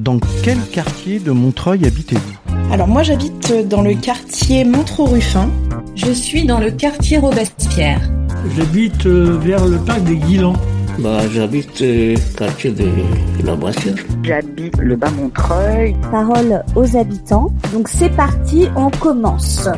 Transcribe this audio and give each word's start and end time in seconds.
Dans 0.00 0.18
quel 0.42 0.56
quartier 0.72 1.18
de 1.18 1.30
Montreuil 1.30 1.84
habitez-vous? 1.84 2.72
Alors 2.72 2.88
moi 2.88 3.02
j'habite 3.02 3.52
dans 3.68 3.82
le 3.82 3.92
quartier 3.92 4.64
Montreux-Ruffin. 4.64 5.50
Je 5.94 6.10
suis 6.10 6.46
dans 6.46 6.58
le 6.58 6.70
quartier 6.70 7.18
Robespierre. 7.18 8.00
J'habite 8.56 9.04
euh, 9.04 9.36
vers 9.42 9.66
le 9.66 9.76
parc 9.76 10.02
des 10.04 10.16
Guilans. 10.16 10.54
Bah, 11.00 11.20
j'habite 11.30 11.82
euh, 11.82 12.16
quartier 12.34 12.70
de 12.70 12.88
la 13.44 13.54
Boissière. 13.54 13.94
J'habite 14.22 14.78
le 14.78 14.96
bas 14.96 15.10
Montreuil. 15.10 15.94
Parole 16.10 16.62
aux 16.76 16.96
habitants. 16.96 17.52
Donc 17.74 17.88
c'est 17.88 18.16
parti, 18.16 18.68
on 18.76 18.88
commence. 18.88 19.68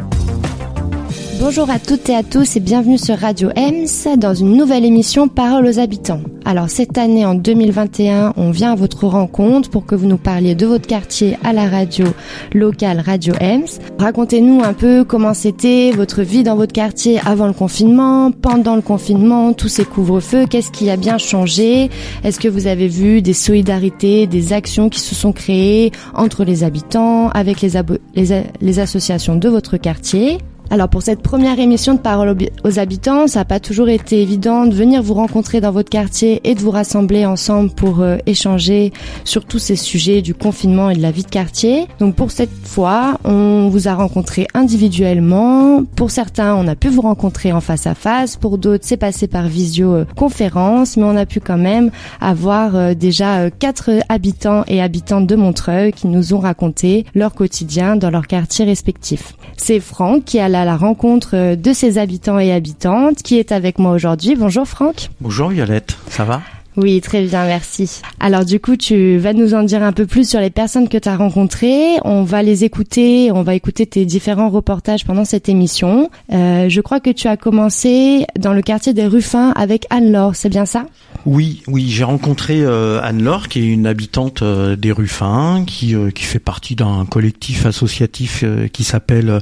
Bonjour 1.40 1.68
à 1.68 1.80
toutes 1.80 2.08
et 2.10 2.14
à 2.14 2.22
tous 2.22 2.54
et 2.54 2.60
bienvenue 2.60 2.98
sur 2.98 3.18
Radio 3.18 3.50
EMS 3.56 4.16
dans 4.18 4.34
une 4.34 4.56
nouvelle 4.56 4.84
émission 4.84 5.26
Parole 5.26 5.66
aux 5.66 5.80
habitants. 5.80 6.20
Alors 6.44 6.68
cette 6.68 6.98
année 6.98 7.24
en 7.24 7.34
2021, 7.34 8.34
on 8.36 8.50
vient 8.50 8.72
à 8.72 8.76
votre 8.76 9.06
rencontre 9.06 9.70
pour 9.70 9.86
que 9.86 9.94
vous 9.94 10.06
nous 10.06 10.16
parliez 10.16 10.54
de 10.54 10.66
votre 10.66 10.86
quartier 10.86 11.38
à 11.44 11.52
la 11.52 11.68
radio 11.68 12.06
locale 12.52 13.00
Radio 13.00 13.34
EMS. 13.40 13.80
Racontez-nous 13.98 14.62
un 14.62 14.72
peu 14.72 15.04
comment 15.04 15.34
c'était 15.34 15.92
votre 15.92 16.22
vie 16.22 16.42
dans 16.42 16.56
votre 16.56 16.72
quartier 16.72 17.20
avant 17.24 17.46
le 17.46 17.52
confinement, 17.52 18.32
pendant 18.32 18.74
le 18.74 18.82
confinement, 18.82 19.52
tous 19.52 19.68
ces 19.68 19.84
couvre-feux, 19.84 20.46
qu'est-ce 20.46 20.72
qui 20.72 20.90
a 20.90 20.96
bien 20.96 21.16
changé? 21.18 21.90
Est-ce 22.24 22.40
que 22.40 22.48
vous 22.48 22.66
avez 22.66 22.88
vu 22.88 23.22
des 23.22 23.34
solidarités, 23.34 24.26
des 24.26 24.52
actions 24.52 24.88
qui 24.88 25.00
se 25.00 25.14
sont 25.14 25.32
créées 25.32 25.92
entre 26.14 26.44
les 26.44 26.64
habitants, 26.64 27.28
avec 27.30 27.60
les, 27.60 28.78
associations 28.78 29.36
de 29.36 29.48
votre 29.48 29.76
quartier? 29.76 30.38
Alors 30.72 30.88
pour 30.88 31.02
cette 31.02 31.20
première 31.20 31.58
émission 31.58 31.92
de 31.92 31.98
Parole 31.98 32.34
aux 32.64 32.78
habitants, 32.78 33.26
ça 33.26 33.40
n'a 33.40 33.44
pas 33.44 33.60
toujours 33.60 33.90
été 33.90 34.22
évident 34.22 34.64
de 34.64 34.74
venir 34.74 35.02
vous 35.02 35.12
rencontrer 35.12 35.60
dans 35.60 35.70
votre 35.70 35.90
quartier 35.90 36.40
et 36.44 36.54
de 36.54 36.60
vous 36.60 36.70
rassembler 36.70 37.26
ensemble 37.26 37.68
pour 37.68 38.00
euh, 38.00 38.16
échanger 38.24 38.90
sur 39.24 39.44
tous 39.44 39.58
ces 39.58 39.76
sujets 39.76 40.22
du 40.22 40.32
confinement 40.32 40.88
et 40.88 40.96
de 40.96 41.02
la 41.02 41.10
vie 41.10 41.24
de 41.24 41.28
quartier. 41.28 41.88
Donc 41.98 42.14
pour 42.14 42.30
cette 42.30 42.48
fois, 42.64 43.18
on 43.24 43.68
vous 43.68 43.86
a 43.86 43.92
rencontré 43.92 44.46
individuellement. 44.54 45.84
Pour 45.94 46.10
certains, 46.10 46.54
on 46.54 46.66
a 46.66 46.74
pu 46.74 46.88
vous 46.88 47.02
rencontrer 47.02 47.52
en 47.52 47.60
face 47.60 47.86
à 47.86 47.94
face. 47.94 48.36
Pour 48.36 48.56
d'autres, 48.56 48.86
c'est 48.86 48.96
passé 48.96 49.26
par 49.26 49.48
visioconférence, 49.48 50.96
mais 50.96 51.04
on 51.04 51.16
a 51.16 51.26
pu 51.26 51.40
quand 51.40 51.58
même 51.58 51.90
avoir 52.22 52.76
euh, 52.76 52.94
déjà 52.94 53.40
euh, 53.40 53.50
quatre 53.58 53.90
habitants 54.08 54.64
et 54.68 54.80
habitantes 54.80 55.26
de 55.26 55.36
Montreuil 55.36 55.92
qui 55.92 56.06
nous 56.06 56.32
ont 56.32 56.38
raconté 56.40 57.04
leur 57.14 57.34
quotidien 57.34 57.96
dans 57.96 58.08
leur 58.08 58.26
quartier 58.26 58.64
respectif. 58.64 59.34
C'est 59.58 59.78
Franck 59.78 60.24
qui 60.24 60.38
a 60.38 60.48
la 60.48 60.61
la 60.64 60.76
rencontre 60.76 61.54
de 61.54 61.72
ses 61.72 61.98
habitants 61.98 62.38
et 62.38 62.52
habitantes 62.52 63.22
qui 63.22 63.38
est 63.38 63.52
avec 63.52 63.78
moi 63.78 63.92
aujourd'hui. 63.92 64.36
Bonjour 64.36 64.66
Franck. 64.66 65.10
Bonjour 65.20 65.48
Violette, 65.48 65.96
ça 66.08 66.24
va? 66.24 66.42
Oui, 66.76 67.02
très 67.02 67.22
bien, 67.26 67.44
merci. 67.44 68.00
Alors 68.18 68.46
du 68.46 68.58
coup, 68.58 68.76
tu 68.76 69.18
vas 69.18 69.34
nous 69.34 69.52
en 69.52 69.62
dire 69.62 69.82
un 69.82 69.92
peu 69.92 70.06
plus 70.06 70.28
sur 70.28 70.40
les 70.40 70.48
personnes 70.48 70.88
que 70.88 70.96
tu 70.96 71.08
as 71.08 71.16
rencontrées. 71.16 71.98
On 72.04 72.22
va 72.22 72.42
les 72.42 72.64
écouter, 72.64 73.30
on 73.30 73.42
va 73.42 73.54
écouter 73.54 73.84
tes 73.84 74.06
différents 74.06 74.48
reportages 74.48 75.04
pendant 75.04 75.26
cette 75.26 75.50
émission. 75.50 76.08
Euh, 76.32 76.70
je 76.70 76.80
crois 76.80 77.00
que 77.00 77.10
tu 77.10 77.28
as 77.28 77.36
commencé 77.36 78.24
dans 78.38 78.54
le 78.54 78.62
quartier 78.62 78.94
des 78.94 79.06
Ruffins 79.06 79.52
avec 79.54 79.86
Anne-Laure, 79.90 80.34
c'est 80.34 80.48
bien 80.48 80.64
ça? 80.64 80.86
Oui, 81.26 81.62
oui, 81.66 81.90
j'ai 81.90 82.04
rencontré 82.04 82.62
euh, 82.62 83.02
Anne-Laure 83.02 83.48
qui 83.48 83.60
est 83.60 83.66
une 83.66 83.86
habitante 83.86 84.40
euh, 84.40 84.74
des 84.74 84.92
Ruffins, 84.92 85.64
qui, 85.66 85.94
qui 86.14 86.24
fait 86.24 86.38
partie 86.38 86.74
d'un 86.74 87.04
collectif 87.04 87.66
associatif 87.66 88.44
qui 88.72 88.84
s'appelle 88.84 89.40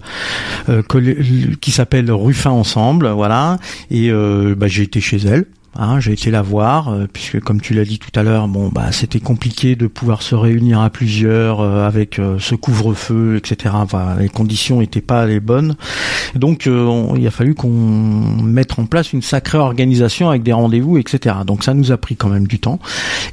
qui 1.60 1.70
s'appelle 1.70 2.10
Ruffins 2.10 2.50
Ensemble, 2.50 3.08
voilà. 3.08 3.58
Et 3.90 4.10
bah, 4.10 4.66
j'ai 4.66 4.82
été 4.82 5.00
chez 5.00 5.18
elle. 5.18 5.46
Hein, 5.76 6.00
j'ai 6.00 6.12
été 6.12 6.32
la 6.32 6.42
voir 6.42 6.88
euh, 6.88 7.06
puisque 7.10 7.38
comme 7.38 7.60
tu 7.60 7.74
l'as 7.74 7.84
dit 7.84 8.00
tout 8.00 8.10
à 8.18 8.24
l'heure, 8.24 8.48
bon 8.48 8.70
bah 8.70 8.90
c'était 8.90 9.20
compliqué 9.20 9.76
de 9.76 9.86
pouvoir 9.86 10.20
se 10.20 10.34
réunir 10.34 10.80
à 10.80 10.90
plusieurs 10.90 11.60
euh, 11.60 11.86
avec 11.86 12.18
euh, 12.18 12.38
ce 12.40 12.56
couvre-feu, 12.56 13.36
etc. 13.36 13.76
Enfin, 13.78 14.16
les 14.18 14.28
conditions 14.28 14.80
étaient 14.80 15.00
pas 15.00 15.26
les 15.26 15.38
bonnes, 15.38 15.76
donc 16.34 16.66
il 16.66 17.26
a 17.26 17.30
fallu 17.30 17.54
qu'on 17.54 17.68
mette 17.68 18.78
en 18.80 18.86
place 18.86 19.12
une 19.12 19.22
sacrée 19.22 19.58
organisation 19.58 20.28
avec 20.28 20.42
des 20.42 20.52
rendez-vous, 20.52 20.98
etc. 20.98 21.36
Donc 21.46 21.62
ça 21.62 21.72
nous 21.72 21.92
a 21.92 21.96
pris 21.96 22.16
quand 22.16 22.28
même 22.28 22.48
du 22.48 22.58
temps. 22.58 22.80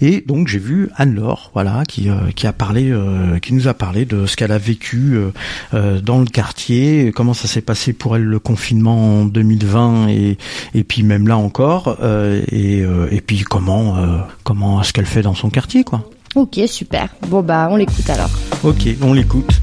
Et 0.01 0.23
donc 0.25 0.47
j'ai 0.47 0.59
vu 0.59 0.89
Anne-Laure, 0.95 1.49
voilà, 1.53 1.83
qui 1.87 2.09
qui 2.35 2.45
a 2.45 2.53
parlé, 2.53 2.93
qui 3.41 3.53
nous 3.53 3.67
a 3.67 3.73
parlé 3.73 4.05
de 4.05 4.27
ce 4.27 4.35
qu'elle 4.35 4.51
a 4.51 4.57
vécu 4.57 5.19
dans 5.73 6.19
le 6.19 6.25
quartier, 6.25 7.11
comment 7.15 7.33
ça 7.33 7.47
s'est 7.47 7.61
passé 7.61 7.93
pour 7.93 8.15
elle 8.15 8.25
le 8.25 8.39
confinement 8.39 9.21
en 9.21 9.25
2020 9.25 10.09
et 10.09 10.37
et 10.75 10.83
puis 10.83 11.03
même 11.03 11.27
là 11.27 11.37
encore. 11.37 11.97
Euh, 12.01 12.26
et, 12.51 12.81
euh, 12.81 13.07
et 13.11 13.21
puis 13.21 13.41
comment 13.41 13.97
euh, 13.97 14.17
comment 14.43 14.81
est-ce 14.81 14.93
qu'elle 14.93 15.05
fait 15.05 15.21
dans 15.21 15.35
son 15.35 15.49
quartier 15.49 15.83
quoi. 15.83 16.03
Ok 16.35 16.59
super. 16.67 17.09
Bon 17.27 17.41
bah 17.41 17.67
on 17.71 17.75
l'écoute 17.75 18.09
alors. 18.09 18.29
Ok 18.63 18.87
on 19.01 19.13
l'écoute. 19.13 19.61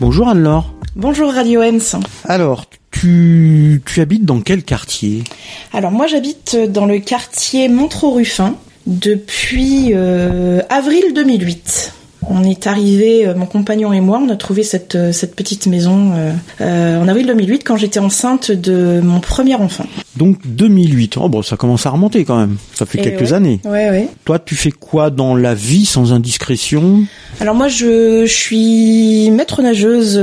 Bonjour 0.00 0.28
Anne-Laure. 0.28 0.74
Bonjour 0.96 1.32
Radio 1.32 1.62
Ems. 1.62 2.02
Alors, 2.24 2.66
tu, 2.90 3.82
tu 3.84 4.00
habites 4.00 4.24
dans 4.24 4.40
quel 4.40 4.62
quartier? 4.62 5.24
Alors 5.72 5.90
moi 5.90 6.06
j'habite 6.06 6.56
dans 6.70 6.86
le 6.86 6.98
quartier 6.98 7.68
Montreux-Ruffin 7.68 8.54
depuis 8.86 9.94
avril 9.94 11.14
2008. 11.14 11.94
On 12.30 12.44
est 12.44 12.66
arrivé, 12.66 13.26
euh, 13.26 13.34
mon 13.34 13.46
compagnon 13.46 13.92
et 13.92 14.00
moi, 14.00 14.20
on 14.24 14.28
a 14.28 14.36
trouvé 14.36 14.62
cette, 14.62 14.94
euh, 14.94 15.12
cette 15.12 15.34
petite 15.34 15.66
maison 15.66 16.12
euh, 16.60 17.02
en 17.02 17.08
avril 17.08 17.26
2008 17.26 17.64
quand 17.64 17.76
j'étais 17.76 18.00
enceinte 18.00 18.50
de 18.50 19.00
mon 19.02 19.20
premier 19.20 19.54
enfant. 19.54 19.86
Donc 20.16 20.38
2008, 20.44 21.16
oh 21.18 21.28
bon, 21.28 21.42
ça 21.42 21.56
commence 21.56 21.86
à 21.86 21.90
remonter 21.90 22.24
quand 22.24 22.38
même. 22.38 22.56
Ça 22.74 22.86
fait 22.86 22.98
quelques 22.98 23.32
années. 23.32 23.60
Ouais, 23.64 23.90
ouais. 23.90 24.08
Toi, 24.24 24.38
tu 24.38 24.54
fais 24.54 24.70
quoi 24.70 25.10
dans 25.10 25.34
la 25.34 25.54
vie 25.54 25.86
sans 25.86 26.12
indiscrétion? 26.12 27.04
Alors 27.40 27.54
moi, 27.54 27.68
je, 27.68 28.24
suis 28.26 29.30
maître 29.30 29.60
nageuse. 29.62 30.20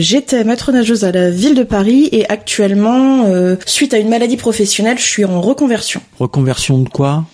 J'étais 0.00 0.44
maître 0.44 0.72
nageuse 0.72 1.04
à 1.04 1.12
la 1.12 1.30
ville 1.30 1.54
de 1.54 1.62
Paris 1.62 2.08
et 2.12 2.28
actuellement, 2.28 3.24
suite 3.64 3.94
à 3.94 3.98
une 3.98 4.08
maladie 4.08 4.36
professionnelle, 4.36 4.98
je 4.98 5.06
suis 5.06 5.24
en 5.24 5.40
reconversion. 5.40 6.02
Reconversion 6.18 6.78
de 6.78 6.88
quoi? 6.88 7.24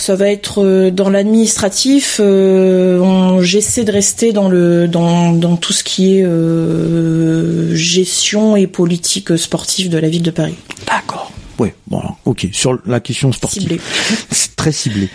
Ça 0.00 0.16
va 0.16 0.30
être 0.30 0.64
euh, 0.64 0.90
dans 0.90 1.10
l'administratif. 1.10 2.20
Euh, 2.20 3.42
j'essaie 3.42 3.84
de 3.84 3.92
rester 3.92 4.32
dans 4.32 4.48
le 4.48 4.88
dans, 4.88 5.32
dans 5.32 5.56
tout 5.56 5.72
ce 5.72 5.84
qui 5.84 6.16
est 6.16 6.24
euh, 6.24 7.74
gestion 7.74 8.56
et 8.56 8.66
politique 8.66 9.36
sportive 9.36 9.90
de 9.90 9.98
la 9.98 10.08
ville 10.08 10.22
de 10.22 10.30
Paris. 10.30 10.56
D'accord. 10.86 11.30
Oui, 11.58 11.72
bon, 11.88 12.02
ok. 12.24 12.48
Sur 12.52 12.78
la 12.86 13.00
question 13.00 13.32
sportive, 13.32 13.80
c'est 14.30 14.56
très 14.56 14.72
ciblé. 14.72 15.10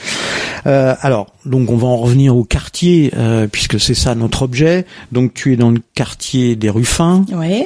Euh, 0.68 0.94
alors, 1.02 1.34
donc 1.46 1.72
on 1.72 1.78
va 1.78 1.88
en 1.88 1.98
revenir 1.98 2.38
au 2.38 2.44
quartier 2.44 3.12
euh, 3.18 3.48
puisque 3.48 3.80
c'est 3.80 3.96
ça 3.96 4.14
notre 4.14 4.44
objet. 4.44 4.86
Donc 5.12 5.34
tu 5.34 5.54
es 5.54 5.56
dans 5.56 5.72
le 5.72 5.82
quartier 5.96 6.56
des 6.56 6.70
Ruffins. 6.70 7.26
Ouais. 7.34 7.66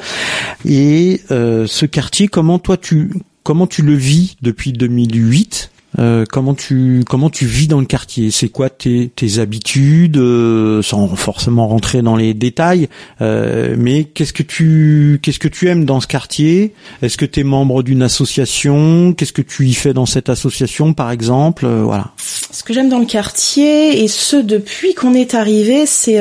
Et 0.65 1.21
euh, 1.31 1.67
ce 1.67 1.85
quartier, 1.85 2.29
comment 2.29 2.57
toi 2.57 2.77
tu 2.77 3.11
comment 3.43 3.67
tu 3.67 3.81
le 3.81 3.95
vis 3.95 4.37
depuis 4.41 4.71
2008 4.71 5.71
euh, 5.99 6.25
comment 6.29 6.53
tu 6.53 7.03
comment 7.07 7.29
tu 7.29 7.45
vis 7.45 7.67
dans 7.67 7.79
le 7.79 7.85
quartier? 7.85 8.31
C'est 8.31 8.49
quoi 8.49 8.69
tes, 8.69 9.11
habitudes 9.37 10.17
euh, 10.17 10.81
Sans 10.81 11.07
forcément 11.15 11.67
rentrer 11.67 12.01
dans 12.01 12.15
les 12.15 12.33
détails, 12.33 12.87
euh, 13.21 13.75
mais 13.77 14.05
qu'est-ce 14.05 14.33
que 14.33 14.43
tu 14.43 15.19
qu'est-ce 15.21 15.39
que 15.39 15.47
tu 15.47 15.67
aimes 15.67 15.85
dans 15.85 15.99
ce 15.99 16.07
quartier? 16.07 16.73
Est-ce 17.01 17.17
que 17.17 17.25
tu 17.25 17.41
es 17.41 17.43
membre 17.43 17.83
d'une 17.83 18.01
association? 18.01 19.13
Qu'est-ce 19.13 19.33
que 19.33 19.41
tu 19.41 19.67
y 19.67 19.73
fais 19.73 19.93
dans 19.93 20.05
cette 20.05 20.29
association, 20.29 20.93
par 20.93 21.11
exemple? 21.11 21.67
Voilà. 21.67 22.11
Ce 22.51 22.63
que 22.63 22.73
j'aime 22.73 22.89
dans 22.89 22.99
le 22.99 23.05
quartier 23.05 24.03
et 24.03 24.07
ce 24.07 24.37
depuis 24.37 24.93
qu'on 24.93 25.13
est 25.13 25.33
arrivé, 25.33 25.85
c'est 25.85 26.19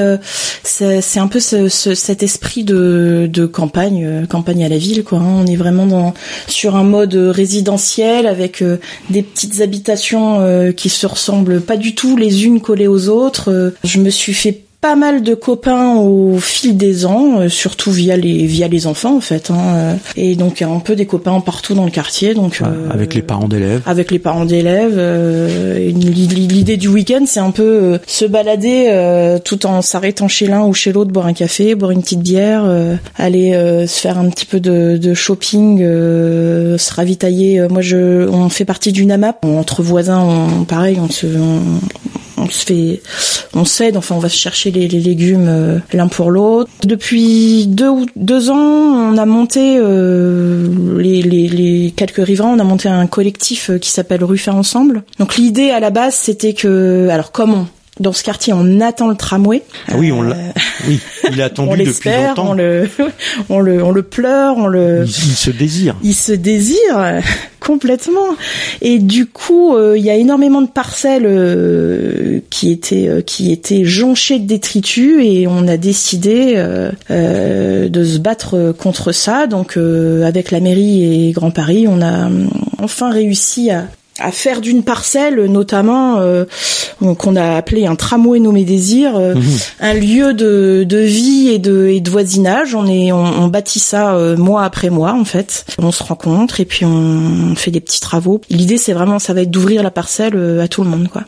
c'est 0.65 1.21
un 1.21 1.28
peu 1.28 1.41
ce, 1.41 1.69
cet 1.69 2.22
esprit 2.22 2.65
de, 2.65 3.28
de 3.31 3.47
campagne 3.47 4.27
campagne 4.27 4.65
à 4.65 4.69
la 4.69 4.78
ville 4.78 5.05
quoi. 5.05 5.19
Hein. 5.19 5.43
On 5.44 5.47
est 5.47 5.56
vraiment 5.56 5.87
dans 5.87 6.15
sur 6.49 6.75
un 6.77 6.84
mode 6.84 7.15
résidentiel 7.15 8.27
avec 8.27 8.65
des 9.11 9.22
petites 9.22 9.61
habitations 9.69 10.41
euh, 10.41 10.73
qui 10.73 10.88
se 10.88 11.06
ressemblent 11.06 11.61
pas 11.61 11.76
du 11.76 11.94
tout 11.94 12.17
les 12.17 12.47
unes 12.47 12.62
collées 12.62 12.87
aux 12.87 13.11
autres. 13.11 13.53
Euh, 13.53 13.70
je 13.85 14.00
me 14.00 14.09
suis 14.09 14.32
fait 14.32 14.62
pas 14.80 14.94
mal 14.94 15.22
de 15.22 15.34
copains 15.34 15.96
au 15.96 16.38
fil 16.38 16.76
des 16.76 17.04
ans, 17.04 17.40
euh, 17.40 17.48
surtout 17.48 17.90
via 17.90 18.16
les 18.16 18.46
via 18.46 18.69
les 18.69 18.86
enfants 18.86 19.16
en 19.16 19.20
fait. 19.20 19.50
Hein, 19.50 19.96
et 20.16 20.36
donc 20.36 20.62
un 20.62 20.78
peu 20.78 20.94
des 20.94 21.06
copains 21.06 21.40
partout 21.40 21.75
dans 21.75 21.84
le 21.84 21.90
quartier. 21.90 22.34
Donc 22.34 22.60
avec 22.90 23.14
les 23.14 23.22
parents 23.22 23.48
d'élèves. 23.48 23.82
Avec 23.86 24.10
les 24.10 24.19
parents 24.19 24.44
d'élèves. 24.44 24.98
L'idée 25.78 26.76
du 26.76 26.88
week-end, 26.88 27.25
c'est 27.26 27.40
un 27.40 27.50
peu 27.50 27.98
se 28.06 28.25
balader 28.25 29.38
tout 29.44 29.66
en 29.66 29.82
s'arrêtant 29.82 30.28
chez 30.28 30.46
l'un 30.46 30.64
ou 30.64 30.75
chez 30.75 30.92
l'autre, 30.92 31.10
boire 31.10 31.26
un 31.26 31.32
café, 31.32 31.75
boire 31.75 31.90
une 31.90 32.02
petite 32.02 32.22
bière, 32.22 32.64
aller 33.16 33.52
se 33.86 34.00
faire 34.00 34.19
un 34.19 34.28
petit 34.28 34.46
peu 34.46 34.60
de, 34.60 34.96
de 35.00 35.14
shopping, 35.14 35.78
se 35.78 36.94
ravitailler. 36.94 37.66
Moi, 37.69 37.80
je, 37.80 38.28
on 38.28 38.48
fait 38.48 38.64
partie 38.64 38.92
d'une 38.92 39.10
AMAP. 39.10 39.44
Entre 39.44 39.82
voisins, 39.82 40.22
on, 40.22 40.64
pareil, 40.64 40.98
on 41.00 41.10
se, 41.10 41.26
on 41.26 41.60
se 42.46 42.64
fait, 42.64 43.02
on 43.55 43.64
s'aide. 43.64 43.96
Enfin, 43.96 44.14
on 44.14 44.20
va 44.20 44.29
chercher 44.29 44.70
les, 44.70 44.88
légumes 44.88 45.46
euh, 45.49 45.79
l'un 45.93 46.08
pour 46.08 46.31
l'autre. 46.31 46.70
Depuis 46.85 47.67
deux 47.67 48.50
ans, 48.50 48.56
on 48.56 49.17
a 49.17 49.26
monté 49.26 49.76
euh, 49.79 50.99
les, 50.99 51.23
les, 51.23 51.49
les 51.49 51.90
quelques 51.96 52.25
riverains. 52.25 52.55
On 52.55 52.58
a 52.58 52.64
monté 52.64 52.88
un 52.88 53.06
collectif 53.06 53.70
euh, 53.70 53.79
qui 53.79 53.90
s'appelle 53.90 54.25
Ruffin 54.25 54.52
Ensemble. 54.52 55.02
Donc 55.19 55.37
l'idée 55.37 55.70
à 55.70 55.81
la 55.81 55.90
base, 55.90 56.14
c'était 56.14 56.55
que, 56.55 57.08
alors 57.11 57.32
comment 57.32 57.67
dans 58.00 58.12
ce 58.12 58.23
quartier, 58.23 58.53
on 58.53 58.81
attend 58.81 59.09
le 59.09 59.17
tramway. 59.17 59.62
Ah 59.89 59.95
oui, 59.97 60.12
on 60.12 60.23
l'a. 60.23 60.37
Oui, 60.87 61.00
il 61.31 61.41
est 61.41 61.43
attendu 61.43 61.71
on 61.81 61.85
depuis 61.85 62.11
longtemps. 62.11 62.50
on 62.50 62.55
le, 62.55 62.89
on 63.49 63.61
le, 63.61 63.83
on 63.83 63.91
le 63.91 64.03
pleure, 64.03 64.56
on 64.56 64.67
le. 64.67 65.05
Il, 65.05 65.09
il 65.09 65.37
se 65.37 65.50
désire. 65.50 65.97
Il 66.03 66.15
se 66.15 66.33
désire 66.33 66.99
euh, 66.99 67.21
complètement. 67.61 68.37
Et 68.81 68.99
du 68.99 69.27
coup, 69.27 69.75
euh, 69.77 69.99
il 69.99 70.05
y 70.05 70.11
a 70.11 70.15
énormément 70.15 70.62
de 70.62 70.69
parcelles 70.69 71.27
euh, 71.27 72.41
qui 72.50 72.71
étaient 72.73 73.09
euh, 73.09 73.21
qui 73.21 73.53
étaient 73.53 73.85
jonchées 73.85 74.39
de 74.39 74.47
détritus 74.47 75.21
et 75.23 75.47
on 75.47 75.69
a 75.69 75.77
décidé 75.77 76.55
euh, 76.56 76.91
euh, 77.11 77.89
de 77.89 78.05
se 78.05 78.19
battre 78.19 78.73
contre 78.79 79.12
ça. 79.12 79.47
Donc, 79.47 79.77
euh, 79.77 80.25
avec 80.25 80.50
la 80.50 80.61
mairie 80.61 81.29
et 81.29 81.33
Grand 81.33 81.50
Paris, 81.50 81.87
on 81.89 82.00
a 82.00 82.27
hum, 82.27 82.49
enfin 82.83 83.11
réussi 83.11 83.71
à 83.71 83.87
à 84.19 84.32
faire 84.32 84.61
d'une 84.61 84.82
parcelle, 84.82 85.44
notamment 85.47 86.19
euh, 86.19 86.44
qu'on 87.19 87.37
a 87.37 87.56
appelé 87.56 87.87
un 87.87 87.94
tramway 87.94 88.41
nommé 88.41 88.65
Désir, 88.65 89.17
euh, 89.17 89.35
Mhm. 89.35 89.43
un 89.81 89.94
lieu 89.94 90.35
de, 90.35 90.85
de 90.88 90.99
vie 90.99 91.49
et 91.50 91.59
de, 91.59 91.87
et 91.87 92.00
de 92.00 92.11
voisinage. 92.11 92.75
On 92.75 92.87
est, 92.87 93.12
on, 93.12 93.25
on 93.25 93.49
bâtit 93.49 93.79
ça 93.79 94.15
euh, 94.15 94.37
mois 94.37 94.65
après 94.65 94.91
mois 94.91 95.12
en 95.12 95.25
fait. 95.25 95.65
On 95.79 95.93
se 95.93 96.03
rencontre 96.03 96.61
et 96.61 96.65
puis 96.65 96.85
on, 96.85 97.55
fait 97.55 97.70
des 97.70 97.81
petits 97.81 98.00
travaux. 98.00 98.41
L'idée 98.50 98.79
c'est 98.79 98.93
vraiment, 98.93 99.19
ça 99.19 99.35
va 99.35 99.43
être 99.43 99.50
d'ouvrir 99.50 99.82
la 99.82 99.91
parcelle 99.91 100.35
euh, 100.37 100.62
à 100.62 100.69
tout 100.69 100.82
le 100.82 100.91
monde 100.91 101.09
quoi. 101.09 101.23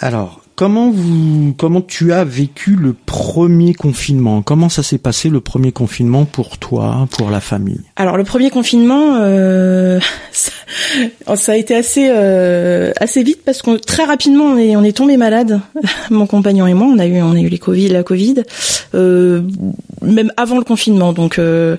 Alors, 0.00 0.41
comment 0.54 0.90
vous, 0.90 1.54
comment 1.56 1.80
tu 1.80 2.12
as 2.12 2.24
vécu 2.24 2.76
le 2.76 2.94
premier 2.94 3.74
confinement? 3.74 4.42
Comment 4.42 4.68
ça 4.68 4.82
s'est 4.82 4.98
passé 4.98 5.28
le 5.28 5.40
premier 5.40 5.72
confinement 5.72 6.24
pour 6.24 6.58
toi, 6.58 7.06
pour 7.16 7.30
la 7.30 7.40
famille? 7.40 7.80
Alors 7.96 8.16
le 8.16 8.24
premier 8.24 8.50
confinement, 8.50 9.16
euh, 9.20 10.00
ça, 10.32 10.52
ça 11.36 11.52
a 11.52 11.56
été 11.56 11.74
assez 11.74 12.08
euh, 12.10 12.92
assez 13.00 13.22
vite 13.22 13.40
parce 13.44 13.62
que 13.62 13.76
très 13.76 14.04
rapidement 14.04 14.44
on 14.44 14.58
est 14.58 14.76
on 14.76 14.84
est 14.84 14.96
tombé 14.96 15.16
malade, 15.16 15.60
mon 16.10 16.26
compagnon 16.26 16.66
et 16.66 16.74
moi. 16.74 16.88
On 16.88 16.98
a 16.98 17.06
eu 17.06 17.22
on 17.22 17.34
a 17.34 17.40
eu 17.40 17.48
les 17.48 17.58
Covid, 17.58 17.88
la 17.88 18.02
Covid, 18.02 18.42
euh, 18.94 19.42
même 20.02 20.32
avant 20.36 20.58
le 20.58 20.64
confinement. 20.64 21.12
Donc 21.12 21.38
euh, 21.38 21.76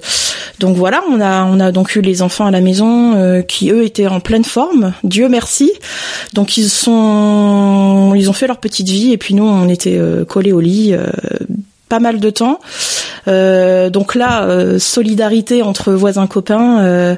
donc 0.59 0.75
voilà, 0.75 1.01
on 1.09 1.19
a 1.19 1.45
on 1.45 1.59
a 1.59 1.71
donc 1.71 1.95
eu 1.95 2.01
les 2.01 2.21
enfants 2.21 2.45
à 2.45 2.51
la 2.51 2.61
maison 2.61 3.15
euh, 3.15 3.41
qui 3.41 3.71
eux 3.71 3.83
étaient 3.83 4.07
en 4.07 4.19
pleine 4.19 4.43
forme, 4.43 4.93
Dieu 5.03 5.29
merci. 5.29 5.71
Donc 6.33 6.57
ils 6.57 6.69
sont 6.69 8.13
ils 8.15 8.29
ont 8.29 8.33
fait 8.33 8.47
leur 8.47 8.57
petite 8.57 8.89
vie 8.89 9.11
et 9.11 9.17
puis 9.17 9.33
nous 9.33 9.45
on 9.45 9.69
était 9.69 9.97
euh, 9.97 10.25
collés 10.25 10.53
au 10.53 10.59
lit. 10.59 10.95
Pas 11.93 11.99
mal 11.99 12.19
de 12.19 12.31
temps. 12.31 12.59
Euh, 13.27 13.91
donc 13.91 14.15
là, 14.15 14.45
euh, 14.45 14.79
solidarité 14.79 15.61
entre 15.61 15.93
voisins 15.93 16.25
copains. 16.25 16.79
euh, 16.81 17.15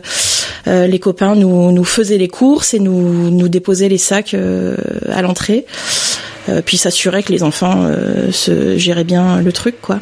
les 0.68 1.00
copains 1.00 1.34
nous, 1.34 1.84
faisaient 1.86 2.18
les 2.18 2.28
courses 2.28 2.74
et 2.74 2.80
nous, 2.80 3.48
déposaient 3.48 3.88
les 3.88 3.98
sacs 3.98 4.36
à 5.10 5.22
l'entrée. 5.22 5.66
Puis 6.66 6.76
s'assurer 6.76 7.24
que 7.24 7.32
les 7.32 7.42
enfants 7.42 7.88
se 8.32 8.78
géraient 8.78 9.06
bien 9.06 9.42
le 9.42 9.52
truc, 9.54 9.76
quoi. 9.82 10.00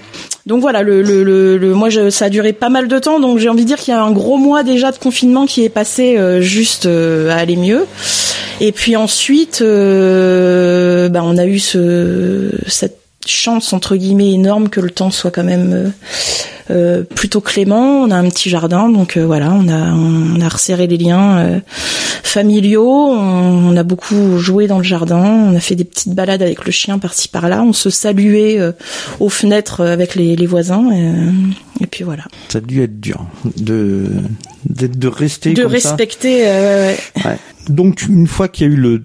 Donc 0.47 0.61
voilà, 0.61 0.81
le, 0.81 1.73
moi 1.75 1.89
je, 1.89 2.09
ça 2.09 2.25
a 2.25 2.29
duré 2.29 2.51
pas 2.51 2.69
mal 2.69 2.87
de 2.87 2.97
temps, 2.97 3.19
donc 3.19 3.37
j'ai 3.37 3.49
envie 3.49 3.63
de 3.63 3.67
dire 3.67 3.77
qu'il 3.77 3.93
y 3.93 3.97
a 3.97 4.01
un 4.01 4.11
gros 4.11 4.37
mois 4.37 4.63
déjà 4.63 4.91
de 4.91 4.97
confinement 4.97 5.45
qui 5.45 5.63
est 5.63 5.69
passé 5.69 6.17
juste 6.41 6.87
à 6.87 7.35
aller 7.35 7.57
mieux. 7.57 7.85
Et 8.59 8.71
puis 8.71 8.95
ensuite, 8.95 9.59
bah, 9.61 11.21
on 11.23 11.37
a 11.37 11.45
eu 11.45 11.59
ce, 11.59 12.49
cette 12.67 13.02
chance 13.25 13.73
entre 13.73 13.95
guillemets 13.95 14.31
énorme 14.31 14.69
que 14.69 14.79
le 14.79 14.89
temps 14.89 15.11
soit 15.11 15.31
quand 15.31 15.43
même 15.43 15.73
euh, 15.73 15.89
euh, 16.71 17.03
plutôt 17.03 17.41
clément. 17.41 18.01
On 18.01 18.11
a 18.11 18.15
un 18.15 18.29
petit 18.29 18.49
jardin, 18.49 18.89
donc 18.89 19.17
euh, 19.17 19.25
voilà, 19.25 19.51
on 19.51 19.67
a 19.67 19.93
on 19.93 20.39
a 20.41 20.49
resserré 20.49 20.87
les 20.87 20.97
liens 20.97 21.37
euh, 21.37 21.59
familiaux. 22.23 22.89
On, 23.11 23.69
on 23.73 23.77
a 23.77 23.83
beaucoup 23.83 24.37
joué 24.37 24.67
dans 24.67 24.77
le 24.77 24.83
jardin. 24.83 25.23
On 25.23 25.55
a 25.55 25.59
fait 25.59 25.75
des 25.75 25.83
petites 25.83 26.13
balades 26.13 26.41
avec 26.41 26.65
le 26.65 26.71
chien 26.71 26.99
par-ci 26.99 27.27
par-là. 27.27 27.61
On 27.63 27.73
se 27.73 27.89
saluait 27.89 28.59
euh, 28.59 28.71
aux 29.19 29.29
fenêtres 29.29 29.81
avec 29.81 30.15
les, 30.15 30.35
les 30.35 30.45
voisins. 30.47 30.89
euh, 30.91 31.31
et 31.81 31.87
puis 31.87 32.03
voilà. 32.03 32.23
Ça 32.49 32.59
a 32.59 32.61
dû 32.61 32.81
être 32.81 32.99
dur 32.99 33.25
de 33.57 34.05
d'être 34.65 34.97
de 34.99 35.07
rester 35.07 35.53
De 35.53 35.63
comme 35.63 35.77
ça. 35.77 35.89
respecter. 35.89 36.43
euh, 36.47 36.87
ouais, 36.89 36.97
Ouais. 37.25 37.37
Donc 37.69 38.01
une 38.09 38.27
fois 38.27 38.49
qu'il 38.49 38.67
y 38.67 38.69
a 38.69 38.73
eu 38.73 38.75
le 38.77 39.03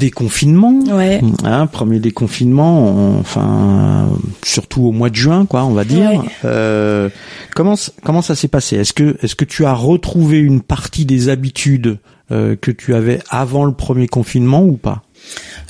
déconfinement, 0.00 0.80
ouais. 0.92 1.20
hein, 1.44 1.66
premier 1.66 2.00
déconfinement, 2.00 2.88
on- 2.88 3.20
enfin 3.20 4.08
surtout 4.44 4.82
au 4.82 4.92
mois 4.92 5.10
de 5.10 5.14
juin, 5.16 5.46
quoi, 5.46 5.64
on 5.64 5.70
va 5.72 5.84
dire. 5.84 6.10
Ouais. 6.10 6.18
Euh, 6.44 7.08
comment 7.54 7.74
comment 8.02 8.22
ça 8.22 8.34
s'est 8.34 8.48
passé? 8.48 8.76
Est-ce 8.76 8.92
que 8.92 9.16
est-ce 9.22 9.34
que 9.36 9.44
tu 9.44 9.64
as 9.64 9.74
retrouvé 9.74 10.38
une 10.40 10.60
partie 10.60 11.04
des 11.04 11.28
habitudes 11.28 11.98
euh, 12.32 12.56
que 12.60 12.70
tu 12.72 12.94
avais 12.94 13.20
avant 13.30 13.64
le 13.64 13.72
premier 13.72 14.08
confinement 14.08 14.64
ou 14.64 14.76
pas? 14.76 15.02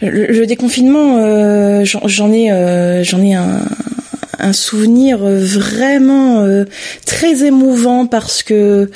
Le, 0.01 0.27
le 0.33 0.47
déconfinement, 0.47 1.19
euh, 1.19 1.85
j'en 1.85 2.07
j'en 2.07 2.33
ai, 2.33 2.53
euh, 2.53 3.03
j'en 3.05 3.21
ai 3.21 3.35
un, 3.35 3.63
un 4.41 4.53
souvenir 4.53 5.25
euh, 5.25 5.39
vraiment 5.39 6.41
euh, 6.41 6.65
très 7.07 7.45
émouvant 7.45 8.07
parce 8.07 8.43
que 8.43 8.91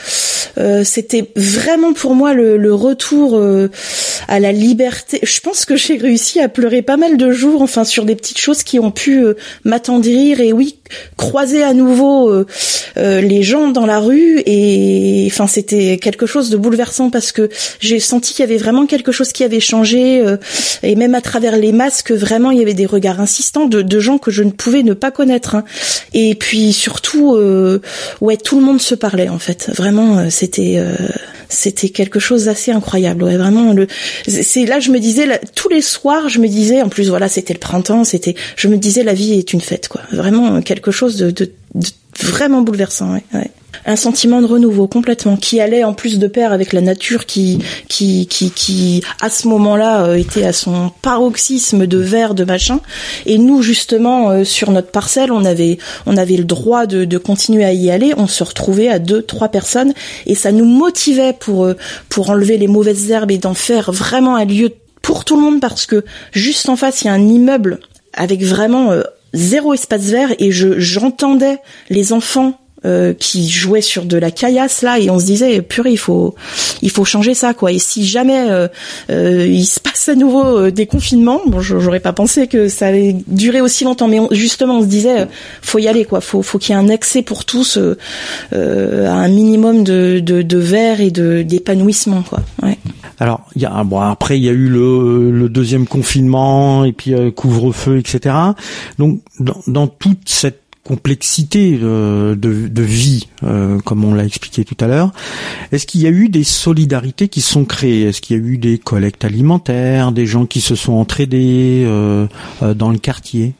euh, 0.58 0.84
c'était 0.84 1.30
vraiment 1.36 1.92
pour 1.92 2.14
moi 2.14 2.32
le, 2.34 2.74
retour 2.74 3.40
à 4.26 4.40
la 4.40 4.52
liberté. 4.52 5.20
Je 5.22 5.40
pense 5.40 5.64
que 5.64 5.76
j'ai 5.76 5.96
réussi 5.96 6.40
à 6.40 6.48
pleurer 6.48 6.82
pas 6.82 6.96
mal 6.96 7.16
de 7.16 7.30
jours, 7.30 7.62
enfin 7.62 7.84
sur 7.84 8.04
des 8.04 8.16
petites 8.16 8.38
choses 8.38 8.64
qui 8.64 8.80
ont 8.80 8.90
pu 8.90 9.24
m'attendrir 9.64 10.40
et 10.40 10.52
oui 10.52 10.78
croiser 11.16 11.62
à 11.62 11.72
nouveau 11.72 12.44
les 12.96 13.42
gens 13.42 13.68
dans 13.68 13.86
la 13.86 14.00
rue 14.00 14.42
et 14.44 15.28
enfin 15.30 15.46
c'était 15.46 15.98
quelque 15.98 16.26
chose 16.26 16.50
de 16.50 16.56
bouleversant 16.56 17.10
parce 17.10 17.32
que 17.32 17.48
j'ai 17.80 18.00
senti 18.00 18.34
qu'il 18.34 18.44
y 18.44 18.48
avait 18.48 18.58
vraiment 18.58 18.86
quelque 18.86 19.12
chose 19.12 19.32
qui 19.32 19.44
avait 19.44 19.60
changé 19.60 20.22
et 20.82 20.96
même 20.96 21.14
à 21.14 21.20
travers 21.20 21.56
les 21.56 21.72
masques 21.72 22.12
vraiment 22.12 22.50
il 22.50 22.58
y 22.58 22.62
avait 22.62 22.74
des 22.74 22.86
regards 22.86 23.20
insistants 23.20 23.66
de, 23.66 23.82
de 23.82 24.00
gens 24.00 24.18
que 24.18 24.30
je 24.30 24.42
ne 24.42 24.50
pouvais 24.50 24.82
ne 24.82 24.94
pas 24.94 25.10
connaître 25.10 25.33
hein. 25.54 25.64
et 26.12 26.34
puis 26.34 26.72
surtout 26.72 27.34
euh, 27.34 27.80
ouais 28.20 28.36
tout 28.36 28.58
le 28.58 28.64
monde 28.64 28.80
se 28.80 28.94
parlait 28.94 29.28
en 29.28 29.38
fait. 29.38 29.70
Vraiment 29.74 30.18
euh, 30.18 30.26
c'était 30.30 30.74
euh, 30.76 30.94
c'était 31.48 31.88
quelque 31.88 32.20
chose 32.20 32.46
d'assez 32.46 32.72
incroyable. 32.72 33.24
Ouais 33.24 33.36
vraiment 33.36 33.74
c'est 34.26 34.66
là 34.66 34.80
je 34.80 34.90
me 34.90 34.98
disais 34.98 35.40
tous 35.54 35.68
les 35.68 35.82
soirs 35.82 36.28
je 36.28 36.40
me 36.40 36.48
disais 36.48 36.82
en 36.82 36.88
plus 36.88 37.08
voilà 37.08 37.28
c'était 37.28 37.54
le 37.54 37.60
printemps 37.60 38.04
c'était 38.04 38.34
je 38.56 38.68
me 38.68 38.76
disais 38.76 39.02
la 39.02 39.14
vie 39.14 39.34
est 39.34 39.52
une 39.52 39.60
fête 39.60 39.88
quoi. 39.88 40.02
Vraiment 40.12 40.60
quelque 40.62 40.90
chose 40.90 41.16
de, 41.16 41.52
vraiment 42.20 42.62
bouleversant 42.62 43.14
ouais 43.14 43.50
un 43.86 43.96
sentiment 43.96 44.40
de 44.40 44.46
renouveau 44.46 44.86
complètement 44.86 45.36
qui 45.36 45.60
allait 45.60 45.84
en 45.84 45.92
plus 45.92 46.18
de 46.18 46.26
pair 46.26 46.52
avec 46.52 46.72
la 46.72 46.80
nature 46.80 47.26
qui 47.26 47.58
qui 47.88 48.26
qui 48.26 48.50
qui 48.50 49.02
à 49.20 49.30
ce 49.30 49.48
moment-là 49.48 50.04
euh, 50.04 50.14
était 50.14 50.44
à 50.44 50.52
son 50.52 50.90
paroxysme 51.02 51.86
de 51.86 51.98
verre 51.98 52.34
de 52.34 52.44
machin. 52.44 52.80
Et 53.26 53.38
nous 53.38 53.62
justement 53.62 54.30
euh, 54.30 54.44
sur 54.44 54.70
notre 54.70 54.90
parcelle 54.90 55.32
on 55.32 55.44
avait 55.44 55.78
on 56.06 56.16
avait 56.16 56.36
le 56.36 56.44
droit 56.44 56.86
de, 56.86 57.04
de 57.04 57.18
continuer 57.18 57.64
à 57.64 57.72
y 57.72 57.90
aller. 57.90 58.14
On 58.16 58.26
se 58.26 58.42
retrouvait 58.44 58.88
à 58.88 58.98
deux 58.98 59.22
trois 59.22 59.48
personnes. 59.48 59.92
Et 60.26 60.34
ça 60.34 60.52
nous 60.52 60.64
motivait 60.64 61.34
pour 61.38 61.64
euh, 61.64 61.74
pour 62.08 62.30
enlever 62.30 62.58
les 62.58 62.68
mauvaises 62.68 63.10
herbes 63.10 63.30
et 63.30 63.38
d'en 63.38 63.54
faire 63.54 63.92
vraiment 63.92 64.36
un 64.36 64.44
lieu 64.44 64.70
pour 65.02 65.24
tout 65.24 65.36
le 65.36 65.42
monde 65.42 65.60
parce 65.60 65.86
que 65.86 66.04
juste 66.32 66.68
en 66.68 66.76
face 66.76 67.02
il 67.02 67.06
y 67.06 67.10
a 67.10 67.12
un 67.12 67.28
immeuble 67.28 67.80
avec 68.14 68.42
vraiment 68.42 68.92
zéro 69.34 69.74
espace 69.74 70.04
vert. 70.04 70.30
Et 70.38 70.52
je 70.52 70.78
j'entendais 70.78 71.58
les 71.90 72.12
enfants 72.12 72.58
euh, 72.84 73.14
qui 73.14 73.48
jouaient 73.48 73.80
sur 73.80 74.04
de 74.04 74.16
la 74.16 74.30
caillasse 74.30 74.82
là 74.82 74.98
et 74.98 75.10
on 75.10 75.18
se 75.18 75.24
disait 75.26 75.62
purée 75.62 75.92
il 75.92 75.98
faut 75.98 76.34
il 76.82 76.90
faut 76.90 77.04
changer 77.04 77.34
ça 77.34 77.54
quoi. 77.54 77.72
Et 77.72 77.78
si 77.78 78.06
jamais 78.06 78.50
euh, 78.50 78.68
euh, 79.10 79.46
il 79.46 79.64
se 79.64 79.80
passe 79.80 80.08
à 80.08 80.14
nouveau 80.14 80.44
euh, 80.58 80.70
des 80.70 80.86
confinements 80.86 81.40
bon 81.46 81.60
j'aurais 81.60 82.00
pas 82.00 82.12
pensé 82.12 82.46
que 82.46 82.68
ça 82.68 82.86
allait 82.88 83.16
durer 83.26 83.60
aussi 83.60 83.84
longtemps 83.84 84.08
mais 84.08 84.20
on- 84.20 84.28
justement 84.32 84.78
on 84.78 84.82
se 84.82 84.86
disait 84.86 85.20
euh, 85.22 85.26
faut 85.62 85.78
y 85.78 85.88
aller 85.88 86.04
quoi. 86.04 86.20
Faut 86.20 86.42
faut 86.42 86.58
qu'il 86.58 86.74
y 86.74 86.78
ait 86.78 86.80
un 86.80 86.88
accès 86.88 87.22
pour 87.22 87.44
tous 87.44 87.78
euh, 87.78 89.06
à 89.06 89.12
un 89.14 89.28
minimum 89.28 89.84
de 89.84 90.20
de, 90.20 90.42
de 90.42 90.58
verre 90.58 91.00
et 91.00 91.10
de 91.10 91.42
d'épanouissement 91.42 92.22
quoi. 92.22 92.40
Ouais. 92.62 92.78
Alors, 93.20 93.42
il 93.54 93.62
y 93.62 93.66
a 93.66 93.84
bon 93.84 94.00
après 94.00 94.38
il 94.38 94.44
y 94.44 94.48
a 94.48 94.52
eu 94.52 94.68
le, 94.68 95.30
le 95.30 95.48
deuxième 95.48 95.86
confinement 95.86 96.84
et 96.84 96.92
puis 96.92 97.14
couvre-feu, 97.36 97.98
etc. 97.98 98.34
Donc 98.98 99.20
dans, 99.38 99.60
dans 99.68 99.86
toute 99.86 100.28
cette 100.28 100.63
complexité 100.84 101.78
euh, 101.82 102.36
de, 102.36 102.68
de 102.68 102.82
vie, 102.82 103.28
euh, 103.42 103.78
comme 103.80 104.04
on 104.04 104.14
l'a 104.14 104.24
expliqué 104.24 104.64
tout 104.64 104.76
à 104.80 104.86
l'heure, 104.86 105.12
est-ce 105.72 105.86
qu'il 105.86 106.02
y 106.02 106.06
a 106.06 106.10
eu 106.10 106.28
des 106.28 106.44
solidarités 106.44 107.28
qui 107.28 107.40
sont 107.40 107.64
créées? 107.64 108.02
Est-ce 108.02 108.20
qu'il 108.20 108.36
y 108.36 108.40
a 108.40 108.42
eu 108.42 108.58
des 108.58 108.78
collectes 108.78 109.24
alimentaires, 109.24 110.12
des 110.12 110.26
gens 110.26 110.44
qui 110.46 110.60
se 110.60 110.74
sont 110.74 110.92
entraidés 110.92 111.84
euh, 111.86 112.26
euh, 112.62 112.74
dans 112.74 112.90
le 112.90 112.98
quartier? 112.98 113.54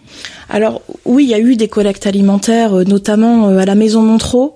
Alors 0.51 0.83
oui, 1.05 1.25
il 1.25 1.31
y 1.31 1.35
a 1.35 1.41
eu 1.41 1.57
des 1.57 1.69
collectes 1.69 2.07
alimentaires, 2.07 2.75
euh, 2.75 2.85
notamment 2.85 3.49
à 3.49 3.65
la 3.65 3.75
maison 3.75 4.03
Montreux. 4.03 4.51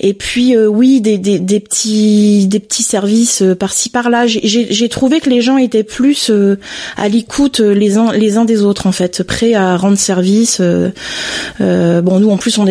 Et 0.00 0.14
puis 0.14 0.56
euh, 0.56 0.66
oui, 0.66 1.00
des, 1.00 1.18
des, 1.18 1.60
petits 1.60 2.46
des 2.46 2.60
petits 2.60 2.82
services 2.82 3.42
euh, 3.42 3.54
par-ci 3.54 3.88
par-là. 3.88 4.26
J'ai- 4.26 4.88
trouvé 4.88 5.20
que 5.20 5.30
les 5.30 5.40
gens 5.40 5.56
étaient 5.56 5.82
plus 5.82 6.30
euh, 6.30 6.58
à 6.96 7.08
l'écoute 7.08 7.60
les 7.60 7.96
uns 7.96 8.12
les 8.12 8.36
uns 8.36 8.44
des 8.44 8.62
autres 8.62 8.86
en 8.86 8.92
fait, 8.92 9.22
prêts 9.22 9.54
à 9.54 9.76
rendre 9.76 9.96
service. 9.98 10.60
bon, 10.60 12.20
nous 12.20 12.30
en 12.30 12.36
plus 12.36 12.58
on 12.58 12.64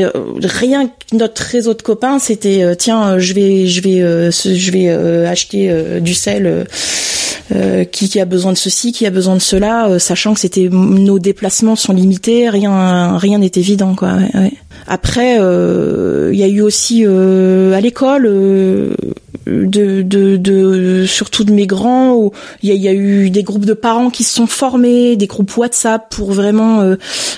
rien 0.44 0.88
que 0.88 1.16
notre 1.16 1.42
réseau 1.42 1.74
de 1.74 1.82
copains, 1.82 2.20
c'était 2.20 2.76
tiens, 2.78 3.18
je 3.18 3.34
vais 3.34 3.68
je 3.68 3.82
vais 3.82 4.32
je 4.32 4.72
vais 4.72 4.90
acheter 5.26 6.00
du 6.02 6.14
sel. 6.14 6.66
qui, 7.92 8.10
qui 8.10 8.20
a 8.20 8.26
besoin 8.26 8.54
de 8.54 8.58
ceci, 8.58 8.92
qui 8.94 9.06
a 9.06 9.10
besoin 9.10 9.36
de 9.36 9.42
cela, 9.42 10.00
sachant 10.00 10.34
que 10.34 10.40
c'était 10.40 10.70
nos 10.72 11.20
déplacements 11.20 11.76
sont 11.76 11.94
limités, 11.94 12.50
rien 12.50 13.18
rien 13.18 13.40
n'est 13.40 13.52
évident 13.56 13.96
quoi. 13.96 14.18
Après, 14.88 15.38
euh, 15.40 16.32
il 16.34 16.40
y 16.40 16.44
a 16.44 16.48
eu 16.48 16.62
aussi 16.62 17.04
euh, 17.06 17.74
à 17.74 17.82
l'école 17.82 18.26
euh, 18.26 18.96
de, 19.46 20.02
de, 20.02 20.38
de 20.38 21.06
surtout 21.06 21.44
de 21.44 21.52
mes 21.52 21.68
grands, 21.68 22.16
où 22.16 22.32
il 22.62 22.70
y 22.70 22.72
a, 22.72 22.76
il 22.76 22.82
y 22.82 22.88
a 22.88 22.94
eu 22.94 23.30
des 23.30 23.44
groupes 23.44 23.66
de 23.66 23.74
parents 23.74 24.10
qui 24.10 24.24
se 24.24 24.34
sont 24.34 24.48
formés, 24.48 25.16
des 25.16 25.28
groupes 25.28 25.56
WhatsApp 25.58 26.10
pour 26.10 26.32
vraiment 26.32 26.82
euh, 26.82 26.96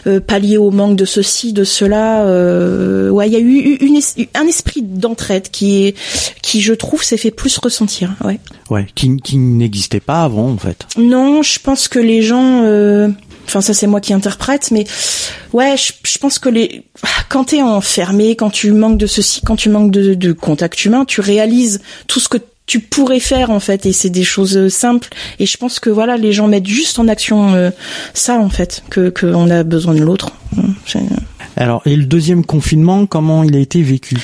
euh, 0.07 0.19
pallier 0.19 0.57
au 0.57 0.71
manque 0.71 0.95
de 0.95 1.05
ceci, 1.05 1.53
de 1.53 1.63
cela. 1.63 2.25
Euh, 2.25 3.09
ouais, 3.09 3.27
il 3.27 3.33
y 3.33 3.37
a 3.37 3.39
eu 3.39 3.77
une 3.81 3.99
un 4.35 4.47
esprit 4.47 4.81
d'entraide 4.81 5.49
qui 5.49 5.85
est 5.85 5.95
qui 6.41 6.61
je 6.61 6.73
trouve 6.73 7.03
s'est 7.03 7.17
fait 7.17 7.31
plus 7.31 7.57
ressentir. 7.57 8.13
Ouais. 8.23 8.39
Ouais, 8.69 8.87
qui, 8.95 9.17
qui 9.17 9.37
n'existait 9.37 9.99
pas 9.99 10.23
avant 10.23 10.49
en 10.49 10.57
fait. 10.57 10.85
Non, 10.97 11.43
je 11.43 11.59
pense 11.59 11.87
que 11.87 11.99
les 11.99 12.21
gens, 12.21 12.61
euh, 12.63 13.09
enfin 13.45 13.61
ça 13.61 13.73
c'est 13.73 13.87
moi 13.87 14.01
qui 14.01 14.13
interprète, 14.13 14.69
mais 14.71 14.85
ouais, 15.53 15.75
je, 15.77 15.93
je 16.03 16.17
pense 16.17 16.39
que 16.39 16.49
les, 16.49 16.83
quand 17.29 17.45
t'es 17.45 17.61
enfermé, 17.61 18.35
quand 18.35 18.49
tu 18.49 18.71
manques 18.71 18.97
de 18.97 19.07
ceci, 19.07 19.41
quand 19.45 19.55
tu 19.55 19.69
manques 19.69 19.91
de, 19.91 20.13
de 20.13 20.31
contact 20.33 20.83
humain, 20.85 21.05
tu 21.05 21.21
réalises 21.21 21.81
tout 22.07 22.19
ce 22.19 22.27
que 22.29 22.37
tu 22.67 22.79
pourrais 22.79 23.19
faire 23.19 23.51
en 23.51 23.59
fait, 23.59 23.85
et 23.85 23.93
c'est 23.93 24.09
des 24.09 24.23
choses 24.23 24.57
euh, 24.57 24.69
simples. 24.69 25.09
Et 25.39 25.45
je 25.45 25.55
pense 25.57 25.79
que 25.79 25.91
voilà, 25.91 26.17
les 26.17 26.33
gens 26.33 26.47
mettent 26.47 26.65
juste 26.65 26.97
en 26.97 27.07
action 27.07 27.53
euh, 27.53 27.69
ça 28.15 28.39
en 28.39 28.49
fait, 28.49 28.83
que 28.89 29.09
qu'on 29.09 29.49
a 29.51 29.63
besoin 29.63 29.93
de 29.93 30.01
l'autre. 30.01 30.31
C'est- 30.87 30.99
Alors, 31.57 31.83
et 31.85 31.95
le 31.95 32.05
deuxième 32.05 32.43
confinement, 32.43 33.05
comment 33.05 33.43
il 33.43 33.55
a 33.55 33.59
été 33.59 33.81
vécu? 33.83 34.17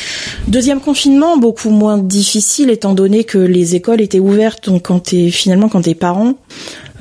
Deuxième 0.48 0.80
confinement, 0.82 1.38
beaucoup 1.38 1.70
moins 1.70 1.98
difficile 2.00 2.70
étant 2.72 2.94
donné 2.94 3.24
que 3.26 3.38
les 3.38 3.76
écoles 3.76 4.02
étaient 4.02 4.20
ouvertes. 4.20 4.66
Donc 4.70 4.88
quand 4.88 5.00
t'es 5.00 5.30
finalement 5.30 5.70
quand 5.70 5.82
t'es 5.84 5.96
parent, 5.96 6.34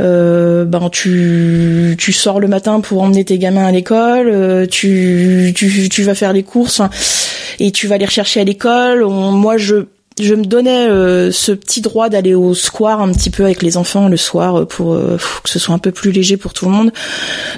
euh, 0.00 0.64
ben 0.64 0.88
tu 0.90 1.94
tu 1.98 2.12
sors 2.12 2.40
le 2.40 2.48
matin 2.48 2.80
pour 2.80 3.02
emmener 3.02 3.24
tes 3.24 3.38
gamins 3.38 3.66
à 3.66 3.70
l'école, 3.70 4.28
euh, 4.28 4.66
tu, 4.66 5.52
tu 5.54 5.88
tu 5.88 6.02
vas 6.02 6.14
faire 6.14 6.32
les 6.32 6.42
courses 6.42 6.80
et 7.58 7.70
tu 7.70 7.86
vas 7.86 7.98
les 7.98 8.06
rechercher 8.06 8.40
à 8.40 8.44
l'école. 8.44 9.04
Moi 9.04 9.56
je 9.58 9.86
je 10.22 10.34
me 10.34 10.44
donnais 10.44 10.88
euh, 10.88 11.30
ce 11.32 11.52
petit 11.52 11.80
droit 11.80 12.08
d'aller 12.08 12.34
au 12.34 12.54
square 12.54 13.00
un 13.00 13.10
petit 13.12 13.30
peu 13.30 13.44
avec 13.44 13.62
les 13.62 13.76
enfants 13.76 14.08
le 14.08 14.16
soir 14.16 14.60
euh, 14.60 14.64
pour 14.64 14.94
euh, 14.94 15.18
que 15.42 15.48
ce 15.50 15.58
soit 15.58 15.74
un 15.74 15.78
peu 15.78 15.90
plus 15.92 16.12
léger 16.12 16.36
pour 16.36 16.52
tout 16.52 16.66
le 16.66 16.72
monde. 16.72 16.92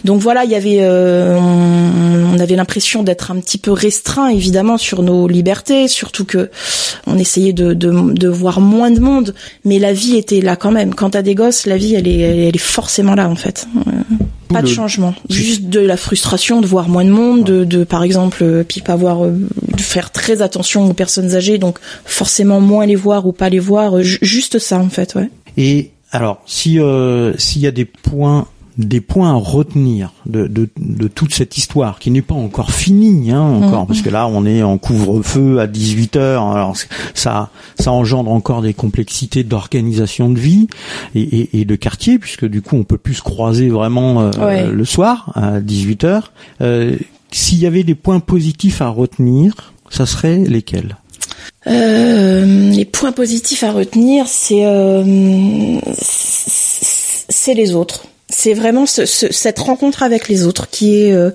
Donc 0.05 0.21
voilà, 0.21 0.45
il 0.45 0.51
y 0.51 0.55
avait, 0.55 0.79
euh, 0.81 1.37
on, 1.39 2.39
avait 2.39 2.57
l'impression 2.57 3.03
d'être 3.03 3.31
un 3.31 3.41
petit 3.41 3.59
peu 3.59 3.73
restreint 3.73 4.29
évidemment 4.29 4.79
sur 4.79 5.03
nos 5.03 5.29
libertés, 5.29 5.89
surtout 5.89 6.25
que 6.25 6.51
on 7.07 7.19
essayait 7.19 7.53
de, 7.53 8.29
voir 8.29 8.61
moins 8.61 8.91
de 8.91 9.01
monde, 9.01 9.35
mais 9.65 9.79
la 9.79 9.93
vie 9.93 10.17
était 10.17 10.41
là 10.41 10.57
quand 10.57 10.71
même. 10.71 10.95
Quand 10.95 11.11
t'as 11.11 11.23
des 11.23 11.35
gosses, 11.35 11.67
la 11.67 11.77
vie 11.77 11.95
elle 11.95 12.09
est- 12.09 12.49
elle 12.49 12.57
est 12.57 12.59
forcément 12.59 13.15
là 13.15 13.29
en 13.29 13.37
fait. 13.37 13.67
Pas 14.53 14.63
de 14.63 14.67
changement, 14.69 15.15
juste 15.31 15.65
de 15.65 15.81
la 15.81 15.97
frustration 15.97 16.61
de 16.61 16.67
voir 16.67 16.89
moins 16.89 17.05
de 17.05 17.11
monde, 17.11 17.45
de, 17.45 17.65
de 17.65 17.85
par 17.85 18.03
exemple, 18.03 18.39
euh, 18.43 18.65
puis 18.67 18.81
pas 18.81 18.97
voir, 18.97 19.25
euh, 19.25 19.31
de 19.33 19.81
faire 19.81 20.11
très 20.11 20.43
attention 20.43 20.89
aux 20.89 20.93
personnes 20.95 21.35
âgées, 21.35 21.59
donc 21.59 21.79
forcément 22.05 22.61
moins 22.61 22.87
les 22.87 22.97
voir 22.97 23.27
ou 23.27 23.33
pas 23.33 23.49
les 23.49 23.59
voir, 23.59 23.99
euh, 23.99 24.03
ju- 24.03 24.19
juste 24.23 24.59
ça 24.59 24.79
en 24.79 24.89
fait, 24.89 25.15
ouais. 25.15 25.29
Et 25.57 25.91
alors, 26.11 26.43
si 26.47 26.79
euh, 26.79 27.37
s'il 27.39 27.63
y 27.63 27.67
a 27.67 27.71
des 27.71 27.85
points 27.85 28.47
des 28.79 29.01
points 29.01 29.31
à 29.31 29.35
retenir 29.35 30.13
de, 30.27 30.47
de, 30.47 30.69
de 30.79 31.09
toute 31.09 31.35
cette 31.35 31.59
histoire 31.59 31.99
qui 31.99 32.11
n'est 32.11 32.23
pas 32.23 32.35
encore 32.35 32.71
finie 32.73 33.31
hein, 33.31 33.41
encore 33.41 33.81
Mhm. 33.83 33.87
parce 33.87 34.01
que 34.03 34.09
là 34.11 34.27
on 34.27 34.47
est 34.47 34.63
en 34.63 34.79
couvre-feu 34.79 35.61
à 35.61 35.67
18 35.67 36.17
heures 36.17 36.43
alors 36.45 36.75
ça 37.15 37.51
ça 37.79 37.93
engendre 37.93 38.31
encore 38.31 38.63
des 38.63 38.73
complexités 38.75 39.45
d'organisation 39.45 40.31
de 40.31 40.39
vie 40.39 40.69
et, 41.15 41.21
et, 41.21 41.61
et 41.61 41.65
de 41.65 41.77
quartier 41.77 42.19
puisque 42.19 42.47
du 42.47 42.63
coup 42.63 42.77
on 42.77 42.85
peut 42.85 42.99
plus 42.99 43.15
se 43.15 43.23
croiser 43.23 43.69
vraiment 43.69 44.23
euh, 44.23 44.31
Ouais. 44.41 44.67
le 44.67 44.85
soir 44.85 45.31
à 45.35 45.61
18 45.61 46.05
heures 46.05 46.33
euh, 46.63 46.97
s'il 47.31 47.59
y 47.59 47.67
avait 47.67 47.83
des 47.85 47.95
points 47.95 48.21
positifs 48.21 48.81
à 48.81 48.89
retenir 48.89 49.73
ça 49.91 50.07
serait 50.07 50.39
lesquels? 50.39 50.97
Euh, 51.67 52.71
les 52.71 52.85
points 52.85 53.13
positifs 53.13 53.63
à 53.63 53.73
retenir, 53.73 54.27
c'est 54.27 54.65
c'est 57.29 57.55
les 57.55 57.75
autres. 57.75 58.07
C'est 58.35 58.55
vraiment 58.55 58.87
ce- 58.87 59.05
ce- 59.07 59.31
cette 59.33 59.59
rencontre 59.59 60.03
avec 60.03 60.29
les 60.29 60.47
autres 60.47 60.69
qui 60.71 61.03
est 61.05 61.13
euh, 61.13 61.31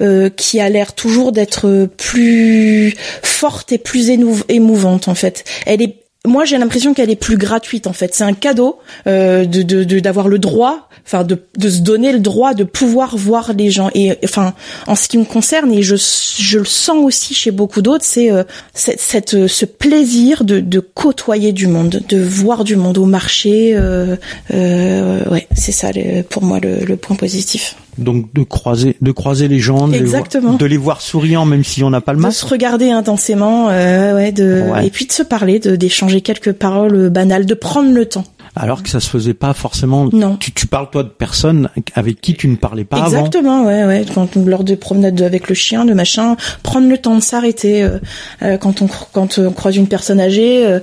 euh, 0.00 0.30
qui 0.30 0.58
a 0.60 0.68
l'air 0.68 0.94
toujours 0.94 1.32
d'être 1.32 1.88
plus 1.96 2.94
forte 3.22 3.72
et 3.72 3.78
plus 3.78 4.10
émouvante 4.48 5.08
en 5.08 5.14
fait. 5.14 5.44
Elle 5.66 5.82
est 5.82 5.96
moi, 6.26 6.44
j'ai 6.44 6.58
l'impression 6.58 6.92
qu'elle 6.92 7.08
est 7.10 7.16
plus 7.16 7.38
gratuite 7.38 7.86
en 7.86 7.92
fait. 7.94 8.14
C'est 8.14 8.24
un 8.24 8.34
cadeau 8.34 8.78
euh, 9.06 9.46
de 9.46 9.62
de- 9.62 9.84
de- 9.84 10.00
d'avoir 10.00 10.28
le 10.28 10.38
droit, 10.38 10.88
enfin 11.06 11.24
de 11.24 11.38
de 11.56 11.70
se 11.70 11.80
donner 11.80 12.12
le 12.12 12.18
droit 12.18 12.52
de 12.52 12.64
pouvoir 12.64 13.16
voir 13.16 13.52
les 13.56 13.70
gens. 13.70 13.88
Et 13.94 14.12
enfin, 14.22 14.52
en 14.86 14.94
ce 14.96 15.08
qui 15.08 15.16
me 15.16 15.24
concerne, 15.24 15.72
et 15.72 15.82
je 15.82 15.96
je 15.96 16.58
le 16.58 16.64
sens 16.66 16.98
aussi 17.02 17.32
chez 17.34 17.50
beaucoup 17.50 17.80
d'autres, 17.80 18.04
c'est 18.04 18.30
euh, 18.30 18.44
cette, 18.74 19.00
cette 19.00 19.34
euh, 19.34 19.48
ce 19.48 19.64
plaisir 19.64 20.44
de 20.44 20.60
de 20.60 20.80
côtoyer 20.80 21.52
du 21.52 21.66
monde, 21.66 22.02
de 22.08 22.22
voir 22.22 22.64
du 22.64 22.76
monde 22.76 22.98
au 22.98 23.06
marché. 23.06 23.72
Euh, 23.74 24.16
euh, 24.52 25.24
ouais, 25.30 25.46
c'est 25.56 25.72
ça 25.72 25.90
le- 25.92 26.22
pour 26.22 26.42
moi 26.42 26.58
le, 26.60 26.84
le 26.84 26.96
point 26.96 27.16
positif. 27.16 27.76
donc 27.98 28.32
de 28.34 28.42
croiser 28.44 28.96
de 29.00 29.12
croiser 29.12 29.48
les 29.48 29.58
gens 29.58 29.88
de 29.88 29.92
les 29.94 29.98
voir- 30.00 30.20
Exactement. 30.24 30.54
de 30.54 30.66
les 30.66 30.76
voir 30.76 31.00
souriants 31.00 31.44
même 31.44 31.64
si 31.64 31.82
on 31.82 31.90
n'a 31.90 32.00
pas 32.00 32.12
le 32.12 32.18
de 32.18 32.22
masque 32.22 32.40
se 32.40 32.46
regarder 32.46 32.90
intensément, 32.90 33.68
euh, 33.70 34.14
ouais, 34.14 34.32
de 34.32 34.62
Ouais. 34.70 34.86
et 34.86 34.90
puis 34.90 35.06
de 35.06 35.12
se 35.12 35.22
parler, 35.22 35.58
de 35.58 35.76
quelques 36.18 36.52
paroles 36.52 37.10
banales, 37.10 37.46
de 37.46 37.54
prendre 37.54 37.92
le 37.92 38.06
temps. 38.06 38.24
Alors 38.62 38.82
que 38.82 38.88
ça 38.90 39.00
se 39.00 39.08
faisait 39.08 39.32
pas 39.34 39.54
forcément. 39.54 40.08
Non. 40.12 40.36
Tu, 40.36 40.52
tu 40.52 40.66
parles 40.66 40.90
toi 40.90 41.02
de 41.02 41.08
personnes 41.08 41.70
avec 41.94 42.20
qui 42.20 42.34
tu 42.34 42.46
ne 42.46 42.56
parlais 42.56 42.84
pas 42.84 42.98
avant. 42.98 43.06
Exactement, 43.08 43.64
ouais, 43.64 43.84
ouais. 43.86 44.04
Quand 44.14 44.36
lors 44.36 44.64
de 44.64 44.74
promenades 44.74 45.22
avec 45.22 45.48
le 45.48 45.54
chien, 45.54 45.84
de 45.86 45.94
machin, 45.94 46.36
prendre 46.62 46.86
le 46.88 46.98
temps 46.98 47.14
de 47.16 47.20
s'arrêter 47.22 47.82
euh, 47.82 47.98
euh, 48.42 48.58
quand 48.58 48.82
on 48.82 48.88
quand 49.12 49.38
on 49.38 49.50
croise 49.52 49.76
une 49.76 49.86
personne 49.88 50.20
âgée, 50.20 50.66
euh, 50.66 50.80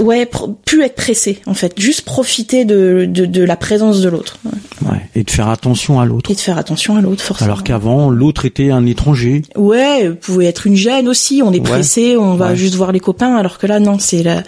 ouais, 0.00 0.30
plus 0.64 0.82
être 0.84 0.94
pressé 0.94 1.40
en 1.46 1.54
fait, 1.54 1.72
juste 1.78 2.02
profiter 2.02 2.64
de 2.64 3.06
de, 3.08 3.26
de 3.26 3.42
la 3.42 3.56
présence 3.56 4.00
de 4.00 4.08
l'autre 4.08 4.38
ouais. 4.44 4.88
Ouais. 4.90 5.00
Et 5.16 5.24
de 5.24 5.30
faire 5.30 5.48
attention 5.48 5.98
à 5.98 6.04
l'autre. 6.06 6.30
et 6.30 6.34
de 6.34 6.40
faire 6.40 6.56
attention 6.58 6.96
à 6.96 7.00
l'autre 7.00 7.22
forcément. 7.22 7.50
Alors 7.50 7.64
qu'avant, 7.64 8.10
l'autre 8.10 8.44
était 8.44 8.70
un 8.70 8.86
étranger. 8.86 9.42
Ouais, 9.56 10.10
pouvait 10.10 10.46
être 10.46 10.68
une 10.68 10.76
gêne 10.76 11.08
aussi. 11.08 11.42
On 11.44 11.52
est 11.52 11.56
Ouais. 11.58 11.62
pressé, 11.62 12.16
on 12.16 12.34
va 12.34 12.50
Ouais. 12.50 12.56
juste 12.56 12.76
voir 12.76 12.92
les 12.92 13.00
copains, 13.00 13.34
alors 13.34 13.58
que 13.58 13.66
là 13.66 13.80
non, 13.80 13.98
c'est 13.98 14.22
la 14.22 14.44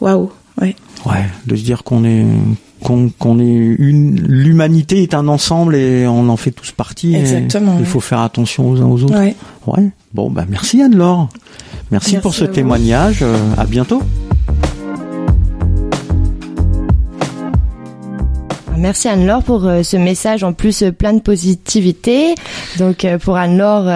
waouh, 0.00 0.32
ouais. 0.60 0.74
Ouais. 1.08 1.24
De 1.46 1.56
se 1.56 1.62
dire 1.64 1.84
qu'on 1.84 2.04
est 2.04 2.24
qu'on 2.82 3.10
qu'on 3.18 3.40
est 3.40 3.44
une 3.44 4.20
l'humanité 4.26 5.02
est 5.02 5.14
un 5.14 5.26
ensemble 5.28 5.74
et 5.74 6.06
on 6.06 6.28
en 6.28 6.36
fait 6.36 6.50
tous 6.52 6.70
partie. 6.72 7.14
Exactement, 7.16 7.74
Il 7.76 7.80
ouais. 7.80 7.86
faut 7.86 8.00
faire 8.00 8.20
attention 8.20 8.70
aux 8.70 8.80
uns 8.80 8.86
aux 8.86 9.02
autres. 9.04 9.18
Ouais. 9.18 9.34
Ouais. 9.66 9.90
Bon 10.14 10.30
bah 10.30 10.44
merci 10.48 10.80
Anne-Laure. 10.82 11.28
Merci, 11.90 12.12
Merci 12.12 12.22
pour 12.22 12.34
ce 12.34 12.44
témoignage. 12.44 13.20
Euh, 13.22 13.36
à 13.56 13.64
bientôt. 13.64 14.02
Merci 18.78 19.08
Anne-Laure 19.08 19.42
pour 19.42 19.66
euh, 19.66 19.82
ce 19.82 19.96
message 19.96 20.44
en 20.44 20.52
plus 20.52 20.82
euh, 20.82 20.92
plein 20.92 21.12
de 21.12 21.20
positivité. 21.20 22.34
Donc 22.78 23.04
euh, 23.04 23.18
pour 23.18 23.36
Anne-Laure, 23.36 23.90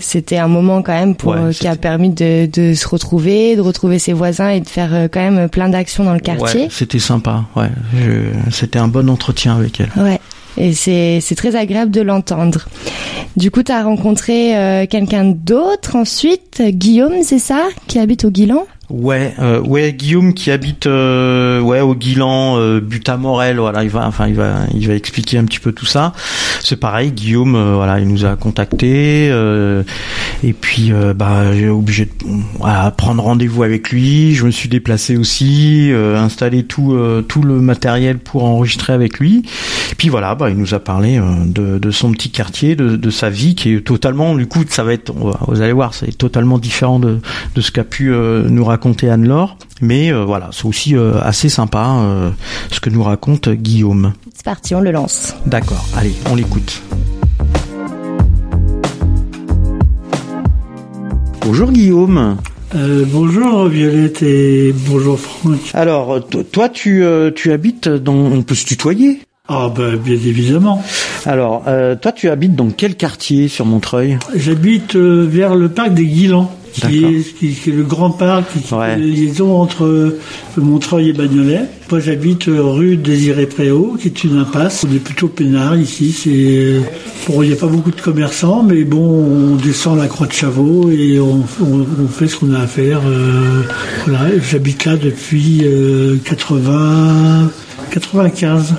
c'était 0.00 0.36
un 0.38 0.48
moment 0.48 0.82
quand 0.82 0.92
même 0.92 1.14
pour 1.14 1.32
Ouais, 1.32 1.52
qui 1.52 1.66
a 1.66 1.76
permis 1.76 2.10
de, 2.10 2.46
de 2.46 2.74
se 2.74 2.86
retrouver, 2.88 3.56
de 3.56 3.60
retrouver 3.60 3.98
ses 3.98 4.12
voisins 4.12 4.48
et 4.50 4.60
de 4.60 4.68
faire 4.68 5.08
quand 5.12 5.20
même 5.20 5.48
plein 5.48 5.68
d'actions 5.68 6.04
dans 6.04 6.12
le 6.14 6.20
quartier. 6.20 6.62
Ouais, 6.62 6.68
c'était 6.70 6.98
sympa. 6.98 7.44
Ouais. 7.56 7.68
Je- 7.94 8.50
C'était 8.50 8.78
un 8.78 8.88
bon 8.88 9.08
entretien 9.10 9.56
avec 9.56 9.80
elle. 9.80 9.90
Ouais. 10.02 10.20
Et 10.56 10.72
c'est 10.72 11.20
c'est 11.20 11.34
très 11.34 11.54
agréable 11.56 11.90
de 11.90 12.00
l'entendre. 12.00 12.66
Du 13.36 13.50
coup, 13.50 13.62
tu 13.62 13.70
as 13.72 13.82
rencontré 13.84 14.86
quelqu'un 14.90 15.24
d'autre 15.26 15.94
ensuite, 15.96 16.60
Guillaume, 16.62 17.22
c'est 17.22 17.38
ça, 17.38 17.68
qui 17.86 17.98
habite 18.00 18.24
au 18.24 18.30
Guilan? 18.30 18.64
Ouais, 18.90 19.34
euh, 19.38 19.60
ouais, 19.60 19.92
Guillaume 19.92 20.32
qui 20.32 20.50
habite 20.50 20.86
euh, 20.86 21.60
ouais 21.60 21.82
au 21.82 21.94
Guilan, 21.94 22.56
euh, 22.56 22.80
but 22.80 23.06
à 23.10 23.18
Morel, 23.18 23.58
voilà, 23.58 23.84
il 23.84 23.90
va, 23.90 24.06
enfin 24.06 24.28
il 24.28 24.34
va, 24.34 24.60
il 24.72 24.88
va 24.88 24.94
expliquer 24.94 25.36
un 25.36 25.44
petit 25.44 25.60
peu 25.60 25.72
tout 25.72 25.84
ça. 25.84 26.14
C'est 26.64 26.76
pareil, 26.76 27.12
Guillaume, 27.12 27.54
euh, 27.54 27.74
voilà, 27.74 28.00
il 28.00 28.08
nous 28.08 28.24
a 28.24 28.34
contacté 28.36 29.28
euh, 29.30 29.82
et 30.42 30.54
puis 30.54 30.90
euh, 30.90 31.12
bah 31.12 31.52
j'ai 31.54 31.68
obligé 31.68 32.06
de 32.06 32.10
voilà, 32.58 32.90
prendre 32.90 33.22
rendez-vous 33.22 33.62
avec 33.62 33.90
lui. 33.90 34.34
Je 34.34 34.46
me 34.46 34.50
suis 34.50 34.70
déplacé 34.70 35.18
aussi, 35.18 35.92
installer 35.92 36.64
tout 36.64 36.98
tout 37.28 37.42
le 37.42 37.60
matériel 37.60 38.18
pour 38.18 38.44
enregistrer 38.44 38.94
avec 38.94 39.18
lui. 39.18 39.42
puis 39.98 40.08
voilà, 40.08 40.34
bah, 40.34 40.48
il 40.48 40.56
nous 40.56 40.72
a 40.72 40.78
parlé 40.78 41.20
de, 41.44 41.78
de 41.78 41.90
son 41.90 42.12
petit 42.12 42.30
quartier, 42.30 42.74
de, 42.74 42.96
de 42.96 43.10
sa 43.10 43.28
vie 43.28 43.54
qui 43.54 43.74
est 43.74 43.80
totalement, 43.86 44.34
du 44.34 44.46
coup, 44.46 44.64
ça 44.66 44.82
va 44.82 44.94
être, 44.94 45.12
vous 45.12 45.60
allez 45.60 45.74
voir, 45.74 45.92
c'est 45.92 46.16
totalement 46.16 46.58
différent 46.58 46.98
de, 46.98 47.18
de 47.54 47.60
ce 47.60 47.70
qu'a 47.70 47.84
pu 47.84 48.10
nous 48.10 48.64
raconter 48.64 48.77
Anne-Laure. 49.10 49.56
Mais 49.80 50.12
euh, 50.12 50.24
voilà, 50.24 50.50
c'est 50.52 50.66
aussi 50.66 50.96
euh, 50.96 51.20
assez 51.22 51.48
sympa 51.48 51.98
euh, 52.00 52.30
ce 52.70 52.80
que 52.80 52.90
nous 52.90 53.02
raconte 53.02 53.48
Guillaume. 53.48 54.12
C'est 54.34 54.44
parti, 54.44 54.74
on 54.74 54.80
le 54.80 54.90
lance. 54.90 55.34
D'accord, 55.46 55.84
allez, 55.96 56.14
on 56.30 56.34
l'écoute. 56.34 56.82
Bonjour 61.42 61.70
Guillaume. 61.72 62.36
Euh, 62.74 63.04
bonjour 63.08 63.66
Violette 63.68 64.22
et 64.22 64.74
bonjour 64.86 65.18
Franck. 65.18 65.58
Alors, 65.72 66.26
to- 66.28 66.42
toi, 66.42 66.68
tu, 66.68 67.02
euh, 67.02 67.30
tu 67.34 67.52
habites 67.52 67.88
dans... 67.88 68.12
On 68.14 68.42
peut 68.42 68.54
se 68.54 68.66
tutoyer 68.66 69.20
Ah 69.50 69.70
ben 69.74 69.96
bien 69.96 70.14
évidemment. 70.14 70.82
Alors, 71.24 71.64
euh, 71.68 71.96
toi, 71.96 72.12
tu 72.12 72.28
habites 72.28 72.54
dans 72.54 72.68
quel 72.68 72.96
quartier 72.96 73.48
sur 73.48 73.64
Montreuil? 73.64 74.18
J'habite 74.36 74.94
euh, 74.94 75.26
vers 75.28 75.54
le 75.54 75.70
parc 75.70 75.94
des 75.94 76.04
Guilans, 76.04 76.52
qui 76.72 77.02
est, 77.04 77.38
qui, 77.38 77.54
qui 77.54 77.70
est 77.70 77.72
le 77.72 77.82
grand 77.82 78.10
parc 78.10 78.44
qui 78.52 78.58
fait 78.58 78.76
la 78.76 78.96
liaison 78.98 79.56
entre 79.58 79.84
euh, 79.84 80.20
Montreuil 80.58 81.08
et 81.08 81.12
Bagnolet. 81.14 81.62
Moi 81.90 81.98
j'habite 82.00 82.48
euh, 82.48 82.60
rue 82.62 82.96
Désiré 82.98 83.46
Préau, 83.46 83.96
qui 83.98 84.08
est 84.08 84.22
une 84.22 84.36
impasse. 84.36 84.84
On 84.86 84.94
est 84.94 84.98
plutôt 84.98 85.28
peinard 85.28 85.76
ici. 85.78 86.12
C'est 86.12 86.82
bon, 87.26 87.42
il 87.42 87.48
n'y 87.48 87.54
a 87.54 87.56
pas 87.56 87.66
beaucoup 87.68 87.90
de 87.90 88.00
commerçants, 88.02 88.62
mais 88.62 88.84
bon, 88.84 88.98
on 88.98 89.56
descend 89.56 89.96
la 89.96 90.08
Croix 90.08 90.26
de 90.26 90.32
Chavaux 90.32 90.90
et 90.90 91.18
on, 91.20 91.42
on- 91.62 91.86
on 92.04 92.08
fait 92.08 92.28
ce 92.28 92.36
qu'on 92.36 92.52
a 92.52 92.60
à 92.60 92.66
faire. 92.66 93.00
euh, 93.06 93.62
voilà, 94.06 94.26
j'habite 94.46 94.84
là 94.84 94.96
depuis 94.98 95.62
euh, 95.64 96.16
80, 96.26 97.50
95 97.92 98.74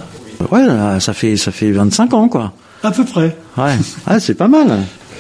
Ouais, 0.52 0.66
là, 0.66 1.00
ça 1.00 1.14
fait 1.14 1.36
ça 1.38 1.52
fait 1.52 1.72
25 1.72 2.14
ans, 2.14 2.28
quoi. 2.30 2.54
à 2.84 2.92
peu 2.92 3.04
près. 3.06 3.36
Ouais, 3.58 3.76
ah, 4.08 4.20
c'est 4.20 4.36
pas 4.36 4.48
mal. 4.48 4.68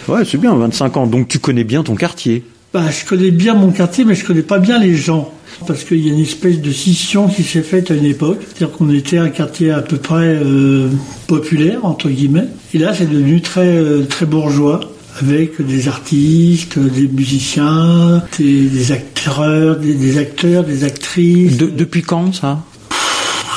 Ouais, 0.08 0.24
c'est 0.26 0.38
bien, 0.38 0.54
25 0.56 0.98
ans. 0.98 1.08
Donc, 1.08 1.28
tu 1.28 1.40
connais 1.40 1.64
bien 1.64 1.84
ton 1.84 1.96
quartier. 1.96 2.44
Bah, 2.74 2.84
je 2.90 3.06
connais 3.06 3.32
bien 3.32 3.54
mon 3.56 3.72
quartier, 3.72 4.06
mais 4.06 4.16
je 4.16 4.24
connais 4.26 4.42
pas 4.44 4.60
bien 4.60 4.80
les 4.80 4.96
gens. 4.96 5.32
Parce 5.68 5.84
qu'il 5.84 6.06
y 6.06 6.10
a 6.10 6.14
une 6.14 6.22
espèce 6.22 6.62
de 6.62 6.72
scission 6.72 7.28
qui 7.28 7.44
s'est 7.44 7.64
faite 7.64 7.92
à 7.92 7.96
une 7.96 8.06
époque. 8.06 8.40
C'est-à-dire 8.48 8.72
qu'on 8.78 8.90
était 8.94 9.18
un 9.18 9.30
quartier 9.30 9.72
à 9.72 9.82
peu 9.82 9.98
près 9.98 10.38
euh, 10.42 10.88
populaire, 11.28 11.84
entre 11.84 12.10
guillemets. 12.10 12.46
Et 12.74 12.78
là, 12.78 12.94
c'est 12.94 13.10
devenu 13.10 13.42
très, 13.42 13.68
euh, 13.68 14.04
très 14.06 14.26
bourgeois. 14.26 14.80
Avec 15.22 15.62
des 15.62 15.90
artistes, 15.90 16.80
des 16.80 17.08
musiciens, 17.10 18.24
des, 18.38 18.68
des 18.68 18.92
acteurs, 18.94 19.76
des, 19.76 19.94
des 19.96 20.18
acteurs, 20.18 20.64
des 20.64 20.86
actrices. 20.86 21.58
De- 21.58 21.66
depuis 21.70 22.04
quand, 22.04 22.34
ça? 22.34 22.60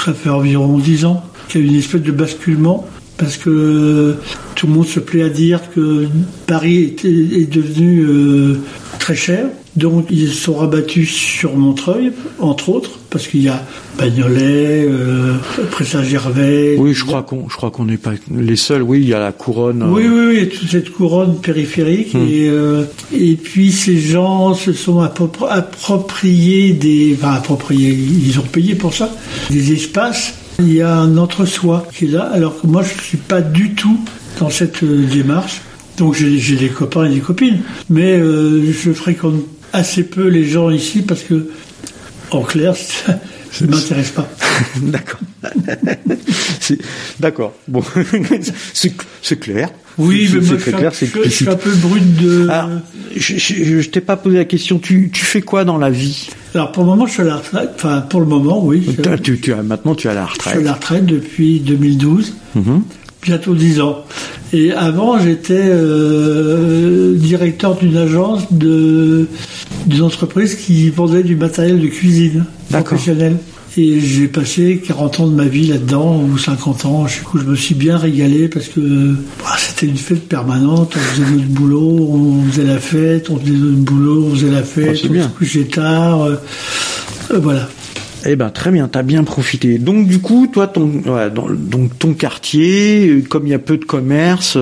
Ça 0.04 0.12
fait 0.12 0.30
environ 0.30 0.78
dix 0.78 1.04
ans 1.04 1.22
qu'il 1.52 1.60
y 1.60 1.64
a 1.64 1.66
eu 1.66 1.70
une 1.70 1.78
espèce 1.78 2.02
de 2.02 2.12
basculement 2.12 2.86
parce 3.18 3.36
que 3.36 4.16
tout 4.56 4.66
le 4.66 4.72
monde 4.72 4.86
se 4.86 4.98
plaît 4.98 5.22
à 5.22 5.28
dire 5.28 5.60
que 5.74 6.06
Paris 6.46 6.82
était- 6.82 7.08
est 7.08 7.50
devenu 7.52 8.00
euh, 8.04 8.56
très 8.98 9.14
cher. 9.14 9.46
Donc 9.74 10.08
ils 10.10 10.28
se 10.28 10.34
sont 10.34 10.54
rabattus 10.54 11.08
sur 11.10 11.56
Montreuil, 11.56 12.12
entre 12.40 12.68
autres, 12.68 12.90
parce 13.08 13.26
qu'il 13.26 13.42
y 13.42 13.48
a 13.48 13.64
Bagnolet, 13.98 14.86
euh, 14.86 15.32
Pressa-Gervais. 15.70 16.76
Oui, 16.78 16.92
je 16.94 17.04
crois 17.04 17.22
qu'on 17.22 17.48
je 17.48 17.56
crois 17.56 17.70
qu'on 17.70 17.86
n'est 17.86 17.96
pas 17.96 18.12
les 18.30 18.56
seuls. 18.56 18.82
Oui, 18.82 19.00
il 19.00 19.08
y 19.08 19.14
a 19.14 19.18
la 19.18 19.32
couronne. 19.32 19.82
euh, 19.82 19.86
Oui, 19.90 20.02
oui, 20.06 20.24
oui, 20.40 20.48
toute 20.48 20.68
cette 20.70 20.90
couronne 20.90 21.36
périphérique. 21.40 22.12
Hmm. 22.14 22.26
Et, 22.28 22.48
euh, 22.48 22.84
et 23.14 23.34
puis 23.36 23.72
ces 23.72 23.98
gens 23.98 24.54
se 24.54 24.72
sont 24.74 25.00
appropri- 25.02 25.48
appropriés 25.48 26.72
des... 26.72 27.16
Enfin, 27.18 27.32
appropriés, 27.34 27.90
ils 27.92 28.38
ont 28.38 28.42
payé 28.50 28.74
pour 28.74 28.92
ça, 28.94 29.10
des 29.50 29.72
espaces. 29.72 30.34
Il 30.62 30.72
y 30.74 30.80
a 30.82 30.94
un 30.96 31.16
entre-soi 31.18 31.86
qui 31.94 32.04
est 32.06 32.08
là, 32.08 32.22
alors 32.32 32.60
que 32.60 32.66
moi, 32.66 32.82
je 32.82 32.94
ne 32.94 33.00
suis 33.00 33.16
pas 33.18 33.40
du 33.40 33.74
tout 33.74 33.98
dans 34.38 34.48
cette 34.50 34.82
euh, 34.82 35.04
démarche. 35.06 35.60
Donc 35.98 36.14
j'ai 36.14 36.56
des 36.56 36.68
copains 36.68 37.04
et 37.04 37.14
des 37.14 37.20
copines, 37.20 37.60
mais 37.90 38.16
euh, 38.18 38.72
je 38.72 38.92
fréquente 38.92 39.34
assez 39.74 40.04
peu 40.04 40.26
les 40.28 40.44
gens 40.48 40.70
ici 40.70 41.02
parce 41.02 41.22
que, 41.22 41.48
en 42.30 42.42
clair, 42.42 42.74
ça 42.76 43.18
ne 43.60 43.66
m'intéresse 43.66 44.10
pas. 44.10 44.28
D'accord. 44.82 45.20
C'est- 46.60 46.78
D'accord. 47.20 47.52
Bon, 47.68 47.82
c'est 48.72 49.38
clair. 49.40 49.68
Oui, 49.98 50.28
mais 50.32 50.40
moi, 50.40 50.56
je 50.56 50.62
suis, 50.64 50.72
je 50.72 50.94
suis- 50.96 51.06
je 51.06 51.06
suis 51.06 51.18
explicite. 51.18 51.48
un 51.48 51.56
peu 51.56 51.70
brut 51.74 52.16
de... 52.16 52.48
Alors, 52.48 52.70
je, 53.14 53.36
je, 53.36 53.80
je 53.80 53.88
t'ai 53.90 54.00
pas 54.00 54.16
posé 54.16 54.38
la 54.38 54.44
question. 54.44 54.78
Tu, 54.78 55.10
tu 55.12 55.24
fais 55.24 55.42
quoi 55.42 55.64
dans 55.64 55.76
la 55.76 55.90
vie? 55.90 56.28
Alors 56.54 56.70
pour 56.72 56.82
le 56.82 56.88
moment, 56.90 57.06
je 57.06 57.12
suis 57.12 57.22
à 57.22 57.26
la 57.26 57.36
retraite. 57.36 57.70
Enfin, 57.76 58.00
pour 58.02 58.20
le 58.20 58.26
moment, 58.26 58.62
oui. 58.64 58.82
Je, 58.86 59.14
tu, 59.16 59.40
tu 59.40 59.52
as 59.52 59.62
maintenant 59.62 59.94
tu 59.94 60.06
es 60.06 60.10
à 60.10 60.14
la 60.14 60.26
je 60.26 60.32
suis 60.40 60.40
à 60.40 60.50
retraite. 60.50 60.64
la 60.64 60.72
retraite 60.74 61.06
depuis 61.06 61.60
2012, 61.60 62.34
Mhm. 62.54 62.82
bientôt 63.22 63.54
10 63.54 63.80
ans. 63.80 64.04
Et 64.52 64.72
avant, 64.72 65.18
j'étais 65.18 65.54
euh, 65.62 67.14
directeur 67.16 67.76
d'une 67.76 67.96
agence 67.96 68.52
de 68.52 69.26
d'une 69.86 70.02
entreprise 70.02 70.54
qui 70.54 70.90
vendait 70.90 71.22
du 71.22 71.36
matériel 71.36 71.80
de 71.80 71.86
cuisine 71.88 72.44
professionnel. 72.70 73.36
Et 73.78 74.00
j'ai 74.00 74.28
passé 74.28 74.82
40 74.86 75.20
ans 75.20 75.26
de 75.28 75.34
ma 75.34 75.46
vie 75.46 75.66
là-dedans, 75.68 76.22
ou 76.22 76.36
50 76.36 76.84
ans. 76.84 77.06
Je, 77.06 77.20
je 77.38 77.44
me 77.44 77.56
suis 77.56 77.74
bien 77.74 77.96
régalé 77.96 78.48
parce 78.48 78.68
que 78.68 78.80
bah, 79.42 79.56
c'était 79.82 79.90
une 79.90 79.98
fête 79.98 80.28
permanente. 80.28 80.94
On 80.96 80.98
faisait 81.00 81.28
notre 81.30 81.48
boulot, 81.48 82.08
on 82.12 82.44
faisait 82.50 82.64
la 82.64 82.78
fête, 82.78 83.30
on 83.30 83.36
faisait 83.38 83.52
notre 83.52 83.78
boulot, 83.82 84.26
on 84.26 84.34
faisait 84.34 84.50
la 84.50 84.62
fête, 84.62 84.90
Oh, 84.92 84.98
c'est 85.02 85.08
on 85.08 85.12
bien. 85.12 85.24
se 85.24 85.28
couchait 85.38 85.64
tard. 85.64 86.22
euh, 86.22 86.36
euh, 87.32 87.38
voilà. 87.40 87.68
Eh 88.24 88.36
ben 88.36 88.50
très 88.50 88.70
bien, 88.70 88.86
t'as 88.86 89.02
bien 89.02 89.24
profité. 89.24 89.78
Donc 89.78 90.06
du 90.06 90.20
coup, 90.20 90.46
toi, 90.52 90.68
ton, 90.68 90.88
ouais, 91.06 91.30
dans, 91.34 91.48
donc 91.50 91.98
ton 91.98 92.14
quartier, 92.14 93.08
euh, 93.08 93.22
comme 93.28 93.48
il 93.48 93.50
y 93.50 93.54
a 93.54 93.58
peu 93.58 93.76
de 93.76 93.84
commerce, 93.84 94.56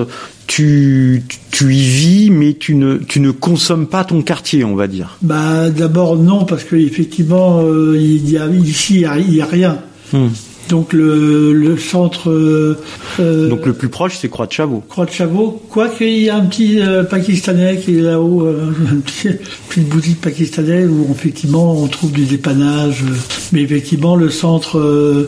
tu, 0.47 1.21
tu 1.51 1.75
y 1.75 1.81
vis, 1.81 2.29
mais 2.31 2.55
tu 2.55 2.73
ne, 2.73 2.97
tu 2.97 3.19
ne 3.19 3.29
consommes 3.29 3.85
pas 3.85 4.03
ton 4.03 4.23
quartier, 4.23 4.63
on 4.63 4.75
va 4.75 4.87
dire. 4.87 5.17
Bah 5.21 5.69
d'abord 5.69 6.17
non 6.17 6.45
parce 6.45 6.63
que 6.63 6.75
effectivement 6.75 7.61
euh, 7.63 7.95
il 7.99 8.27
y 8.27 8.39
a 8.39 8.47
ici 8.47 8.95
il 8.95 9.01
y 9.01 9.05
a, 9.05 9.19
il 9.19 9.35
y 9.35 9.41
a 9.41 9.45
rien. 9.45 9.77
Hmm. 10.11 10.29
Donc 10.71 10.93
le, 10.93 11.51
le 11.53 11.77
centre 11.77 12.29
euh, 12.31 12.77
euh, 13.19 13.49
Donc 13.49 13.65
le 13.65 13.73
plus 13.73 13.89
proche, 13.89 14.17
c'est 14.19 14.29
Croix 14.29 14.47
de 14.47 14.53
Chavaux. 14.53 14.81
Croix 14.87 15.05
de 15.05 15.11
Chavaux, 15.11 15.61
quoique 15.69 16.03
il 16.05 16.23
y 16.23 16.29
a 16.29 16.37
un 16.37 16.45
petit 16.45 16.79
euh, 16.79 17.03
pakistanais 17.03 17.77
qui 17.77 17.97
est 17.97 18.01
là-haut, 18.01 18.43
euh, 18.47 18.71
une 18.91 19.01
petite, 19.01 19.41
petite 19.69 19.89
boutique 19.89 20.21
pakistanaise 20.21 20.89
où 20.89 21.07
effectivement 21.11 21.73
on 21.77 21.87
trouve 21.87 22.13
du 22.13 22.23
dépannage. 22.25 23.03
mais 23.51 23.61
effectivement 23.61 24.15
le 24.15 24.29
centre 24.29 25.27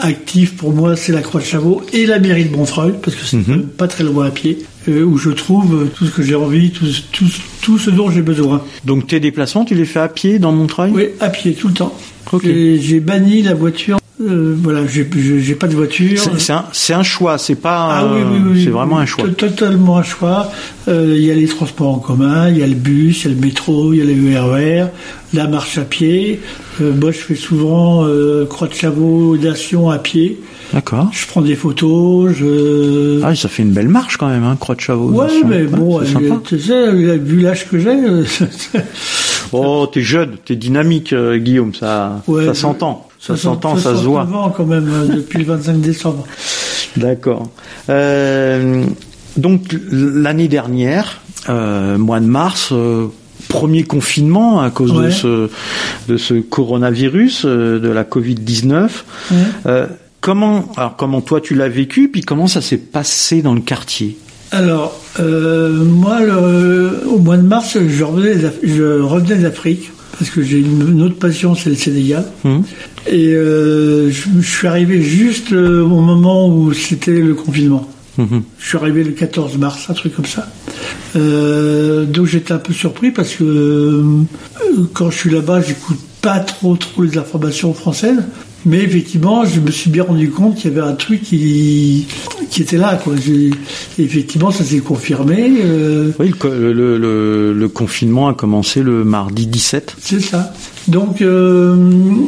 actif 0.00 0.56
pour 0.56 0.72
moi 0.72 0.96
c'est 0.96 1.12
la 1.12 1.20
Croix 1.22 1.40
de 1.40 1.46
Chavaux 1.46 1.82
et 1.92 2.06
la 2.06 2.18
mairie 2.18 2.44
de 2.46 2.56
Montreuil 2.56 2.94
parce 3.02 3.16
que 3.16 3.24
c'est 3.26 3.36
Mhm. 3.36 3.64
pas 3.64 3.88
très 3.88 4.04
loin 4.04 4.26
à 4.26 4.30
pied 4.30 4.58
euh, 4.88 5.02
où 5.02 5.18
je 5.18 5.30
trouve 5.30 5.88
tout 5.96 6.06
ce 6.06 6.10
que 6.12 6.22
j'ai 6.22 6.34
envie, 6.34 6.70
tout, 6.70 6.86
tout, 7.12 7.26
tout 7.60 7.78
ce 7.78 7.90
dont 7.90 8.10
j'ai 8.10 8.22
besoin. 8.22 8.62
Donc 8.86 9.06
tes 9.06 9.20
déplacements, 9.20 9.64
tu 9.66 9.74
les 9.74 9.84
fais 9.84 10.00
à 10.00 10.08
pied 10.08 10.38
dans 10.38 10.52
Montreuil? 10.52 10.92
Oui, 10.94 11.08
à 11.20 11.28
pied 11.28 11.52
tout 11.52 11.68
le 11.68 11.74
temps. 11.74 11.94
Ok. 12.32 12.42
J'ai- 12.44 12.80
J'ai 12.80 13.00
banni 13.00 13.42
la 13.42 13.54
voiture. 13.54 13.98
Euh, 14.20 14.54
voilà, 14.62 14.80
j'ai 14.86 15.04
pas 15.54 15.68
de 15.68 15.74
voiture. 15.76 16.20
C'est 16.38 16.52
un, 16.52 16.64
c'est 16.72 16.92
un 16.92 17.02
choix, 17.02 17.38
c'est 17.38 17.54
pas. 17.54 17.88
Ah 18.00 18.06
oui, 18.12 18.20
oui, 18.28 18.40
oui. 18.52 18.64
C'est 18.64 18.70
vraiment 18.70 18.98
un 18.98 19.06
choix. 19.06 19.24
To- 19.24 19.30
Totalement 19.30 19.98
un 19.98 20.02
choix. 20.02 20.50
Euh, 20.88 21.14
Il 21.16 21.22
y 21.24 21.30
a 21.30 21.34
les 21.34 21.46
transports 21.46 21.94
en 21.94 21.98
commun, 21.98 22.48
il 22.50 22.58
y 22.58 22.62
a 22.62 22.66
le 22.66 22.74
bus, 22.74 23.24
il 23.24 23.28
y 23.30 23.32
a 23.32 23.34
le 23.36 23.40
métro, 23.40 23.92
il 23.92 23.98
y 23.98 24.02
a 24.02 24.04
le 24.04 24.40
RER, 24.40 24.86
la 25.34 25.46
marche 25.46 25.78
à 25.78 25.82
pied. 25.82 26.40
Euh, 26.80 26.92
moi, 26.94 27.12
je 27.12 27.18
fais 27.18 27.34
souvent 27.36 28.04
euh, 28.06 28.44
Croix 28.46 28.66
de 28.68 28.74
Chavaux, 28.74 29.36
Nation 29.36 29.88
à 29.90 29.98
pied. 29.98 30.40
D'accord. 30.72 31.08
Je 31.12 31.26
prends 31.26 31.40
des 31.40 31.54
photos, 31.54 32.32
je... 32.34 33.22
Ah, 33.24 33.34
ça 33.34 33.48
fait 33.48 33.62
une 33.62 33.72
belle 33.72 33.88
marche 33.88 34.18
quand 34.18 34.28
même, 34.28 34.44
hein, 34.44 34.56
Croix 34.60 34.74
de 34.74 34.80
Chavaux. 34.80 35.10
ouais, 35.12 35.26
mais 35.46 35.62
bon, 35.64 36.00
tu 36.44 36.58
sais, 36.60 36.92
vu 37.16 37.40
l'âge 37.40 37.68
que 37.70 37.78
j'ai, 37.78 37.88
euh, 37.88 38.24
Oh, 39.52 39.88
t'es 39.90 40.02
jeune, 40.02 40.32
t'es 40.44 40.56
dynamique, 40.56 41.14
Guillaume, 41.14 41.72
ça, 41.74 42.22
ouais, 42.26 42.44
ça 42.46 42.54
s'entend. 42.54 43.07
Ça 43.20 43.36
s'entend, 43.36 43.76
ça 43.76 43.94
se 43.96 44.02
69 44.02 44.28
voit. 44.28 44.54
quand 44.56 44.64
même 44.66 44.88
euh, 44.92 45.06
depuis 45.16 45.38
le 45.38 45.44
25 45.44 45.80
décembre. 45.80 46.24
D'accord. 46.96 47.48
Euh, 47.88 48.84
donc 49.36 49.76
l'année 49.90 50.48
dernière, 50.48 51.20
euh, 51.48 51.98
mois 51.98 52.20
de 52.20 52.26
mars, 52.26 52.70
euh, 52.72 53.06
premier 53.48 53.82
confinement 53.84 54.60
à 54.60 54.70
cause 54.70 54.92
de 54.92 55.10
ce 55.10 55.50
de 56.08 56.16
ce 56.16 56.34
coronavirus, 56.34 57.44
de 57.44 57.88
la 57.88 58.04
Covid 58.04 58.34
19. 58.36 59.04
Ouais. 59.30 59.36
Euh, 59.66 59.86
comment 60.20 60.66
alors 60.76 60.96
comment 60.96 61.20
toi 61.20 61.40
tu 61.40 61.54
l'as 61.54 61.68
vécu, 61.68 62.08
puis 62.08 62.22
comment 62.22 62.46
ça 62.46 62.60
s'est 62.60 62.78
passé 62.78 63.42
dans 63.42 63.54
le 63.54 63.60
quartier? 63.60 64.16
Alors, 64.50 64.98
moi, 65.18 66.20
le- 66.20 67.02
au 67.06 67.18
mois 67.18 67.36
de 67.36 67.42
mars, 67.42 67.76
je 67.86 68.02
revenais, 68.04 68.34
d'Af- 68.36 68.54
je 68.62 69.00
revenais 69.02 69.36
d'Afrique, 69.36 69.90
parce 70.18 70.30
que 70.30 70.42
j'ai 70.42 70.58
une, 70.58 71.02
autre 71.02 71.18
passion, 71.18 71.54
c'est 71.54 71.70
le 71.70 71.76
Sénégal. 71.76 72.24
Hum 72.44 72.64
Et 73.06 73.34
euh, 73.34 74.10
je, 74.10 74.28
je 74.40 74.48
suis 74.48 74.66
arrivé 74.66 75.00
juste 75.02 75.52
euh, 75.52 75.82
au 75.82 76.00
moment 76.00 76.48
où 76.48 76.72
c'était 76.72 77.20
le 77.20 77.34
confinement. 77.34 77.88
Mhm. 78.18 78.42
Je 78.58 78.66
suis 78.66 78.76
arrivé 78.76 79.04
le 79.04 79.12
14 79.12 79.56
mars, 79.58 79.86
un 79.88 79.94
truc 79.94 80.14
comme 80.14 80.26
ça. 80.26 80.48
Euh, 81.16 82.04
donc 82.04 82.26
j'étais 82.26 82.52
un 82.52 82.58
peu 82.58 82.72
surpris 82.72 83.12
parce 83.12 83.34
que 83.34 83.44
euh, 83.44 84.24
quand 84.92 85.10
je 85.10 85.16
suis 85.16 85.30
là-bas, 85.30 85.60
j'écoute 85.60 85.98
pas 86.20 86.40
trop 86.40 86.76
trop 86.76 87.02
les 87.02 87.16
informations 87.16 87.72
françaises. 87.72 88.18
Mais 88.68 88.82
effectivement, 88.82 89.44
je 89.46 89.60
me 89.60 89.70
suis 89.70 89.90
bien 89.90 90.04
rendu 90.04 90.30
compte 90.30 90.56
qu'il 90.56 90.70
y 90.70 90.78
avait 90.78 90.86
un 90.86 90.92
truc 90.94 91.22
qui, 91.22 92.06
qui 92.50 92.62
était 92.62 92.76
là. 92.76 92.96
Quoi. 93.02 93.14
Effectivement, 93.98 94.50
ça 94.50 94.62
s'est 94.62 94.78
confirmé. 94.80 95.52
euh, 95.62 96.10
Oui, 96.18 96.32
le, 96.44 96.72
le- 96.98 97.52
le 97.54 97.68
confinement 97.68 98.28
a 98.28 98.34
commencé 98.34 98.82
le 98.82 99.04
mardi 99.04 99.46
17. 99.46 99.96
c'est 100.00 100.20
ça. 100.20 100.52
Donc, 100.88 101.20
euh, 101.20 101.76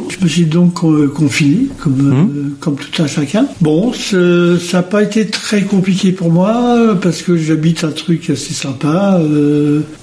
je 0.09 0.23
me 0.23 0.29
suis 0.29 0.45
donc 0.45 0.83
euh, 0.83 1.07
confiné, 1.07 1.67
comme, 1.79 2.11
euh, 2.13 2.49
comme 2.59 2.75
tout 2.75 3.01
un 3.01 3.07
chacun. 3.07 3.47
Bon, 3.59 3.91
ce- 3.91 4.57
ça 4.57 4.77
n'a 4.77 4.83
pas 4.83 5.01
été 5.03 5.25
très 5.27 5.63
compliqué 5.63 6.11
pour 6.11 6.31
moi, 6.31 6.75
euh, 6.77 6.93
parce 6.93 7.21
que 7.23 7.35
j'habite 7.37 7.83
un 7.83 7.91
truc 7.91 8.29
assez 8.29 8.53
sympa. 8.53 9.19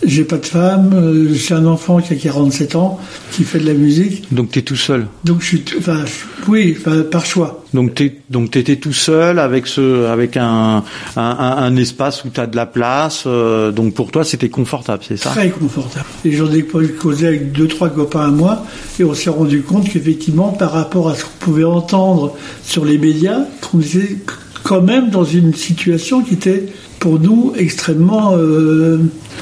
J'ai 0.04 0.24
pas 0.24 0.38
de 0.38 0.46
femme, 0.46 1.28
j'ai 1.32 1.54
un 1.54 1.66
enfant 1.66 2.00
qui 2.00 2.12
a 2.14 2.16
47 2.16 2.74
ans, 2.76 2.98
qui 3.32 3.44
fait 3.44 3.60
de 3.60 3.66
la 3.66 3.74
musique. 3.74 4.24
Donc 4.32 4.50
t'es 4.50 4.62
tout 4.62 4.76
seul. 4.76 5.06
Donc, 5.24 5.40
je 5.40 5.46
suis, 5.46 5.64
enfin, 5.78 6.04
oui, 6.48 6.76
enfin, 6.78 7.02
par 7.10 7.24
choix. 7.24 7.64
Donc 7.74 7.94
t'es 7.94 8.16
donc 8.30 8.50
t'étais 8.50 8.76
tout 8.76 8.92
seul 8.94 9.38
avec 9.38 9.66
ce 9.66 10.06
avec 10.06 10.36
un 10.38 10.82
un, 11.16 11.22
un- 11.22 11.76
espace 11.76 12.24
où 12.24 12.28
t'as 12.30 12.46
de 12.46 12.56
la 12.56 12.64
place. 12.66 13.24
euh, 13.26 13.70
donc 13.72 13.94
pour 13.94 14.10
toi 14.10 14.24
c'était 14.24 14.48
confortable, 14.48 15.02
c'est 15.06 15.18
ça? 15.18 15.30
Très 15.30 15.50
confortable. 15.50 16.06
Et 16.24 16.32
j'en 16.32 16.50
ai 16.50 16.62
causé 16.64 17.26
avec 17.26 17.52
deux, 17.52 17.68
trois 17.68 17.90
copains 17.90 18.26
à 18.26 18.30
moi, 18.30 18.64
et 18.98 19.04
on 19.04 19.12
s'est 19.14 19.30
rendu 19.30 19.60
compte 19.62 19.88
qu'effectivement, 19.90 20.48
par 20.48 20.72
rapport 20.72 21.08
à 21.10 21.14
ce 21.14 21.24
qu'on 21.24 21.38
pouvait 21.40 21.64
entendre 21.64 22.34
sur 22.64 22.84
les 22.84 22.96
médias, 22.98 23.40
qu'on 23.60 23.80
était 23.80 24.16
quand 24.62 24.80
même 24.82 25.10
dans 25.10 25.24
une 25.24 25.54
situation 25.54 26.22
qui 26.22 26.34
était, 26.34 26.66
pour 26.98 27.20
nous, 27.20 27.52
extrêmement 27.56 28.32
euh, 28.36 28.98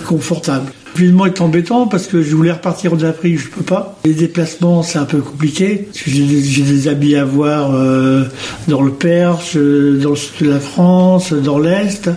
confortable. 0.07 0.73
Le 0.97 1.03
confinement 1.03 1.27
est 1.27 1.41
embêtant 1.43 1.87
parce 1.89 2.07
que 2.07 2.23
je 2.23 2.35
voulais 2.35 2.53
repartir 2.53 2.95
en 2.95 3.03
Afrique, 3.03 3.39
je 3.39 3.49
peux 3.49 3.63
pas. 3.63 3.99
Les 4.07 4.15
déplacements, 4.15 4.83
c'est 4.83 4.99
un 4.99 5.05
peu 5.05 5.19
compliqué. 5.19 5.89
J'ai 6.07 6.25
des, 6.25 6.89
amis 6.89 7.17
à 7.17 7.25
voir 7.27 7.75
euh, 7.75 8.25
dans 8.67 8.81
le 8.81 8.93
Perche, 8.93 9.57
euh, 9.57 9.99
dans 10.03 10.11
le 10.11 10.17
sud 10.17 10.47
de 10.47 10.51
la 10.53 10.59
France, 10.61 11.35
dans 11.35 11.59
l'Est. 11.59 12.09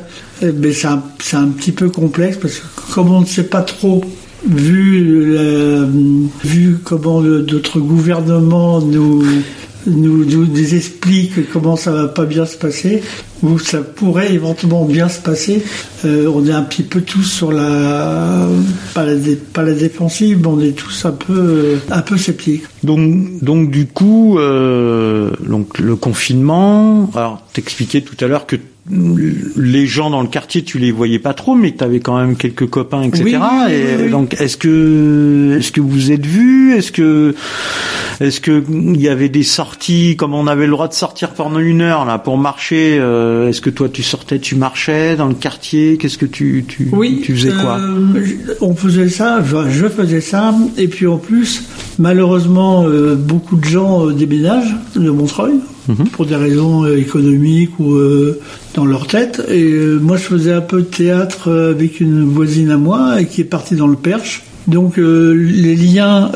Euh, 0.44 0.54
Mais 0.58 0.72
c'est 0.72 0.88
un, 0.88 1.04
un 1.34 1.48
petit 1.48 1.74
peu 1.74 1.89
complexe 1.89 2.38
parce 2.38 2.56
que 2.60 2.94
comme 2.94 3.12
on 3.12 3.20
ne 3.22 3.26
sait 3.26 3.44
pas 3.44 3.63
trop, 3.63 4.02
vu, 4.48 5.36
vu 6.46 6.78
comment 6.82 7.20
le- 7.20 7.42
notre 7.42 7.80
gouvernement 7.82 8.80
nous, 8.80 9.26
nous, 9.89 10.25
nous, 10.25 10.75
explique 10.75 11.52
comment 11.52 11.75
ça 11.75 11.91
va 11.91 12.08
pas 12.08 12.25
bien 12.25 12.45
se 12.45 12.58
passer, 12.58 13.02
ou 13.43 13.60
ça 13.60 13.80
pourrait 13.82 14.34
éventuellement 14.34 14.86
bien 14.86 15.10
se 15.10 15.19
passer, 15.19 15.63
euh, 16.06 16.32
on 16.34 16.45
est 16.45 16.52
un 16.52 16.63
petit 16.63 16.84
peu 16.84 17.02
tous 17.02 17.23
sur 17.23 17.52
la, 17.52 18.47
pas 18.93 19.06
la, 19.06 19.15
pas 19.54 19.63
la 19.63 19.73
défensive, 19.73 20.39
mais 20.41 20.47
on 20.47 20.60
est 20.60 20.75
tous 20.75 21.06
un 21.06 21.12
peu, 21.12 21.34
euh, 21.34 21.75
un 21.89 22.02
peu 22.02 22.17
sceptiques. 22.17 22.63
Donc, 22.84 23.43
donc 23.43 23.71
du 23.71 23.88
coup, 23.88 24.38
euh, 24.39 25.32
donc 25.45 25.80
le 25.80 25.95
confinement. 25.95 27.10
Alors, 27.15 27.41
t'expliquais 27.54 28.02
tout 28.02 28.17
à 28.23 28.28
l'heure 28.28 28.45
que 28.45 28.58
les 28.91 29.86
gens 29.86 30.10
dans 30.10 30.21
le 30.21 30.28
quartier, 30.28 30.63
tu 30.63 30.80
les 30.80 30.91
voyais 30.91 31.19
pas 31.19 31.34
trop, 31.34 31.54
mais 31.56 31.71
que 31.71 31.78
t'avais 31.78 31.99
quand 31.99 32.17
même 32.17 32.36
quelques 32.36 32.67
copains, 32.67 33.04
etc. 33.04 33.23
Oui, 33.25 33.36
oui, 33.36 33.73
Et 33.73 34.04
oui, 34.06 34.10
donc, 34.10 34.36
est-ce 34.41 34.58
que, 34.58 35.58
est-ce 35.60 35.71
que 35.71 35.82
vous 35.82 36.12
êtes 36.12 36.25
vus 36.25 36.73
Est-ce 36.75 36.91
que, 36.91 37.36
est-ce 38.19 38.41
que 38.41 38.63
il 38.69 38.99
y 38.99 39.08
avait 39.08 39.30
des 39.30 39.43
sorties, 39.43 40.15
comme 40.15 40.34
on 40.34 40.47
avait 40.47 40.65
le 40.65 40.71
droit 40.71 40.88
de 40.88 40.93
sortir 40.93 41.32
pendant 41.32 41.60
une 41.60 41.82
heure 41.82 42.06
là 42.06 42.17
pour 42.17 42.38
marcher 42.38 42.97
euh, 42.99 43.49
Est-ce 43.49 43.62
que 43.62 43.69
toi 43.69 43.89
tu 43.89 44.02
sortais, 44.02 44.39
tu 44.39 44.56
marchais 44.56 45.15
dans 45.15 45.28
le 45.28 45.36
quartier? 45.36 45.97
Qu'est-ce 45.97 46.17
que 46.17 46.25
tu, 46.25 46.65
tu, 46.67 46.89
tu 47.23 47.36
faisais 47.36 47.52
quoi? 47.52 47.78
euh, 47.80 48.56
On 48.62 48.73
faisait 48.75 49.10
ça, 49.10 49.43
je, 49.45 49.69
je 49.69 49.88
faisais 49.88 50.21
ça, 50.21 50.56
et 50.78 50.88
puis 50.88 51.06
en 51.06 51.17
plus, 51.17 51.63
malheureusement, 51.99 52.86
euh, 52.88 53.15
beaucoup 53.15 53.56
de 53.56 53.65
gens 53.65 54.08
déménagent 54.08 54.75
de 54.95 55.10
Montreuil 55.12 55.60
Mhm. 55.89 56.10
pour 56.10 56.28
des 56.28 56.36
raisons 56.36 56.86
euh, 56.86 56.97
économiques 56.97 57.80
ou 57.80 57.93
euh, 57.93 58.39
dans 58.75 58.86
leur 58.86 59.08
tête. 59.08 59.41
Et 59.49 59.63
euh, 59.63 59.97
moi, 59.97 60.17
je 60.17 60.23
faisais 60.23 60.54
un 60.54 60.62
peu 60.62 60.82
de 60.82 60.86
théâtre 60.86 61.52
avec 61.52 61.99
une 61.99 62.25
voisine 62.25 62.69
à 62.69 62.78
moi 62.78 63.19
et 63.19 63.25
qui 63.25 63.41
est 63.41 63.45
partie 63.45 63.75
dans 63.75 63.88
le 63.88 63.95
Perche. 63.95 64.43
Donc 64.67 64.97
les 64.97 65.75
liens 65.75 66.32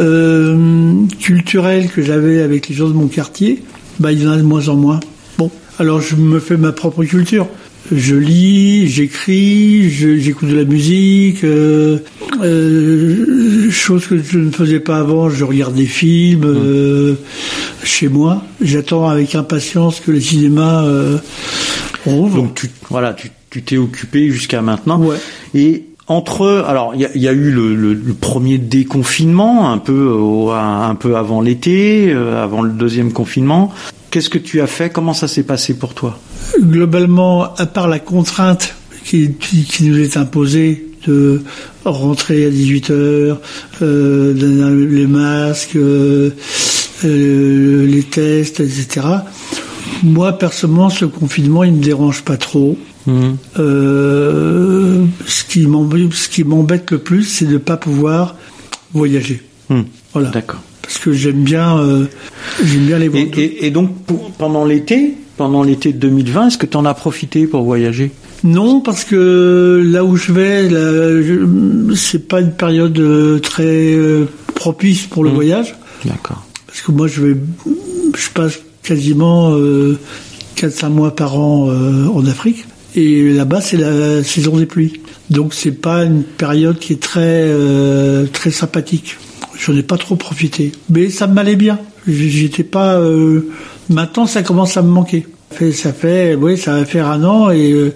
culturels 1.19 1.87
que 1.89 2.01
j'avais 2.01 2.41
avec 2.41 2.67
les 2.67 2.73
gens 2.73 2.87
de 2.87 2.93
mon 2.93 3.07
quartier, 3.07 3.61
bah, 3.99 4.11
il 4.11 4.23
y 4.23 4.27
en 4.27 4.31
a 4.31 4.37
de 4.37 4.41
moins 4.41 4.69
en 4.69 4.75
moins. 4.75 4.99
Bon, 5.37 5.51
alors 5.77 6.01
je 6.01 6.15
me 6.15 6.39
fais 6.39 6.57
ma 6.57 6.71
propre 6.71 7.03
culture. 7.03 7.47
Je 7.91 8.15
lis, 8.15 8.87
j'écris, 8.87 9.89
j'écoute 9.89 10.49
de 10.49 10.55
la 10.55 10.63
musique, 10.63 11.43
euh, 11.43 11.97
euh, 12.41 13.69
chose 13.69 14.07
que 14.07 14.17
je 14.17 14.39
ne 14.39 14.51
faisais 14.51 14.79
pas 14.79 14.97
avant. 14.99 15.29
Je 15.29 15.43
regarde 15.43 15.75
des 15.75 15.85
films 15.85 16.45
euh, 16.45 17.15
chez 17.83 18.07
moi. 18.07 18.43
J'attends 18.61 19.07
avec 19.09 19.35
impatience 19.35 19.99
que 19.99 20.11
les 20.11 20.21
cinémas 20.21 20.85
rouvrent. 22.05 22.35
Donc 22.37 22.55
tu, 22.55 22.69
voilà, 22.89 23.13
tu, 23.13 23.29
tu 23.49 23.61
t'es 23.63 23.77
occupé 23.77 24.29
jusqu'à 24.29 24.61
maintenant. 24.61 24.99
Ouais. 24.99 25.17
Et 25.53 25.83
entre, 26.07 26.63
alors 26.67 26.93
il 26.95 27.01
y 27.01 27.05
a, 27.05 27.09
il 27.15 27.21
y 27.21 27.27
a 27.27 27.33
eu 27.33 27.51
le, 27.51 27.75
le- 27.75 27.93
le 27.93 28.13
premier 28.13 28.57
déconfinement, 28.57 29.69
un 29.71 29.77
peu 29.77 30.09
un 30.53 30.95
peu 30.95 31.15
avant 31.17 31.41
l'été, 31.41 32.11
avant 32.13 32.61
le 32.61 32.71
deuxième 32.71 33.11
confinement. 33.11 33.73
Qu'est-ce 34.13 34.29
que 34.29 34.37
tu 34.37 34.61
as 34.61 34.67
fait? 34.67 34.91
Comment 34.91 35.15
ça 35.15 35.27
s'est 35.27 35.41
passé 35.41 35.73
pour 35.73 35.95
toi? 35.95 36.19
Globalement, 36.61 37.55
à 37.55 37.65
part 37.65 37.87
la 37.87 37.97
contrainte 37.97 38.75
qui, 39.03 39.31
qui- 39.39 39.63
qui 39.63 39.85
nous 39.85 39.97
est 39.97 40.17
imposée 40.17 40.85
de 41.07 41.41
rentrer 41.83 42.45
à 42.45 42.51
18 42.51 42.91
heures, 42.91 43.41
euh, 43.81 44.35
de- 44.35 44.85
les 44.85 45.07
masques, 45.07 45.75
euh, 45.77 46.29
euh, 47.05 47.87
les 47.87 48.03
tests, 48.03 48.59
etc. 48.59 49.01
Moi, 50.03 50.37
personnellement, 50.37 50.91
ce 50.91 51.05
confinement, 51.05 51.63
il 51.63 51.73
me 51.73 51.81
dérange 51.83 52.21
pas 52.21 52.37
trop. 52.37 52.77
Mhm. 53.07 53.35
Euh, 53.57 55.05
ce 55.25 55.43
qui 55.43 55.65
m'embête, 56.45 56.91
le 56.91 56.99
plus, 56.99 57.23
c'est 57.23 57.45
de 57.45 57.53
ne 57.53 57.57
pas 57.57 57.77
pouvoir 57.77 58.35
voyager. 58.93 59.41
Mhm. 59.71 59.85
Voilà. 60.13 60.29
D'accord. 60.29 60.61
Parce 60.83 60.99
que 60.99 61.11
j'aime 61.13 61.43
bien, 61.43 61.77
euh, 61.79 62.05
j'aime 62.63 62.85
bien 62.85 62.99
les 62.99 63.07
Et, 63.07 63.31
et- 63.41 63.65
et 63.67 63.71
donc 63.71 63.95
pour- 64.05 64.29
pendant 64.31 64.65
l'été, 64.65 65.15
pendant 65.37 65.63
l'été 65.63 65.91
de 65.93 65.97
2020, 65.97 66.47
est-ce 66.47 66.57
que 66.59 66.65
tu 66.67 66.77
en 66.77 66.85
as 66.85 66.93
profité 66.93 67.47
pour 67.47 67.63
voyager? 67.63 68.11
Non, 68.43 68.81
parce 68.81 69.03
que 69.05 69.81
là 69.85 70.03
où 70.03 70.15
je 70.17 70.31
vais, 70.33 70.69
c'est 71.95 72.27
pas 72.27 72.41
une 72.41 72.51
période 72.51 72.99
euh, 72.99 73.39
très 73.39 73.93
euh, 73.95 74.25
propice 74.55 75.03
pour 75.07 75.23
le 75.23 75.29
Mhm. 75.29 75.35
voyage. 75.35 75.75
D'accord. 76.05 76.45
Parce 76.67 76.81
que 76.81 76.91
moi, 76.91 77.07
je 77.07 77.21
vais, 77.21 77.37
je 78.17 78.29
passe 78.33 78.59
quasiment 78.83 79.53
euh, 79.55 79.97
4-5 80.57 80.89
mois 80.89 81.15
par 81.15 81.39
an 81.39 81.69
euh, 81.69 82.05
en 82.07 82.25
Afrique. 82.25 82.65
Et 82.95 83.31
là-bas, 83.31 83.61
c'est 83.61 83.77
la 83.77 84.23
saison 84.23 84.57
des 84.57 84.65
pluies. 84.65 84.99
Donc, 85.29 85.53
c'est 85.53 85.71
pas 85.71 86.03
une 86.03 86.23
période 86.23 86.77
qui 86.77 86.93
est 86.93 87.01
très, 87.01 87.21
euh, 87.47 88.25
très 88.31 88.51
sympathique. 88.51 89.15
J'en 89.57 89.75
ai 89.75 89.83
pas 89.83 89.97
trop 89.97 90.15
profité. 90.15 90.71
Mais 90.89 91.09
ça 91.09 91.27
m'allait 91.27 91.55
bien. 91.55 91.79
J'étais 92.07 92.63
pas, 92.63 92.95
euh, 92.95 93.49
maintenant, 93.89 94.25
ça 94.25 94.43
commence 94.43 94.77
à 94.77 94.81
me 94.81 94.89
manquer. 94.89 95.25
Ça 95.71 95.93
fait, 95.93 96.33
oui, 96.33 96.57
ça 96.57 96.79
va 96.79 96.85
faire 96.85 97.07
un 97.07 97.23
an 97.23 97.51
et 97.51 97.71
euh, 97.71 97.93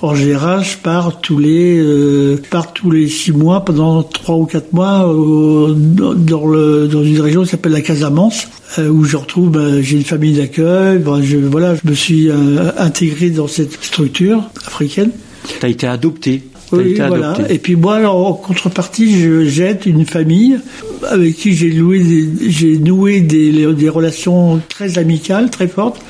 en 0.00 0.14
général, 0.14 0.62
je 0.62 0.76
pars 0.76 1.20
tous 1.20 1.38
les, 1.38 1.76
euh, 1.76 2.36
je 2.36 2.58
tous 2.72 2.92
les 2.92 3.08
six 3.08 3.32
mois 3.32 3.64
pendant 3.64 4.04
trois 4.04 4.36
ou 4.36 4.44
quatre 4.44 4.72
mois 4.72 5.00
dans, 5.00 6.46
le, 6.46 6.86
dans 6.86 7.02
une 7.02 7.20
région 7.20 7.42
qui 7.42 7.48
s'appelle 7.48 7.72
la 7.72 7.80
Casamance, 7.80 8.46
où 8.78 9.02
je 9.02 9.16
retrouve, 9.16 9.50
ben, 9.50 9.82
j'ai 9.82 9.96
une 9.96 10.04
famille 10.04 10.34
d'accueil. 10.34 10.98
Ben, 10.98 11.20
je, 11.20 11.36
voilà, 11.38 11.74
je 11.74 11.90
me 11.90 11.94
suis 11.94 12.30
intégré 12.78 13.30
dans 13.30 13.48
cette 13.48 13.82
structure 13.82 14.48
africaine. 14.64 15.10
Tu 15.58 15.66
as 15.66 15.68
été 15.68 15.88
adopté. 15.88 16.44
Oui, 16.72 16.94
voilà. 17.08 17.32
adopté. 17.32 17.54
Et 17.54 17.58
puis 17.58 17.76
moi, 17.76 17.96
alors, 17.96 18.26
en 18.26 18.32
contrepartie, 18.34 19.20
je 19.20 19.44
j'aide 19.44 19.82
une 19.86 20.06
famille 20.06 20.58
avec 21.08 21.36
qui 21.36 21.54
j'ai 21.54 21.72
j'ai 22.48 22.78
noué 22.78 23.20
des, 23.20 23.72
des 23.74 23.88
relations 23.88 24.60
très 24.68 24.98
amicales, 24.98 25.50
très 25.50 25.68
fortes. 25.68 26.00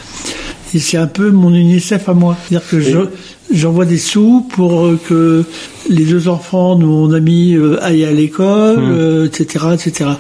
Et 0.73 0.79
c'est 0.79 0.99
un 0.99 1.09
peu 1.09 1.31
mon 1.31 1.53
UNICEF 1.53 2.09
à 2.09 2.15
moi. 2.15 2.37
C'est-à-dire 2.49 2.69
que 2.69 2.79
je- 2.81 2.99
j'envoie 3.53 3.85
des 3.87 3.99
sous 3.99 4.47
pour 4.51 4.85
euh, 4.87 4.97
que 5.09 5.43
les 5.89 6.05
deux 6.05 6.29
enfants 6.29 6.77
de 6.77 6.85
mon 6.85 7.13
ami 7.13 7.55
euh, 7.55 7.83
aillent 7.83 8.05
à 8.05 8.13
l'école, 8.13 8.79
euh, 8.79 9.27
etc., 9.27 9.65
etc. 9.75 10.11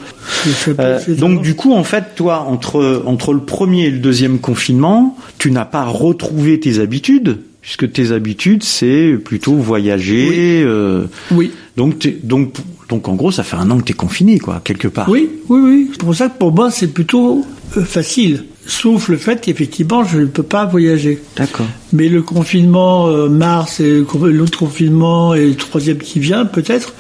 Euh, 0.81 0.98
c'est- 1.05 1.14
donc 1.14 1.40
du 1.42 1.55
coup, 1.55 1.72
en 1.72 1.85
fait, 1.85 2.16
toi, 2.16 2.46
entre 2.48 3.03
entre 3.07 3.33
le 3.33 3.40
premier 3.40 3.85
et 3.87 3.90
le 3.90 3.98
deuxième 3.98 4.40
confinement, 4.40 5.16
tu 5.38 5.53
n'as 5.53 5.64
pas 5.66 5.85
retrouvé 5.85 6.59
tes 6.59 6.81
habitudes, 6.81 7.38
puisque 7.62 7.90
tes 7.92 8.12
habitudes, 8.12 8.62
c'est 8.62 9.16
plutôt 9.24 9.54
voyager. 9.54 10.62
euh, 10.64 11.04
oui. 11.32 11.50
donc 11.76 11.98
t'es- 12.00 12.18
donc 12.22 12.54
donc 12.88 13.06
en 13.08 13.14
gros, 13.14 13.30
ça 13.30 13.44
fait 13.44 13.56
un 13.56 13.70
an 13.70 13.78
que 13.78 13.84
t'es 13.84 13.92
confiné, 13.92 14.38
quoi, 14.40 14.60
quelque 14.64 14.88
part. 14.88 15.08
Oui, 15.08 15.28
oui, 15.48 15.60
oui. 15.62 15.88
C'est 15.92 16.00
pour 16.00 16.14
ça 16.14 16.28
que 16.28 16.36
pour 16.38 16.52
moi, 16.52 16.70
c'est 16.72 16.88
plutôt 16.88 17.44
euh, 17.76 17.84
facile. 17.84 18.44
Sauf 18.66 19.08
le 19.08 19.16
fait 19.16 19.40
qu'effectivement, 19.40 20.02
je 20.04 20.18
ne 20.18 20.26
peux 20.26 20.42
pas 20.42 20.64
voyager. 20.64 21.20
D'accord. 21.36 21.66
Mais 21.92 22.08
le 22.08 22.22
confinement 22.22 23.06
euh, 23.08 23.28
mars 23.28 23.78
et 23.80 24.02
l'autre 24.24 24.58
confinement 24.58 25.34
et 25.34 25.46
le 25.50 25.54
troisième 25.54 25.98
qui 25.98 26.18
vient, 26.20 26.44
peut-être, 26.46 26.94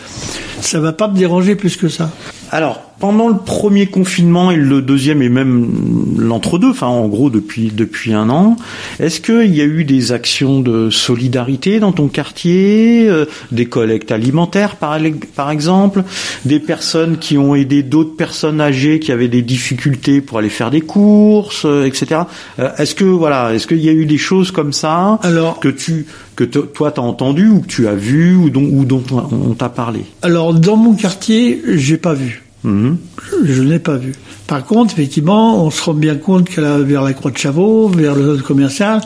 ça 0.60 0.78
va 0.80 0.92
pas 0.92 1.08
me 1.08 1.16
déranger 1.16 1.56
plus 1.56 1.76
que 1.76 1.88
ça. 1.88 2.10
Alors, 2.50 2.89
pendant 3.00 3.28
le 3.28 3.38
premier 3.38 3.86
confinement 3.86 4.50
et 4.50 4.56
le 4.56 4.82
deuxième 4.82 5.22
et 5.22 5.30
même 5.30 5.70
l'entre-deux, 6.18 6.70
enfin 6.70 6.86
en 6.86 7.08
gros 7.08 7.30
depuis 7.30 7.72
depuis 7.74 8.12
un 8.12 8.28
an, 8.28 8.56
est-ce 9.00 9.20
qu'il 9.22 9.56
y 9.56 9.62
a 9.62 9.64
eu 9.64 9.84
des 9.84 10.12
actions 10.12 10.60
de 10.60 10.90
solidarité 10.90 11.80
dans 11.80 11.92
ton 11.92 12.08
quartier, 12.08 13.08
euh, 13.08 13.24
des 13.52 13.66
collectes 13.66 14.12
alimentaires 14.12 14.76
par, 14.76 14.98
par 15.34 15.50
exemple, 15.50 16.04
des 16.44 16.60
personnes 16.60 17.16
qui 17.16 17.38
ont 17.38 17.54
aidé 17.54 17.82
d'autres 17.82 18.16
personnes 18.16 18.60
âgées 18.60 19.00
qui 19.00 19.12
avaient 19.12 19.28
des 19.28 19.42
difficultés 19.42 20.20
pour 20.20 20.38
aller 20.38 20.50
faire 20.50 20.70
des 20.70 20.82
courses, 20.82 21.64
euh, 21.64 21.86
etc. 21.86 22.22
Euh, 22.58 22.68
est-ce 22.76 22.94
que 22.94 23.04
voilà, 23.04 23.54
est-ce 23.54 23.66
qu'il 23.66 23.82
y 23.82 23.88
a 23.88 23.92
eu 23.92 24.04
des 24.04 24.18
choses 24.18 24.50
comme 24.50 24.74
ça 24.74 25.18
Alors, 25.22 25.58
que 25.58 25.68
tu 25.68 26.06
que 26.36 26.44
toi 26.44 26.90
t'as 26.90 27.02
entendu 27.02 27.48
ou 27.48 27.60
que 27.60 27.66
tu 27.66 27.88
as 27.88 27.94
vu 27.94 28.34
ou 28.34 28.50
dont, 28.50 28.62
ou 28.64 28.84
dont 28.84 29.02
on 29.10 29.54
t'a 29.54 29.70
parlé? 29.70 30.00
Alors 30.22 30.52
dans 30.52 30.76
mon 30.76 30.94
quartier, 30.94 31.62
j'ai 31.66 31.96
pas 31.96 32.14
vu. 32.14 32.42
Mhm. 32.64 32.98
Je, 33.46 33.52
je 33.52 33.62
n'ai 33.62 33.78
pas 33.78 33.96
vu. 33.96 34.12
Par 34.46 34.64
contre, 34.64 34.92
effectivement, 34.94 35.64
on 35.64 35.70
se 35.70 35.82
rend 35.82 35.94
bien 35.94 36.16
compte 36.16 36.48
que 36.48 36.60
là, 36.60 36.78
vers 36.78 37.02
la 37.02 37.12
Croix 37.14 37.30
de 37.30 37.38
Chavaux, 37.38 37.88
vers 37.88 38.14
le 38.14 38.24
zone 38.24 38.42
commercial, 38.42 39.00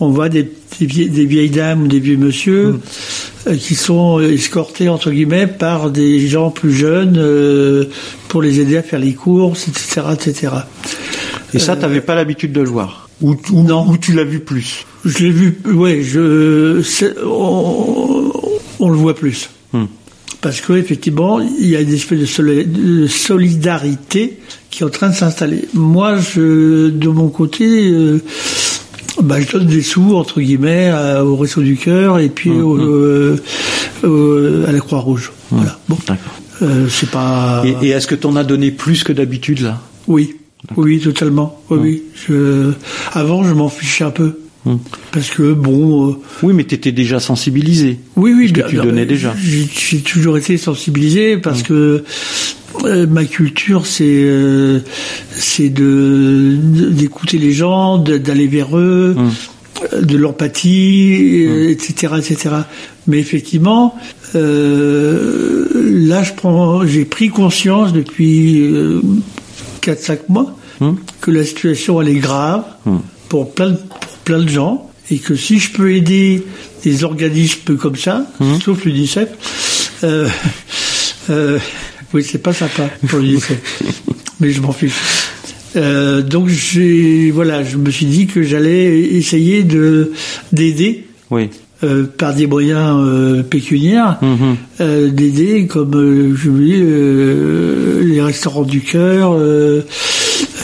on 0.00 0.10
voit 0.10 0.28
des, 0.28 0.42
des, 0.80 0.86
vieilles, 0.86 1.08
des 1.10 1.24
vieilles 1.24 1.50
dames 1.50 1.84
ou 1.84 1.86
des 1.88 2.00
vieux 2.00 2.16
monsieur 2.16 2.80
euh, 3.46 3.56
qui 3.56 3.74
sont 3.76 4.20
escortés 4.20 4.88
entre 4.88 5.10
guillemets 5.10 5.46
par 5.46 5.90
des 5.90 6.26
gens 6.28 6.50
plus 6.50 6.72
jeunes 6.74 7.16
euh, 7.18 7.84
pour 8.28 8.42
les 8.42 8.60
aider 8.60 8.76
à 8.76 8.82
faire 8.82 8.98
les 8.98 9.14
courses, 9.14 9.68
etc., 9.68 10.02
etc. 10.12 10.52
Et 11.54 11.58
ça, 11.58 11.72
Euh, 11.72 11.76
t'avais 11.76 12.00
pas 12.00 12.14
l'habitude 12.14 12.52
de 12.52 12.60
le 12.60 12.68
voir? 12.68 13.08
Ou, 13.20 13.36
ou, 13.52 13.62
Non. 13.62 13.86
ou 13.88 13.96
tu 13.96 14.12
l'as 14.12 14.24
vu 14.24 14.40
plus? 14.40 14.84
Je 15.04 15.18
l'ai 15.24 15.30
vu, 15.30 15.58
ouais, 15.66 16.02
je, 16.02 16.82
on 18.80 18.88
le 18.88 18.96
voit 18.96 19.14
plus. 19.14 19.50
Hmm. 19.72 19.84
Parce 20.42 20.60
que 20.60 20.72
effectivement, 20.74 21.40
il 21.40 21.68
y 21.68 21.76
a 21.76 21.80
une 21.80 21.92
espèce 21.94 22.18
de, 22.20 22.26
soli- 22.26 22.66
de 22.66 23.06
solidarité 23.06 24.38
qui 24.70 24.82
est 24.82 24.86
en 24.86 24.90
train 24.90 25.08
de 25.10 25.14
s'installer. 25.14 25.68
Moi, 25.72 26.16
je, 26.18 26.88
de 26.90 27.08
mon 27.08 27.28
côté, 27.28 27.90
euh, 27.92 28.20
bah, 29.22 29.40
je 29.40 29.50
donne 29.52 29.66
des 29.66 29.82
sous 29.82 30.14
entre 30.16 30.40
guillemets 30.40 30.88
à- 30.88 31.24
au 31.24 31.36
Réseau 31.36 31.62
du 31.62 31.76
Cœur 31.76 32.18
et 32.18 32.28
puis 32.28 32.50
au- 32.50 32.76
euh, 32.76 33.36
euh, 34.04 34.66
à 34.68 34.72
la 34.72 34.80
Croix 34.80 34.98
Rouge. 34.98 35.30
Voilà. 35.50 35.78
Bon, 35.88 35.96
D'accord. 36.08 36.32
euh, 36.62 36.86
c'est 36.90 37.10
pas. 37.10 37.62
Et, 37.64 37.86
et 37.86 37.90
est-ce 37.90 38.06
que 38.08 38.14
t'en 38.16 38.34
as 38.36 38.44
donné 38.44 38.70
plus 38.72 39.04
que 39.04 39.12
d'habitude 39.12 39.60
là? 39.60 39.80
Oui, 40.08 40.36
oui, 40.76 40.98
totalement. 41.00 41.60
Oui, 41.70 41.78
oui. 41.80 42.02
Je... 42.28 42.72
Avant, 43.12 43.44
je 43.44 43.52
m'en 43.54 43.68
fichais 43.68 44.04
un 44.04 44.10
peu. 44.10 44.38
Hmm. 44.64 44.76
Parce 45.10 45.30
que 45.30 45.52
bon, 45.52 46.10
euh, 46.10 46.14
Oui, 46.44 46.52
mais 46.54 46.62
t'étais 46.64 46.92
déjà 46.92 47.18
sensibilisé. 47.18 47.98
oui, 48.16 48.32
oui, 48.36 48.52
Parce 48.52 48.70
que 48.70 48.76
tu 48.76 48.82
donnais 48.82 49.06
déjà. 49.06 49.34
J'ai 49.36 49.98
toujours 50.00 50.38
été 50.38 50.56
sensibilisé 50.56 51.36
parce 51.36 51.62
que 51.64 52.04
euh, 52.84 53.06
ma 53.08 53.24
culture, 53.24 53.86
c'est 53.86 54.04
euh, 54.06 54.78
c'est 55.32 55.68
de 55.68 56.56
de- 56.62 56.90
d'écouter 56.90 57.38
les 57.38 57.52
gens, 57.52 57.98
d'aller 57.98 58.46
vers 58.46 58.78
eux, 58.78 59.16
euh, 59.92 60.00
de 60.00 60.16
l'empathie, 60.16 61.44
etc., 61.68 62.14
etc. 62.18 62.54
Mais 63.08 63.18
effectivement, 63.18 63.96
là, 64.34 66.22
je 66.22 66.32
prends, 66.34 66.86
j'ai 66.86 67.04
pris 67.04 67.28
conscience 67.30 67.92
depuis 67.92 68.60
euh, 68.62 69.00
4-5 69.82 70.18
mois 70.28 70.56
que 71.20 71.30
la 71.30 71.44
situation 71.44 72.00
elle 72.02 72.08
est 72.08 72.14
grave 72.20 72.64
pour 73.28 73.52
plein 73.54 73.70
de, 73.70 73.76
plein 74.24 74.40
de 74.42 74.48
gens 74.48 74.90
et 75.10 75.18
que 75.18 75.34
si 75.36 75.58
je 75.58 75.72
peux 75.72 75.92
aider 75.94 76.42
des 76.84 77.04
organismes 77.04 77.76
comme 77.76 77.96
ça, 77.96 78.26
Hmm. 78.40 78.58
sauf 78.64 78.84
l'UNICEF, 78.84 79.28
euh, 80.04 80.28
euh, 81.30 81.58
oui 82.14 82.24
c'est 82.24 82.42
pas 82.42 82.52
sympa 82.52 82.88
pour 83.08 83.18
l'UNICEF, 83.18 83.60
mais 84.40 84.50
je 84.50 84.60
m'en 84.60 84.72
fiche. 84.72 84.92
Euh, 85.76 86.20
donc 86.22 86.48
j'ai 86.48 87.30
voilà, 87.30 87.64
je 87.64 87.76
me 87.78 87.90
suis 87.90 88.06
dit 88.06 88.26
que 88.26 88.42
j'allais 88.42 89.00
essayer 89.00 89.62
de 89.64 90.12
d'aider 90.52 91.06
Oui. 91.30 91.48
euh, 91.82 92.04
par 92.04 92.34
des 92.34 92.46
moyens 92.46 92.98
euh, 93.02 93.42
pécuniaires, 93.42 94.18
Mhm. 94.22 94.56
euh, 94.80 95.08
d'aider 95.10 95.66
comme 95.66 95.94
euh, 95.96 96.34
je 96.36 96.50
vous 96.50 96.58
dis 96.58 96.74
euh, 96.76 98.02
les 98.04 98.20
restaurants 98.20 98.64
du 98.64 98.80
cœur. 98.82 99.32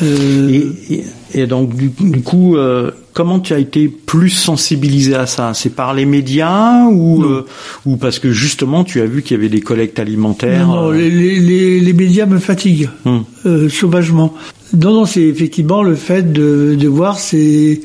Euh, 0.02 0.48
Et, 0.50 0.94
et, 0.94 1.04
et 1.42 1.46
donc 1.46 1.74
du, 1.74 1.90
du 1.98 2.20
coup, 2.22 2.56
euh, 2.56 2.90
comment 3.12 3.40
tu 3.40 3.52
as 3.52 3.58
été 3.58 3.88
plus 3.88 4.30
sensibilisé 4.30 5.14
à 5.14 5.26
ça? 5.26 5.52
C'est 5.54 5.74
par 5.74 5.94
les 5.94 6.04
médias 6.06 6.84
ou 6.86 7.22
euh, 7.24 7.46
ou 7.84 7.96
parce 7.96 8.18
que 8.18 8.30
justement 8.32 8.84
tu 8.84 9.00
as 9.00 9.06
vu 9.06 9.22
qu'il 9.22 9.36
y 9.36 9.40
avait 9.40 9.48
des 9.48 9.60
collectes 9.60 9.98
alimentaires 9.98 10.66
Non, 10.66 10.82
non, 10.82 10.90
les, 10.90 11.10
les, 11.10 11.38
les, 11.40 11.80
les 11.80 11.92
médias 11.92 12.26
me 12.26 12.38
fatiguent 12.38 12.88
hum, 13.04 13.24
euh, 13.46 13.68
sauvagement. 13.68 14.34
Non, 14.74 14.92
non, 14.92 15.06
c'est 15.06 15.22
effectivement 15.22 15.82
le 15.82 15.94
fait 15.94 16.30
de, 16.30 16.76
de 16.78 16.88
voir 16.88 17.18
ces, 17.18 17.80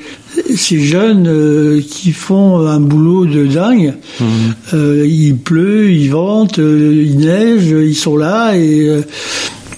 ces 0.53 0.81
jeunes 0.81 1.27
euh, 1.29 1.79
qui 1.81 2.11
font 2.11 2.67
un 2.67 2.81
boulot 2.81 3.25
de 3.25 3.45
dingue. 3.45 3.93
hum. 4.19 4.27
Euh, 4.73 5.05
il 5.07 5.37
pleut, 5.37 5.91
il 5.91 6.09
vente, 6.09 6.59
euh, 6.59 6.93
il 6.93 7.17
neige, 7.19 7.67
ils 7.69 7.95
sont 7.95 8.17
là 8.17 8.57
et 8.57 9.01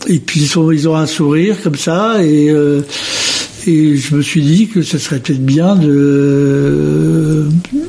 et 0.08 0.20
puis 0.20 0.42
ils, 0.42 0.48
sont, 0.48 0.72
ils 0.72 0.88
ont 0.90 0.96
un 0.96 1.06
sourire 1.08 1.56
comme 1.64 1.76
ça 1.76 2.24
et 2.24 2.50
euh, 2.50 2.82
et 3.68 3.98
je 3.98 4.16
me 4.16 4.22
suis 4.22 4.42
dit 4.44 4.68
que 4.68 4.82
ce 4.84 4.98
serait 4.98 5.20
peut-être 5.20 5.44
bien 5.46 5.76
de 5.76 7.48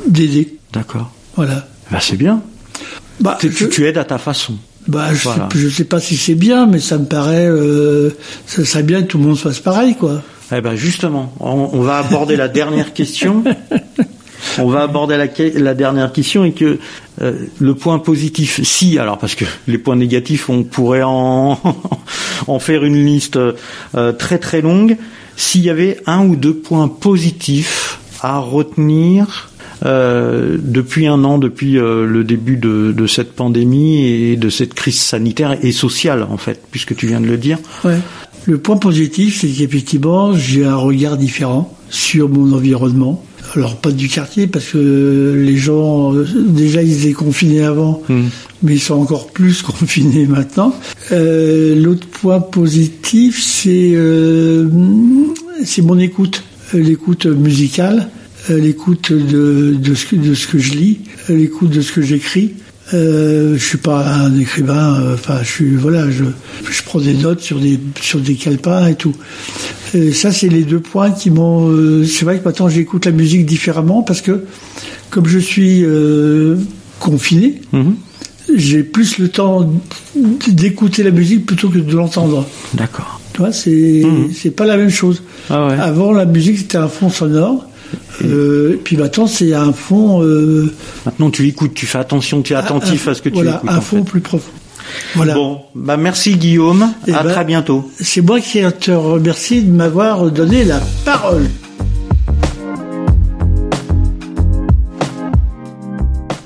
d'aider. 0.09 0.57
D'accord. 0.72 1.11
Voilà. 1.37 1.68
Bah, 1.90 1.98
c'est 2.00 2.16
bien. 2.16 2.42
Bah, 3.20 3.37
Tu, 3.40 3.50
je- 3.52 3.66
tu 3.66 3.87
aides 3.87 3.98
à 3.98 4.05
ta 4.05 4.18
façon. 4.18 4.55
Bah, 4.88 5.09
je, 5.12 5.22
Voilà. 5.24 5.48
sais, 5.52 5.59
je 5.59 5.68
sais 5.68 5.85
pas 5.85 6.00
si 6.00 6.16
c'est 6.16 6.35
bien, 6.35 6.66
mais 6.66 6.79
ça 6.79 6.96
me 6.98 7.05
paraît, 7.07 7.46
euh, 7.48 8.11
ça 8.46 8.64
serait 8.64 8.83
bien 8.85 9.02
que 9.02 9.09
tout 9.09 9.18
le 9.18 9.24
monde 9.24 9.37
fasse 9.38 9.59
pareil, 9.59 9.96
quoi. 9.96 10.22
Eh 10.55 10.61
ben 10.61 10.76
justement, 10.76 11.35
on, 11.40 11.70
on 11.72 11.81
va 11.81 11.98
aborder 11.98 12.37
la 12.37 12.46
dernière 12.48 12.92
question. 12.94 13.42
On 14.59 14.69
va 14.69 14.83
aborder 14.83 15.16
la, 15.55 15.75
dernière 15.75 16.12
question 16.12 16.45
et 16.45 16.53
que 16.53 16.79
euh, 17.23 17.33
le 17.59 17.75
point 17.75 17.99
positif, 17.99 18.61
si 18.62 18.99
alors 18.99 19.19
parce 19.19 19.35
que 19.35 19.45
les 19.66 19.79
points 19.79 19.97
négatifs, 19.97 20.49
on 20.49 20.64
pourrait 20.64 21.03
en 21.05 21.59
faire 22.59 22.85
une 22.85 23.05
liste 23.05 23.37
euh, 23.37 24.12
très 24.12 24.38
très 24.38 24.61
longue. 24.61 24.97
S'il 25.37 25.62
y 25.62 25.71
avait 25.71 25.99
un 26.07 26.27
ou 26.27 26.37
deux 26.37 26.55
points 26.55 26.88
positifs 26.88 27.99
à 28.23 28.38
retenir 28.38 29.51
euh, 29.85 30.57
depuis 30.59 31.07
un 31.07 31.23
an, 31.25 31.37
depuis 31.38 31.75
le 31.75 32.25
début 32.25 32.57
de, 32.57 33.07
cette 33.07 33.35
pandémie 33.35 34.07
et 34.07 34.37
de 34.37 34.49
cette 34.49 34.73
crise 34.73 34.99
sanitaire 34.99 35.57
et 35.62 35.73
sociale 35.73 36.27
en 36.29 36.38
fait, 36.38 36.62
puisque 36.71 36.97
tu 36.97 37.07
viens 37.07 37.21
de 37.21 37.27
le 37.27 37.37
dire. 37.37 37.59
Le 38.47 38.59
point 38.59 38.77
positif, 38.77 39.40
c'est 39.40 39.49
qu'effectivement, 39.49 40.33
j'ai 40.33 40.64
un 40.64 40.77
regard 40.77 41.16
différent 41.16 41.77
sur 41.90 42.29
mon 42.29 42.53
environnement. 42.53 43.25
Alors, 43.54 43.76
pas 43.76 43.90
du 43.90 44.09
quartier, 44.09 44.46
parce 44.46 44.66
que 44.66 45.35
les 45.37 45.56
gens, 45.56 46.14
euh, 46.14 46.26
déjà, 46.48 46.82
ils 46.82 47.06
étaient 47.06 47.12
confinés 47.12 47.62
avant, 47.62 48.02
mais 48.62 48.74
ils 48.74 48.80
sont 48.80 48.94
encore 48.94 49.28
plus 49.28 49.62
confinés 49.62 50.26
maintenant. 50.26 50.74
Euh, 51.12 51.74
L'autre 51.80 52.06
point 52.06 52.40
positif, 52.40 53.42
c'est 53.42 53.92
euh, 53.94 54.68
c'est 55.64 55.82
mon 55.82 55.98
écoute, 55.98 56.42
l'écoute 56.74 57.26
musicale, 57.26 58.09
l'écoute 58.50 59.12
de, 59.12 59.74
de, 59.78 59.94
ce 59.94 60.06
que, 60.06 60.16
de 60.16 60.35
ce 60.35 60.46
que 60.46 60.59
je 60.59 60.74
lis, 60.74 60.98
l'écoute 61.28 61.70
de 61.70 61.80
ce 61.80 61.92
que 61.92 62.02
j'écris. 62.02 62.54
Euh, 62.94 63.57
je 63.59 63.64
suis 63.64 63.79
pas 63.79 64.07
un 64.07 64.38
écrivain, 64.38 65.01
euh, 65.01 65.14
enfin, 65.14 65.38
je 65.42 65.49
suis 65.51 65.75
voilà, 65.75 66.09
je, 66.11 66.22
je 66.70 66.83
prends 66.85 67.01
des 67.01 67.14
notes 67.14 67.40
sur 67.40 67.59
des 67.59 67.81
sur 68.01 68.20
des 68.20 68.35
calepins 68.35 68.87
et 68.87 68.94
tout. 68.94 69.14
Et 69.94 70.12
ça, 70.12 70.31
c'est 70.31 70.49
les 70.49 70.62
deux 70.62 70.79
points 70.81 71.11
qui 71.11 71.31
m'ont. 71.31 71.68
euh, 71.68 72.05
c'est 72.05 72.25
vrai 72.25 72.38
que 72.38 72.44
maintenant 72.44 72.68
j'écoute 72.68 73.07
la 73.07 73.12
musique 73.12 73.44
différemment 73.44 74.03
parce 74.03 74.20
que 74.20 74.44
comme 75.11 75.27
je 75.27 75.38
suis 75.38 75.83
euh, 75.85 76.57
confiné, 77.01 77.61
Mhm. 77.72 77.96
j'ai 78.55 78.85
plus 78.85 79.18
le 79.18 79.29
temps 79.31 79.68
d'écouter 80.49 81.03
la 81.03 81.11
musique 81.11 81.44
plutôt 81.44 81.68
que 81.68 81.79
de 81.79 81.92
l'entendre. 81.96 82.46
D'accord. 82.75 83.20
Tu 83.33 83.38
vois, 83.40 83.53
c'est 83.53 84.03
c'est 84.33 84.51
pas 84.51 84.64
la 84.64 84.77
même 84.77 84.90
chose. 84.90 85.22
Ah 85.51 85.66
ouais. 85.66 85.75
Avant, 85.75 86.12
la 86.12 86.25
musique 86.25 86.59
c'était 86.59 86.79
un 86.79 86.88
fond 86.88 87.11
sonore. 87.11 87.66
Euh, 88.25 88.81
puis 88.83 88.96
maintenant, 88.96 89.27
c'est 89.27 89.53
un 89.53 89.72
fond. 89.72 90.22
Euh, 90.22 90.72
Maintenant, 91.05 91.31
tu 91.31 91.46
écoutes, 91.49 91.75
tu 91.75 91.87
fais 91.87 91.99
attention, 91.99 92.42
tu 92.42 92.53
es 92.55 92.57
attentif 92.57 93.09
un- 93.09 93.11
à 93.11 93.14
ce 93.14 93.22
que 93.22 93.29
tu 93.29 93.35
voilà, 93.35 93.57
écoutes. 93.57 93.70
un 93.70 93.81
fond 93.81 93.99
fait. 94.05 94.11
plus 94.11 94.20
profond. 94.20 94.53
Voilà. 95.16 95.35
Bon, 95.35 95.59
bah 95.75 95.96
merci 95.96 96.37
Guillaume. 96.37 96.92
Eh 97.07 97.12
à 97.12 97.22
ben- 97.25 97.33
très 97.33 97.44
bientôt. 97.44 97.90
C'est 98.01 98.20
moi 98.22 98.40
qui 98.40 98.61
te 98.81 98.90
remercie 98.92 99.62
de 99.62 99.70
m'avoir 99.72 100.31
donné 100.31 100.64
la 100.64 100.81
parole. 101.05 101.46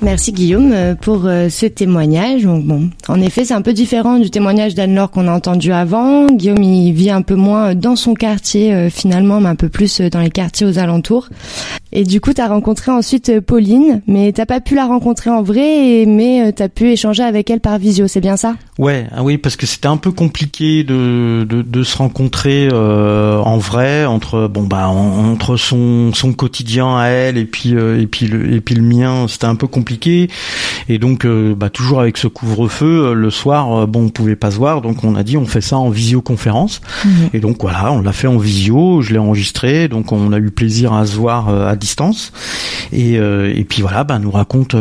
Merci 0.03 0.31
Guillaume 0.31 0.71
euh, 0.73 0.95
pour 0.95 1.27
euh, 1.27 1.47
ce 1.49 1.67
témoignage. 1.67 2.47
Bon, 2.47 2.89
en 3.07 3.21
effet, 3.21 3.45
c'est 3.45 3.53
un 3.53 3.61
peu 3.61 3.71
différent 3.71 4.17
du 4.17 4.31
témoignage 4.31 4.73
d'Anne-Laure 4.73 5.11
qu'on 5.11 5.27
a 5.27 5.31
entendu 5.31 5.71
avant. 5.71 6.25
Guillaume, 6.25 6.63
il 6.63 6.91
vit 6.93 7.11
un 7.11 7.21
peu 7.21 7.35
moins 7.35 7.75
dans 7.75 7.95
son 7.95 8.15
quartier 8.15 8.73
euh, 8.73 8.89
finalement, 8.89 9.39
mais 9.39 9.49
un 9.49 9.55
peu 9.55 9.69
plus 9.69 10.01
dans 10.01 10.21
les 10.21 10.31
quartiers 10.31 10.65
aux 10.65 10.79
alentours. 10.79 11.29
Et 11.91 12.03
du 12.03 12.19
coup, 12.19 12.33
tu 12.33 12.41
as 12.41 12.47
rencontré 12.47 12.89
ensuite 12.91 13.41
Pauline, 13.41 14.01
mais 14.07 14.31
t'as 14.31 14.47
pas 14.47 14.59
pu 14.59 14.73
la 14.73 14.85
rencontrer 14.85 15.29
en 15.29 15.43
vrai, 15.43 16.05
mais 16.07 16.51
tu 16.53 16.63
as 16.63 16.69
pu 16.69 16.89
échanger 16.89 17.21
avec 17.21 17.49
elle 17.49 17.59
par 17.59 17.77
visio, 17.77 18.07
c'est 18.07 18.21
bien 18.21 18.37
ça? 18.37 18.55
Ouais, 18.79 19.05
ah 19.11 19.23
oui, 19.23 19.37
parce 19.37 19.57
que 19.57 19.67
c'était 19.67 19.89
un 19.89 19.97
peu 19.97 20.11
compliqué 20.11 20.83
de, 20.83 21.45
de, 21.47 21.61
de 21.61 21.83
se 21.83 21.97
rencontrer 21.97 22.69
en 22.71 23.57
vrai 23.57 24.05
entre 24.05 24.47
bon 24.47 24.63
bah 24.63 24.87
entre 24.87 25.57
son 25.57 26.13
son 26.13 26.31
quotidien 26.31 26.97
à 26.97 27.07
elle 27.07 27.37
et 27.37 27.45
puis 27.45 27.71
et 27.71 28.07
puis 28.07 28.27
le 28.27 28.53
et 28.53 28.61
puis 28.61 28.75
le 28.75 28.83
mien, 28.83 29.27
c'était 29.27 29.45
un 29.45 29.55
peu 29.55 29.67
compliqué 29.67 29.90
et 30.89 30.97
donc, 30.97 31.25
euh, 31.25 31.55
bah, 31.55 31.69
toujours 31.69 32.01
avec 32.01 32.17
ce 32.17 32.27
couvre-feu, 32.27 33.05
euh, 33.05 33.13
le 33.13 33.29
soir, 33.29 33.73
euh, 33.73 33.85
bon, 33.85 34.05
on 34.05 34.09
pouvait 34.09 34.35
pas 34.35 34.51
se 34.51 34.57
voir, 34.57 34.81
donc 34.81 35.03
on 35.03 35.15
a 35.15 35.23
dit 35.23 35.37
on 35.37 35.45
fait 35.45 35.61
ça 35.61 35.77
en 35.77 35.89
visioconférence. 35.89 36.81
Mhm. 37.05 37.29
Et 37.33 37.39
donc 37.39 37.57
voilà, 37.61 37.91
on 37.91 38.01
l'a 38.01 38.13
fait 38.13 38.27
en 38.27 38.37
visio, 38.37 39.01
je 39.01 39.13
l'ai 39.13 39.19
enregistré, 39.19 39.87
donc 39.87 40.11
on 40.11 40.33
a 40.33 40.37
eu 40.37 40.51
plaisir 40.51 40.93
à 40.93 41.05
se 41.05 41.15
voir 41.15 41.49
à 41.49 41.75
distance. 41.75 42.31
Et, 42.91 43.13
et 43.13 43.65
puis 43.67 43.81
voilà, 43.81 44.03
bah, 44.03 44.19
nous 44.19 44.31
raconte 44.31 44.75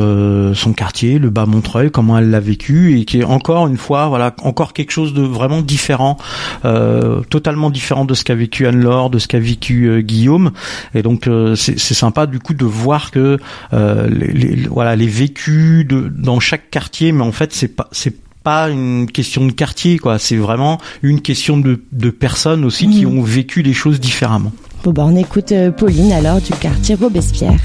son 0.55 0.73
quartier, 0.73 1.18
le 1.18 1.31
bas 1.31 1.46
Montreuil, 1.46 1.90
comment 1.90 2.18
elle 2.18 2.31
l'a 2.31 2.40
vécu, 2.40 2.99
et 2.99 3.05
qui 3.05 3.20
est 3.20 3.25
encore 3.25 3.66
une 3.66 3.77
fois, 3.77 4.09
voilà, 4.09 4.35
encore 4.42 4.73
quelque 4.73 4.90
chose 4.90 5.14
de 5.14 5.23
vraiment 5.23 5.62
différent, 5.62 6.16
totalement 7.31 7.70
différent 7.70 8.05
de 8.05 8.14
ce 8.14 8.25
qu'a 8.25 8.35
vécu 8.35 8.66
Anne-Laure, 8.66 9.11
de 9.11 9.18
ce 9.18 9.29
qu'a 9.29 9.38
vécu 9.38 10.03
Guillaume. 10.03 10.51
Et 10.94 11.03
donc 11.03 11.29
c'est 11.55 11.79
sympa 11.79 12.27
du 12.27 12.38
coup 12.38 12.55
de 12.55 12.64
voir 12.64 13.11
que 13.11 13.38
les, 13.73 14.33
les, 14.33 14.68
voilà 14.68 14.96
les 15.00 15.06
vécus 15.06 15.86
de, 15.86 16.08
dans 16.08 16.40
chaque 16.40 16.70
quartier, 16.70 17.12
mais 17.12 17.22
en 17.22 17.32
fait 17.32 17.54
c'est 17.54 17.74
pas 17.74 17.88
c'est 17.90 18.14
pas 18.42 18.68
une 18.68 19.10
question 19.10 19.46
de 19.46 19.52
quartier 19.52 19.98
quoi, 19.98 20.18
c'est 20.18 20.36
vraiment 20.36 20.78
une 21.02 21.22
question 21.22 21.56
de, 21.56 21.82
de 21.92 22.10
personnes 22.10 22.64
aussi 22.64 22.88
qui 22.88 23.06
mmh. 23.06 23.18
ont 23.18 23.22
vécu 23.22 23.62
les 23.62 23.72
choses 23.72 23.98
différemment. 23.98 24.52
Bon 24.84 24.92
bah 24.92 25.04
on 25.06 25.16
écoute 25.16 25.52
euh, 25.52 25.70
Pauline 25.70 26.12
alors 26.12 26.40
du 26.40 26.52
quartier 26.52 26.96
Robespierre. 26.96 27.60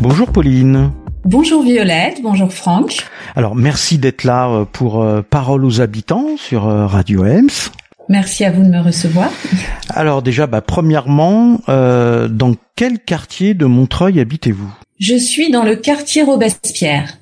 Bonjour 0.00 0.30
Pauline. 0.30 0.92
Bonjour 1.24 1.64
Violette, 1.64 2.18
bonjour 2.22 2.52
Franck. 2.52 2.98
Alors 3.34 3.56
merci 3.56 3.98
d'être 3.98 4.22
là 4.22 4.48
euh, 4.48 4.64
pour 4.64 5.02
euh, 5.02 5.22
Parole 5.28 5.64
aux 5.64 5.80
habitants 5.80 6.36
sur 6.36 6.62
Radio 6.62 7.24
Ems. 7.24 7.70
Merci 8.08 8.44
à 8.44 8.50
vous 8.50 8.62
de 8.62 8.68
me 8.68 8.80
recevoir. 8.80 9.30
Alors 9.90 10.22
déjà, 10.22 10.46
bah, 10.46 10.60
premièrement, 10.60 11.60
euh, 11.68 12.28
dans 12.28 12.54
quel 12.76 12.98
quartier 12.98 13.54
de 13.54 13.66
Montreuil 13.66 14.20
habitez-vous? 14.20 14.72
Je 14.98 15.16
suis 15.16 15.50
dans 15.50 15.64
le 15.64 15.76
quartier 15.76 16.22
Robespierre, 16.22 17.18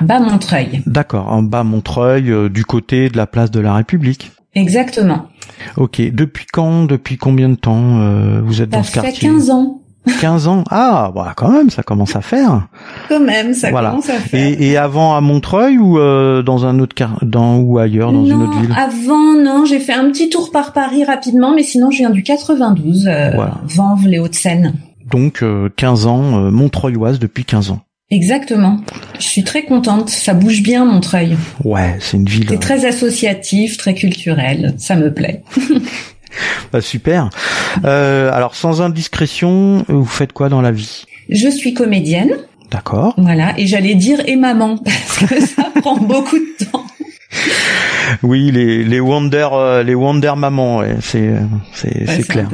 bas 0.00 0.20
Montreuil. 0.20 0.82
D'accord, 0.86 1.28
en 1.28 1.42
bas 1.42 1.64
Montreuil, 1.64 2.30
euh, 2.30 2.48
du 2.48 2.64
côté 2.64 3.08
de 3.08 3.16
la 3.16 3.26
place 3.26 3.50
de 3.50 3.60
la 3.60 3.74
République. 3.74 4.32
Exactement. 4.54 5.28
Ok, 5.76 6.00
depuis 6.00 6.46
quand, 6.52 6.84
depuis 6.84 7.16
combien 7.16 7.48
de 7.48 7.56
temps 7.56 8.00
euh, 8.00 8.40
vous 8.42 8.62
êtes 8.62 8.70
dans 8.70 8.82
ce 8.82 8.92
quartier? 8.92 9.12
Ça 9.12 9.20
fait 9.20 9.26
15 9.26 9.50
ans. 9.50 9.80
15 10.20 10.48
ans. 10.48 10.64
Ah, 10.70 11.10
bah 11.14 11.32
quand 11.36 11.50
même, 11.50 11.70
ça 11.70 11.82
commence 11.82 12.16
à 12.16 12.20
faire. 12.20 12.66
Quand 13.08 13.20
même, 13.20 13.54
ça 13.54 13.70
commence 13.70 14.08
à 14.10 14.18
faire. 14.18 14.40
Et, 14.40 14.70
et 14.70 14.76
avant 14.76 15.14
à 15.14 15.20
Montreuil 15.20 15.78
ou 15.78 15.98
euh, 15.98 16.42
dans 16.42 16.66
un 16.66 16.78
autre 16.78 16.94
car 16.94 17.18
dans 17.22 17.56
ou 17.58 17.78
ailleurs 17.78 18.12
dans 18.12 18.24
une 18.24 18.42
autre 18.42 18.60
ville? 18.60 18.74
Avant, 18.76 19.34
non, 19.34 19.64
j'ai 19.64 19.80
fait 19.80 19.94
un 19.94 20.10
petit 20.10 20.28
tour 20.28 20.50
par 20.50 20.72
Paris 20.72 21.04
rapidement, 21.04 21.54
mais 21.54 21.62
sinon 21.62 21.90
je 21.90 21.98
viens 21.98 22.10
du 22.10 22.22
92, 22.22 23.06
euh, 23.06 23.30
voilà. 23.34 23.60
Vanves, 23.64 24.06
les 24.06 24.18
Hauts-de-Seine. 24.18 24.74
Donc 25.10 25.44
15 25.76 26.06
euh, 26.06 26.08
ans, 26.08 26.38
euh, 26.38 26.50
Montreuilloise 26.50 27.18
depuis 27.18 27.44
15 27.44 27.70
ans. 27.70 27.80
Exactement. 28.10 28.78
Je 29.18 29.24
suis 29.24 29.44
très 29.44 29.64
contente. 29.64 30.08
Ça 30.08 30.34
bouge 30.34 30.62
bien, 30.62 30.84
Montreuil. 30.84 31.36
Ouais, 31.64 31.96
c'est 32.00 32.16
une 32.16 32.26
ville. 32.26 32.46
C'est 32.48 32.60
très 32.60 32.84
associatif, 32.84 33.76
très 33.76 33.94
culturel. 33.94 34.74
Ça 34.76 34.94
me 34.94 35.12
plaît. 35.12 35.42
Bah, 36.72 36.80
super. 36.80 37.30
Euh, 37.84 38.32
alors 38.32 38.54
sans 38.54 38.82
indiscrétion, 38.82 39.84
vous 39.88 40.04
faites 40.04 40.32
quoi 40.32 40.48
dans 40.48 40.60
la 40.60 40.72
vie? 40.72 41.04
Je 41.28 41.48
suis 41.48 41.74
comédienne. 41.74 42.32
D'accord. 42.70 43.14
Voilà, 43.16 43.54
et 43.58 43.66
j'allais 43.66 43.94
dire 43.94 44.20
et 44.26 44.36
maman 44.36 44.76
parce 44.84 45.18
que 45.18 45.40
ça 45.40 45.70
prend 45.80 45.96
beaucoup 45.96 46.38
de 46.38 46.64
temps. 46.64 46.84
Oui, 48.22 48.50
les 48.50 48.84
les 48.84 49.00
Wonder 49.00 49.48
euh, 49.52 49.82
les 49.82 49.94
Wonder 49.94 50.32
mamans, 50.36 50.78
ouais, 50.78 50.96
c'est 51.00 51.30
c'est 51.72 52.06
c'est 52.06 52.26
clair. 52.26 52.48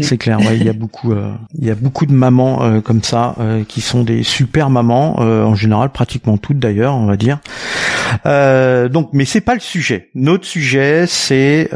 C'est 0.00 0.16
clair, 0.16 0.38
ouais, 0.40 0.56
il 0.56 0.64
y 0.64 0.68
a 0.68 0.72
beaucoup 0.72 1.12
euh, 1.12 1.32
il 1.58 1.66
y 1.66 1.70
a 1.70 1.74
beaucoup 1.74 2.06
de 2.06 2.12
mamans 2.12 2.62
euh, 2.62 2.80
comme 2.80 3.02
ça 3.02 3.34
qui 3.68 3.80
sont 3.80 4.04
des 4.04 4.22
super 4.22 4.70
mamans 4.70 5.18
en 5.18 5.54
général 5.54 5.90
pratiquement 5.90 6.36
toutes 6.38 6.58
d'ailleurs, 6.58 6.94
on 6.94 7.06
va 7.06 7.16
dire. 7.16 7.38
donc 8.24 9.10
mais 9.12 9.24
c'est 9.24 9.40
pas 9.40 9.54
le 9.54 9.60
sujet. 9.60 10.08
Notre 10.14 10.44
sujet 10.44 11.06
c'est 11.06 11.68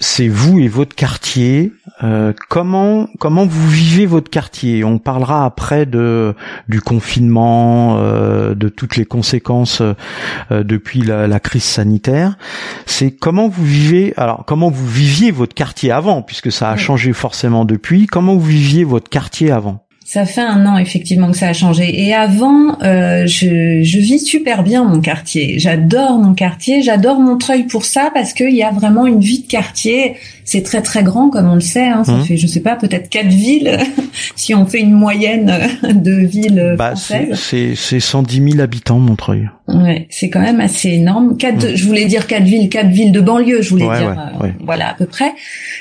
c'est 0.00 0.28
vous 0.28 0.60
et 0.60 0.68
votre 0.68 0.94
quartier. 0.94 1.72
Euh, 2.04 2.32
comment 2.48 3.08
comment 3.18 3.46
vous 3.46 3.68
vivez 3.68 4.06
votre 4.06 4.30
quartier? 4.30 4.84
On 4.84 4.98
parlera 4.98 5.44
après 5.44 5.86
de 5.86 6.34
du 6.68 6.80
confinement, 6.80 7.96
euh, 7.98 8.54
de 8.54 8.68
toutes 8.68 8.96
les 8.96 9.04
conséquences 9.04 9.80
euh, 9.80 10.62
depuis 10.62 11.02
la, 11.02 11.26
la, 11.26 11.40
crise 11.40 11.64
sanitaire. 11.64 12.38
C'est 12.86 13.10
comment 13.10 13.48
vous 13.48 13.64
vivez. 13.64 14.14
Alors 14.16 14.44
comment 14.46 14.70
vous 14.70 14.86
viviez 14.86 15.30
votre 15.30 15.54
quartier 15.54 15.90
avant, 15.90 16.22
puisque 16.22 16.52
ça 16.52 16.70
a 16.70 16.76
changé 16.76 17.12
forcément 17.12 17.64
depuis. 17.64 18.06
Comment 18.06 18.34
vous 18.34 18.46
viviez 18.46 18.84
votre 18.84 19.10
quartier 19.10 19.50
avant? 19.50 19.87
Ça 20.08 20.24
fait 20.24 20.40
un 20.40 20.64
an 20.64 20.78
effectivement 20.78 21.30
que 21.30 21.36
ça 21.36 21.48
a 21.48 21.52
changé. 21.52 22.06
Et 22.06 22.14
avant, 22.14 22.80
euh, 22.80 23.26
je, 23.26 23.82
je, 23.82 23.98
vis 23.98 24.20
super 24.20 24.62
bien 24.62 24.82
mon 24.82 25.02
quartier. 25.02 25.58
J'adore 25.58 26.18
mon 26.18 26.32
quartier, 26.32 26.80
j'adore 26.80 27.20
Montreuil 27.20 27.64
pour 27.64 27.84
ça 27.84 28.10
parce 28.14 28.32
qu'il 28.32 28.54
y 28.54 28.62
a 28.62 28.70
vraiment 28.70 29.06
une 29.06 29.20
vie 29.20 29.40
de 29.42 29.46
quartier 29.46 30.16
c'est 30.48 30.62
très 30.62 30.80
très 30.80 31.02
grand 31.02 31.28
comme 31.28 31.50
on 31.50 31.56
le 31.56 31.60
sait. 31.60 31.88
Hein, 31.88 32.04
ça 32.04 32.12
mmh. 32.12 32.24
fait, 32.24 32.36
je 32.38 32.46
sais 32.46 32.60
pas, 32.60 32.74
peut-être 32.74 33.10
quatre 33.10 33.28
villes 33.28 33.78
si 34.34 34.54
on 34.54 34.64
fait 34.64 34.80
une 34.80 34.92
moyenne 34.92 35.52
de 35.82 36.12
villes 36.12 36.74
bah, 36.78 36.94
C'est 36.96 37.74
c'est 37.74 38.00
110 38.00 38.52
000 38.52 38.60
habitants 38.60 38.98
Montreuil. 38.98 39.50
Ouais, 39.68 40.06
c'est 40.08 40.30
quand 40.30 40.40
même 40.40 40.60
assez 40.60 40.88
énorme. 40.88 41.36
Quatre, 41.36 41.66
mmh. 41.66 41.76
je 41.76 41.84
voulais 41.84 42.06
dire 42.06 42.26
quatre 42.26 42.44
villes, 42.44 42.70
quatre 42.70 42.88
villes 42.88 43.12
de 43.12 43.20
banlieue, 43.20 43.60
je 43.60 43.68
voulais 43.68 43.84
dire, 43.98 44.32
euh, 44.42 44.48
voilà 44.64 44.88
à 44.88 44.94
peu 44.94 45.04
près. 45.04 45.34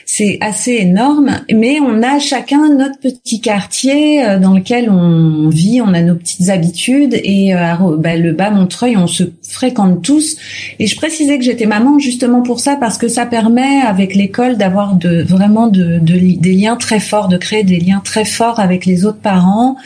C'est 0.06 0.38
assez 0.42 0.74
énorme, 0.74 1.40
mais 1.50 1.80
on 1.80 2.04
a 2.04 2.20
chacun 2.20 2.68
notre 2.76 3.00
petit 3.00 3.40
quartier 3.40 4.17
euh, 4.17 4.17
dans 4.40 4.54
lequel 4.54 4.90
on 4.90 5.50
vit, 5.50 5.82
on 5.82 5.94
a 5.94 6.02
nos 6.02 6.16
petites 6.16 6.50
habitudes 6.50 7.14
et 7.14 7.54
euh, 7.54 7.98
bah, 7.98 8.16
le 8.16 8.34
bas 8.34 8.50
Montreuil, 8.50 8.98
on 8.98 9.08
se 9.08 9.24
fréquente 9.48 10.02
tous. 10.02 10.38
Et 10.80 10.88
je 10.88 10.96
précisais 10.96 11.38
que 11.38 11.44
j'étais 11.44 11.66
maman 11.66 12.00
justement 12.00 12.42
pour 12.42 12.60
ça 12.60 12.76
parce 12.76 12.98
que 12.98 13.08
ça 13.08 13.26
permet 13.26 13.82
avec 13.82 14.14
l'école 14.16 14.58
d'avoir 14.58 14.98
vraiment 15.00 15.68
de, 15.68 16.00
des 16.00 16.54
liens 16.54 16.76
très 16.76 17.00
forts, 17.00 17.28
de 17.28 17.38
créer 17.38 17.64
des 17.64 17.80
liens 17.80 18.02
très 18.04 18.26
forts 18.26 18.60
avec 18.60 18.86
les 18.86 19.06
autres 19.06 19.20
parents. 19.20 19.78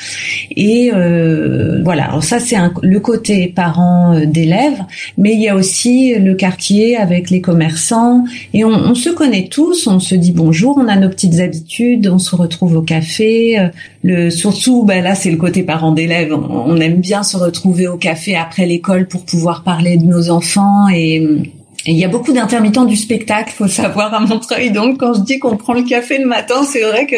Et 0.56 0.92
euh, 0.94 1.82
voilà, 1.84 2.06
alors 2.06 2.24
ça 2.24 2.40
c'est 2.40 2.58
le 2.82 3.00
côté 3.00 3.48
parents 3.48 4.16
euh, 4.16 4.26
d'élèves, 4.26 4.82
mais 5.18 5.34
il 5.34 5.42
y 5.42 5.50
a 5.50 5.56
aussi 5.56 6.16
le 6.16 6.34
quartier 6.34 6.98
avec 6.98 7.30
les 7.30 7.42
commerçants. 7.42 8.26
Et 8.54 8.66
on, 8.66 8.96
se 8.96 9.10
connaît 9.10 9.48
tous, 9.50 9.88
on 9.88 10.00
se 10.00 10.16
dit 10.16 10.32
bonjour, 10.32 10.78
on 10.78 10.88
a 10.88 10.96
nos 10.96 11.10
petites 11.10 11.40
habitudes, 11.40 12.08
on 12.08 12.20
se 12.20 12.36
retrouve 12.36 12.76
au 12.76 12.82
café. 12.82 13.60
Euh, 13.60 13.68
le 14.04 14.30
surtout, 14.32 14.84
ben 14.84 15.04
là 15.04 15.14
c'est 15.14 15.30
le 15.30 15.38
côté 15.38 15.64
parents 15.64 15.92
d'élèves. 15.92 16.34
On 16.34 16.78
aime 16.78 17.00
bien 17.00 17.24
se 17.24 17.38
retrouver 17.38 17.88
au 17.88 17.98
café 17.98 18.36
après 18.36 18.66
l'école 18.66 19.08
pour 19.08 19.26
pouvoir 19.26 19.51
parler 19.60 19.98
de 19.98 20.06
nos 20.06 20.30
enfants 20.30 20.88
et 20.90 21.52
il 21.86 21.98
y 21.98 22.06
a 22.06 22.08
beaucoup 22.08 22.32
d'intermittents 22.32 22.86
du 22.86 22.96
spectacle, 22.96 23.52
faut 23.52 23.68
savoir 23.68 24.14
à 24.14 24.20
Montreuil. 24.20 24.72
Donc, 24.72 25.00
quand 25.00 25.14
je 25.14 25.22
dis 25.22 25.40
qu'on 25.40 25.58
prend 25.58 25.74
le 25.74 25.84
café 25.84 26.20
le 26.20 26.28
matin, 26.28 26.64
c'est 26.64 26.84
vrai 26.84 27.08
que 27.08 27.16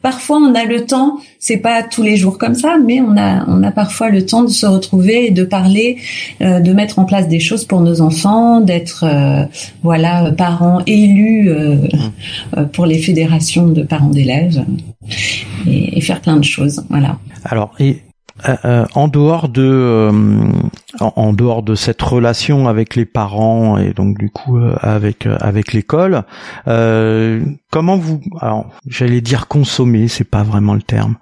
parfois 0.00 0.38
on 0.38 0.54
a 0.54 0.64
le 0.64 0.86
temps. 0.86 1.18
C'est 1.38 1.56
pas 1.56 1.82
tous 1.82 2.02
les 2.02 2.16
jours 2.16 2.38
comme 2.38 2.54
ça, 2.54 2.76
mais 2.84 3.00
on 3.00 3.16
a 3.16 3.44
on 3.48 3.62
a 3.62 3.70
parfois 3.72 4.10
le 4.10 4.24
temps 4.24 4.42
de 4.42 4.50
se 4.50 4.66
retrouver 4.66 5.26
et 5.26 5.30
de 5.30 5.44
parler, 5.44 5.98
euh, 6.40 6.60
de 6.60 6.72
mettre 6.72 6.98
en 6.98 7.04
place 7.04 7.28
des 7.28 7.40
choses 7.40 7.64
pour 7.64 7.80
nos 7.80 8.00
enfants, 8.00 8.60
d'être 8.60 9.04
euh, 9.04 9.44
voilà 9.82 10.32
parents 10.36 10.80
élus 10.86 11.50
euh, 11.50 11.76
pour 12.72 12.86
les 12.86 12.98
fédérations 12.98 13.66
de 13.66 13.82
parents 13.82 14.10
d'élèves 14.10 14.64
et, 15.66 15.98
et, 15.98 16.00
faire 16.00 16.20
plein 16.20 16.36
de 16.36 16.44
choses. 16.44 16.84
Voilà. 16.90 17.18
Alors 17.44 17.74
et 17.78 17.98
euh, 18.48 18.56
euh, 18.66 18.84
en 18.94 19.08
dehors 19.08 19.48
de 19.48 19.62
euh, 19.62 20.12
en, 21.00 21.32
dehors 21.32 21.62
de 21.62 21.74
cette 21.74 22.02
relation 22.02 22.68
avec 22.68 22.94
les 22.94 23.06
parents 23.06 23.78
et 23.78 23.94
donc 23.94 24.18
du 24.18 24.28
coup 24.28 24.58
avec 24.80 25.26
avec 25.40 25.72
l'école 25.72 26.22
comment 26.64 27.96
vous 27.96 28.20
alors 28.40 28.66
j'allais 28.86 29.20
dire 29.20 29.48
consommer 29.48 30.08
c'est 30.08 30.24
pas 30.24 30.42
vraiment 30.42 30.74
le 30.74 30.82
terme. 30.82 31.16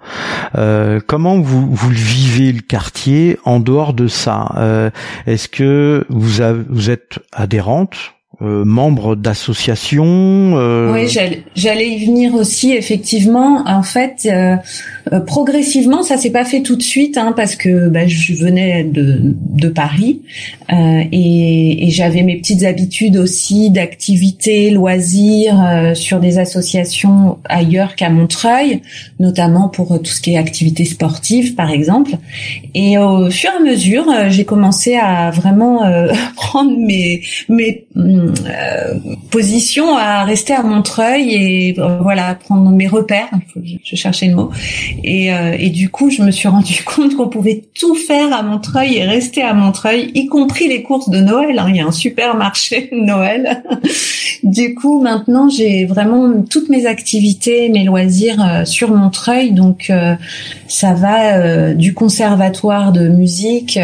Comment 1.07 1.39
vous 1.39 1.73
vous 1.73 1.89
vivez 1.89 2.51
le 2.51 2.61
quartier 2.61 3.37
en 3.45 3.59
dehors 3.59 3.93
de 3.93 4.07
ça? 4.07 4.91
Est-ce 5.25 5.47
que 5.47 6.05
vous 6.09 6.41
avez, 6.41 6.63
vous 6.69 6.89
êtes 6.89 7.19
adhérente 7.33 8.14
euh, 8.41 8.65
membre 8.65 9.15
d'associations. 9.15 10.53
Euh... 10.57 10.93
Oui, 10.93 11.07
j'allais 11.55 11.89
y 11.89 12.05
venir 12.05 12.35
aussi. 12.35 12.73
Effectivement, 12.73 13.63
en 13.65 13.83
fait, 13.83 14.25
euh, 14.25 14.55
euh, 15.13 15.19
progressivement, 15.21 16.03
ça 16.03 16.17
s'est 16.17 16.31
pas 16.31 16.43
fait 16.43 16.61
tout 16.61 16.75
de 16.75 16.81
suite, 16.81 17.17
hein, 17.17 17.33
parce 17.35 17.55
que 17.55 17.87
bah, 17.87 18.07
je 18.07 18.33
venais 18.33 18.83
de, 18.83 19.19
de 19.21 19.69
Paris 19.69 20.21
et, 20.69 21.87
et 21.87 21.89
j'avais 21.91 22.23
mes 22.23 22.37
petites 22.37 22.63
habitudes 22.63 23.17
aussi 23.17 23.69
d'activités, 23.69 24.71
loisirs 24.71 25.93
sur 25.93 26.19
des 26.19 26.39
associations 26.39 27.37
ailleurs 27.47 27.95
qu'à 27.95 28.09
Montreuil, 28.09 28.81
notamment 29.19 29.69
pour 29.69 30.01
tout 30.01 30.11
ce 30.11 30.21
qui 30.21 30.33
est 30.33 30.37
activités 30.37 30.85
sportives, 30.85 31.53
par 31.53 31.69
exemple. 31.69 32.17
Et 32.73 32.97
au 32.97 33.29
fur 33.29 33.51
et 33.51 33.61
à 33.61 33.63
mesure, 33.63 34.05
j'ai 34.29 34.43
commencé 34.43 34.95
à 34.95 35.29
vraiment 35.29 35.81
prendre 36.35 36.75
mes 36.79 37.21
mes 37.47 37.85
euh, 37.97 38.24
position 39.35 39.97
à 39.97 40.23
rester 40.23 40.53
à 40.53 40.63
Montreuil 40.63 41.33
et 41.33 41.75
euh, 41.77 41.97
voilà 42.01 42.35
prendre 42.35 42.69
mes 42.71 42.87
repères. 42.87 43.29
Je, 43.61 43.95
cherchais 43.95 44.27
le 44.27 44.35
mot. 44.35 44.49
Et, 45.03 45.33
euh, 45.33 45.57
et 45.59 45.69
du 45.69 45.89
coup, 45.89 46.09
je 46.09 46.21
me 46.21 46.31
suis 46.31 46.47
rendu 46.47 46.83
compte 46.85 47.15
qu'on 47.15 47.27
pouvait 47.27 47.63
tout 47.77 47.95
faire 47.95 48.33
à 48.33 48.43
Montreuil 48.43 48.95
et 48.95 49.03
rester 49.03 49.41
à 49.41 49.53
Montreuil, 49.53 50.11
y 50.15 50.27
compris 50.27 50.69
les 50.69 50.83
courses 50.83 51.09
de 51.09 51.19
Noël. 51.19 51.59
Hein. 51.59 51.65
Il 51.67 51.75
y 51.75 51.81
a 51.81 51.85
un 51.85 51.91
super 51.91 52.35
marché 52.35 52.89
de 52.93 52.97
Noël. 52.97 53.61
du 54.43 54.73
coup, 54.73 55.01
maintenant, 55.01 55.49
j'ai 55.49 55.85
vraiment 55.85 56.41
toutes 56.49 56.69
mes 56.69 56.85
activités, 56.85 57.67
mes 57.67 57.83
loisirs 57.83 58.63
sur 58.65 58.91
Montreuil. 58.91 59.51
Donc, 59.51 59.91
ça 60.67 60.93
va 60.93 61.73
du 61.73 61.93
conservatoire 61.93 62.91
de 62.93 63.09
musique 63.09 63.77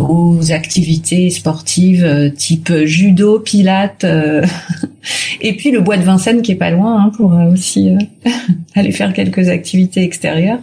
aux 0.00 0.52
activités 0.52 1.30
sportives 1.30 2.32
type 2.36 2.72
judo, 2.84 3.38
pilates, 3.52 4.04
euh, 4.04 4.42
et 5.42 5.54
puis 5.56 5.70
le 5.70 5.80
bois 5.80 5.98
de 5.98 6.02
Vincennes 6.02 6.40
qui 6.40 6.52
est 6.52 6.56
pas 6.56 6.70
loin 6.70 7.04
hein, 7.04 7.12
pour 7.14 7.34
euh, 7.34 7.52
aussi 7.52 7.90
euh, 7.90 8.30
aller 8.74 8.92
faire 8.92 9.12
quelques 9.12 9.50
activités 9.50 10.02
extérieures. 10.02 10.60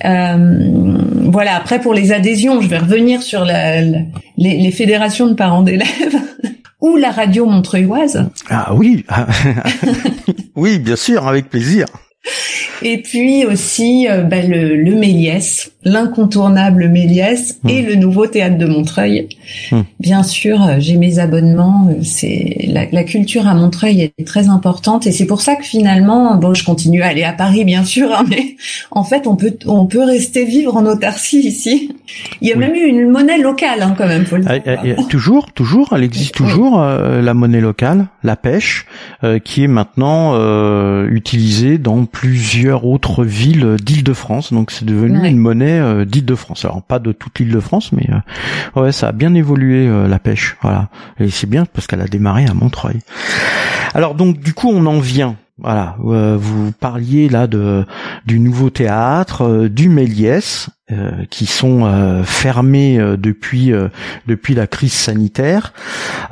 voilà. 0.00 1.56
Après 1.56 1.80
pour 1.80 1.92
les 1.92 2.12
adhésions, 2.12 2.60
je 2.60 2.68
vais 2.68 2.78
revenir 2.78 3.20
sur 3.20 3.44
la, 3.44 3.80
les, 3.80 4.04
les, 4.36 4.70
fédérations 4.70 5.26
de 5.26 5.34
parents 5.34 5.62
d'élèves. 5.62 6.16
ou 6.80 6.96
la 6.96 7.10
radio 7.10 7.46
montreuilloise. 7.46 8.28
Ah 8.50 8.74
oui, 8.74 9.06
oui, 10.54 10.78
bien 10.78 10.96
sûr, 10.96 11.26
avec 11.26 11.48
plaisir. 11.48 11.86
Et 12.82 13.00
puis 13.02 13.44
aussi 13.46 14.06
euh, 14.08 14.22
bah, 14.22 14.42
le, 14.42 14.76
le 14.76 14.94
Méliès, 14.94 15.72
l'incontournable 15.84 16.88
Méliès 16.88 17.60
et 17.68 17.82
hmm. 17.82 17.86
le 17.86 17.94
nouveau 17.96 18.26
théâtre 18.26 18.56
de 18.56 18.66
Montreuil. 18.66 19.28
Hmm. 19.70 19.82
Bien 20.00 20.22
sûr, 20.22 20.62
euh, 20.62 20.76
j'ai 20.78 20.96
mes 20.96 21.18
abonnements. 21.18 21.88
Euh, 21.90 22.02
c'est 22.02 22.66
la, 22.68 22.86
la, 22.90 23.04
culture 23.04 23.46
à 23.46 23.54
Montreuil 23.54 24.12
est 24.18 24.26
très 24.26 24.48
importante 24.48 25.06
et 25.06 25.12
c'est 25.12 25.26
pour 25.26 25.42
ça 25.42 25.56
que 25.56 25.64
finalement, 25.64 26.36
bon, 26.36 26.54
je 26.54 26.64
continue 26.64 27.02
à 27.02 27.08
aller 27.08 27.22
à 27.22 27.32
Paris, 27.32 27.64
bien 27.64 27.84
sûr, 27.84 28.10
hein, 28.14 28.24
mais 28.28 28.56
en 28.90 29.04
fait, 29.04 29.26
on 29.26 29.36
peut 29.36 29.56
on 29.66 29.86
peut 29.86 30.02
rester 30.02 30.44
vivre 30.44 30.76
en 30.76 30.86
autarcie 30.86 31.40
ici. 31.40 31.92
Il 32.40 32.48
y 32.48 32.52
a 32.52 32.56
même 32.56 32.74
eu 32.74 32.86
une 32.86 33.10
monnaie 33.10 33.38
locale, 33.38 33.82
hein, 33.82 33.94
quand 33.96 34.06
même. 34.06 34.24
Faut 34.24 34.36
le 34.36 34.44
ah, 34.46 35.02
toujours, 35.08 35.52
toujours, 35.52 35.92
elle 35.94 36.02
existe 36.02 36.34
toujours 36.34 36.78
la 36.78 37.34
monnaie 37.34 37.60
locale, 37.60 38.06
la 38.22 38.36
pêche, 38.36 38.86
qui 39.44 39.64
est 39.64 39.68
maintenant 39.68 40.34
utilisée 41.06 41.78
dans 41.78 42.04
plusieurs 42.04 42.84
autres 42.84 43.24
villes 43.24 43.76
d'Île-de-France. 43.82 44.52
Donc 44.52 44.70
c'est 44.70 44.84
devenu 44.84 45.26
une 45.26 45.38
monnaie 45.38 45.73
euh, 45.78 46.04
d'Île-de-France. 46.04 46.64
Alors 46.64 46.82
pas 46.82 46.98
de 46.98 47.12
toute 47.12 47.38
l'Île-de-France, 47.38 47.92
mais 47.92 48.08
euh, 48.10 48.80
ouais, 48.80 48.92
ça 48.92 49.08
a 49.08 49.12
bien 49.12 49.34
évolué 49.34 49.86
euh, 49.86 50.08
la 50.08 50.18
pêche. 50.18 50.56
Voilà, 50.62 50.88
et 51.18 51.30
c'est 51.30 51.48
bien 51.48 51.64
parce 51.66 51.86
qu'elle 51.86 52.00
a 52.00 52.06
démarré 52.06 52.46
à 52.46 52.54
Montreuil. 52.54 53.00
Alors 53.94 54.14
donc 54.14 54.40
du 54.40 54.54
coup 54.54 54.70
on 54.70 54.86
en 54.86 54.98
vient 54.98 55.36
voilà, 55.56 55.94
vous 56.00 56.72
parliez 56.72 57.28
là 57.28 57.46
de 57.46 57.86
du 58.26 58.40
nouveau 58.40 58.70
théâtre, 58.70 59.68
du 59.68 59.88
Méliès, 59.88 60.68
qui 61.30 61.46
sont 61.46 62.24
fermés 62.24 62.98
depuis 63.16 63.72
depuis 64.26 64.56
la 64.56 64.66
crise 64.66 64.94
sanitaire. 64.94 65.72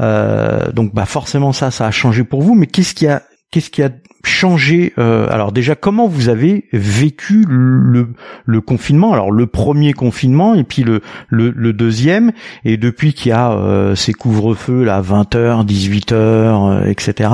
donc 0.01 0.93
bah 0.93 1.05
forcément 1.07 1.53
ça, 1.53 1.71
ça 1.71 1.87
a 1.87 1.93
changé 1.93 2.25
pour 2.25 2.43
vous. 2.43 2.57
Mais 2.57 2.67
qu'est-ce 2.67 2.97
qui 2.97 3.07
a 3.07 3.23
qu'est-ce 3.53 3.71
qui 3.71 3.85
a 3.85 3.91
changé 4.25 4.93
euh, 4.99 5.27
Alors 5.31 5.53
déjà, 5.53 5.75
comment 5.75 6.07
vous 6.07 6.29
avez 6.29 6.67
vécu 6.73 7.45
le, 7.49 8.09
le 8.45 8.61
confinement? 8.61 9.13
Alors 9.13 9.31
le 9.31 9.47
premier 9.47 9.93
confinement 9.93 10.55
et 10.55 10.65
puis 10.65 10.83
le, 10.83 11.01
le, 11.29 11.73
deuxième, 11.73 12.33
et 12.65 12.77
depuis 12.77 13.15
qu'il 13.15 13.31
y 13.31 13.33
a 13.33 13.53
euh, 13.53 13.95
ces 13.95 14.13
couvre-feux 14.13 14.85
là, 14.85 15.01
20h, 15.03 15.67
18h, 15.67 16.89
etc. 16.89 17.31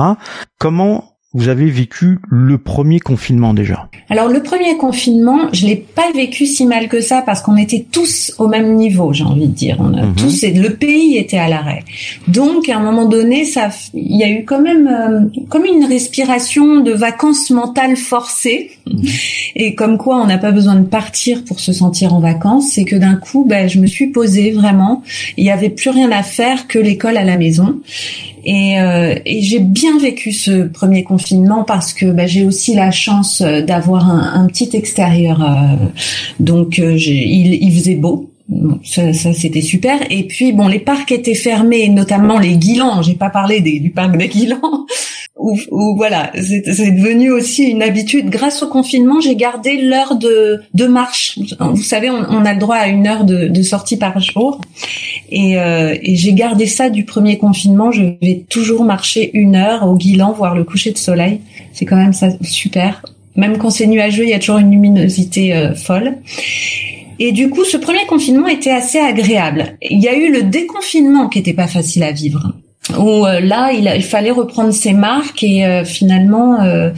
Comment 0.57 1.08
vous 1.33 1.47
avez 1.47 1.69
vécu 1.69 2.17
le 2.27 2.57
premier 2.57 2.99
confinement 2.99 3.53
déjà 3.53 3.87
Alors 4.09 4.29
le 4.29 4.41
premier 4.41 4.77
confinement, 4.77 5.41
je 5.53 5.67
l'ai 5.67 5.75
pas 5.75 6.11
vécu 6.11 6.47
si 6.47 6.65
mal 6.65 6.87
que 6.87 7.01
ça 7.01 7.21
parce 7.23 7.41
qu'on 7.41 7.55
était 7.55 7.85
tous 7.91 8.33
au 8.39 8.47
même 8.47 8.75
niveau, 8.75 9.13
j'ai 9.13 9.25
envie 9.25 9.47
de 9.47 9.53
dire. 9.53 9.77
On 9.79 9.93
a 9.93 10.07
mhm. 10.07 10.15
tous 10.15 10.43
le 10.43 10.69
pays 10.69 11.17
était 11.17 11.37
à 11.37 11.47
l'arrêt. 11.47 11.83
Donc 12.27 12.67
à 12.67 12.77
un 12.77 12.81
moment 12.81 13.05
donné, 13.05 13.45
ça 13.45 13.69
il 13.93 14.17
y 14.17 14.23
a 14.23 14.29
eu 14.29 14.43
quand 14.43 14.59
même 14.59 14.87
euh, 14.87 15.41
comme 15.49 15.65
une 15.65 15.85
respiration 15.85 16.79
de 16.79 16.93
vacances 16.93 17.51
mentales 17.51 17.95
forcées. 17.95 18.71
Mhm. 18.87 19.03
Et 19.55 19.75
comme 19.75 19.99
quoi 19.99 20.17
on 20.17 20.25
n'a 20.25 20.39
pas 20.39 20.51
besoin 20.51 20.75
de 20.75 20.85
partir 20.85 21.43
pour 21.43 21.59
se 21.59 21.73
sentir 21.73 22.15
en 22.15 22.19
vacances, 22.19 22.71
c'est 22.71 22.85
que 22.85 22.95
d'un 22.95 23.15
coup, 23.15 23.45
ben, 23.47 23.69
je 23.69 23.77
me 23.77 23.85
suis 23.85 24.07
posée 24.07 24.49
vraiment. 24.49 25.03
Il 25.37 25.45
y 25.45 25.51
avait 25.51 25.69
plus 25.69 25.91
rien 25.91 26.11
à 26.11 26.23
faire 26.23 26.65
que 26.65 26.79
l'école 26.79 27.17
à 27.17 27.23
la 27.23 27.37
maison. 27.37 27.81
Et, 28.43 28.79
euh, 28.79 29.15
et 29.25 29.41
j'ai 29.41 29.59
bien 29.59 29.97
vécu 29.97 30.31
ce 30.31 30.67
premier 30.67 31.03
confinement 31.03 31.63
parce 31.63 31.93
que 31.93 32.05
bah, 32.05 32.27
j'ai 32.27 32.45
aussi 32.45 32.73
la 32.73 32.91
chance 32.91 33.41
euh, 33.41 33.61
d'avoir 33.61 34.09
un, 34.09 34.45
petit 34.47 34.69
extérieur. 34.73 35.41
Euh, 35.43 35.75
donc 36.39 36.79
euh, 36.79 36.95
il, 36.95 37.53
il 37.53 37.73
faisait 37.73 37.95
beau. 37.95 38.29
Ça, 38.83 39.13
ça 39.13 39.33
c'était 39.33 39.61
super. 39.61 39.99
Et 40.09 40.23
puis 40.23 40.53
bon, 40.53 40.67
les 40.67 40.79
parcs 40.79 41.11
étaient 41.11 41.35
fermés, 41.35 41.87
notamment 41.89 42.39
les 42.39 42.57
Guilans. 42.57 43.01
J'ai 43.01 43.13
pas 43.13 43.29
parlé 43.29 43.61
du 43.61 43.91
parc 43.91 44.17
des 44.17 44.27
Guilans 44.27 44.85
où, 45.39 45.95
voilà, 45.95 46.31
c'est 46.35 46.91
devenu 46.91 47.31
aussi 47.31 47.63
une 47.63 47.81
habitude. 47.81 48.29
Grâce 48.29 48.61
au 48.61 48.67
confinement, 48.67 49.21
j'ai 49.21 49.35
gardé 49.35 49.81
l'heure 49.81 50.15
de, 50.15 50.61
de 50.73 50.85
marche. 50.85 51.39
Vous 51.59 51.81
savez, 51.81 52.09
on, 52.09 52.45
a 52.45 52.53
le 52.53 52.59
droit 52.59 52.75
à 52.75 52.87
une 52.87 53.07
heure 53.07 53.23
de, 53.23 53.47
de 53.47 53.61
sortie 53.61 53.97
par 53.97 54.19
jour, 54.19 54.59
et, 55.29 55.57
euh, 55.57 55.95
et 56.01 56.15
j'ai 56.15 56.33
gardé 56.33 56.65
ça 56.65 56.89
du 56.89 57.05
premier 57.05 57.37
confinement. 57.37 57.91
Je 57.91 58.03
vais 58.21 58.45
toujours 58.49 58.83
marcher 58.83 59.31
une 59.33 59.55
heure 59.55 59.87
au 59.87 59.95
Guilan 59.95 60.33
voir 60.33 60.55
le 60.55 60.63
coucher 60.63 60.91
de 60.91 60.97
soleil. 60.97 61.39
C'est 61.71 61.85
quand 61.85 61.97
même 61.97 62.13
ça 62.13 62.29
super. 62.41 63.03
Même 63.35 63.57
quand 63.57 63.69
c'est 63.69 63.87
nuageux, 63.87 64.23
il 64.23 64.29
y 64.29 64.33
a 64.33 64.39
toujours 64.39 64.57
une 64.57 64.71
luminosité 64.71 65.55
euh, 65.55 65.73
folle. 65.73 66.17
Et 67.19 67.31
du 67.33 67.49
coup, 67.49 67.65
ce 67.65 67.77
premier 67.77 68.05
confinement 68.07 68.47
était 68.47 68.71
assez 68.71 68.97
agréable. 68.97 69.77
Il 69.81 69.99
y 69.99 70.07
a 70.07 70.15
eu 70.15 70.31
le 70.31 70.43
déconfinement 70.43 71.27
qui 71.27 71.39
était 71.39 71.53
pas 71.53 71.67
facile 71.67 72.03
à 72.03 72.11
vivre 72.11 72.53
où 72.97 73.25
euh, 73.25 73.39
là 73.39 73.71
il, 73.71 74.03
fallait 74.03 74.31
reprendre 74.31 74.71
ses 74.73 74.93
marques 74.93 75.43
et 75.43 75.65
euh, 75.65 75.83
finalement 75.83 76.61
euh, 76.61 76.89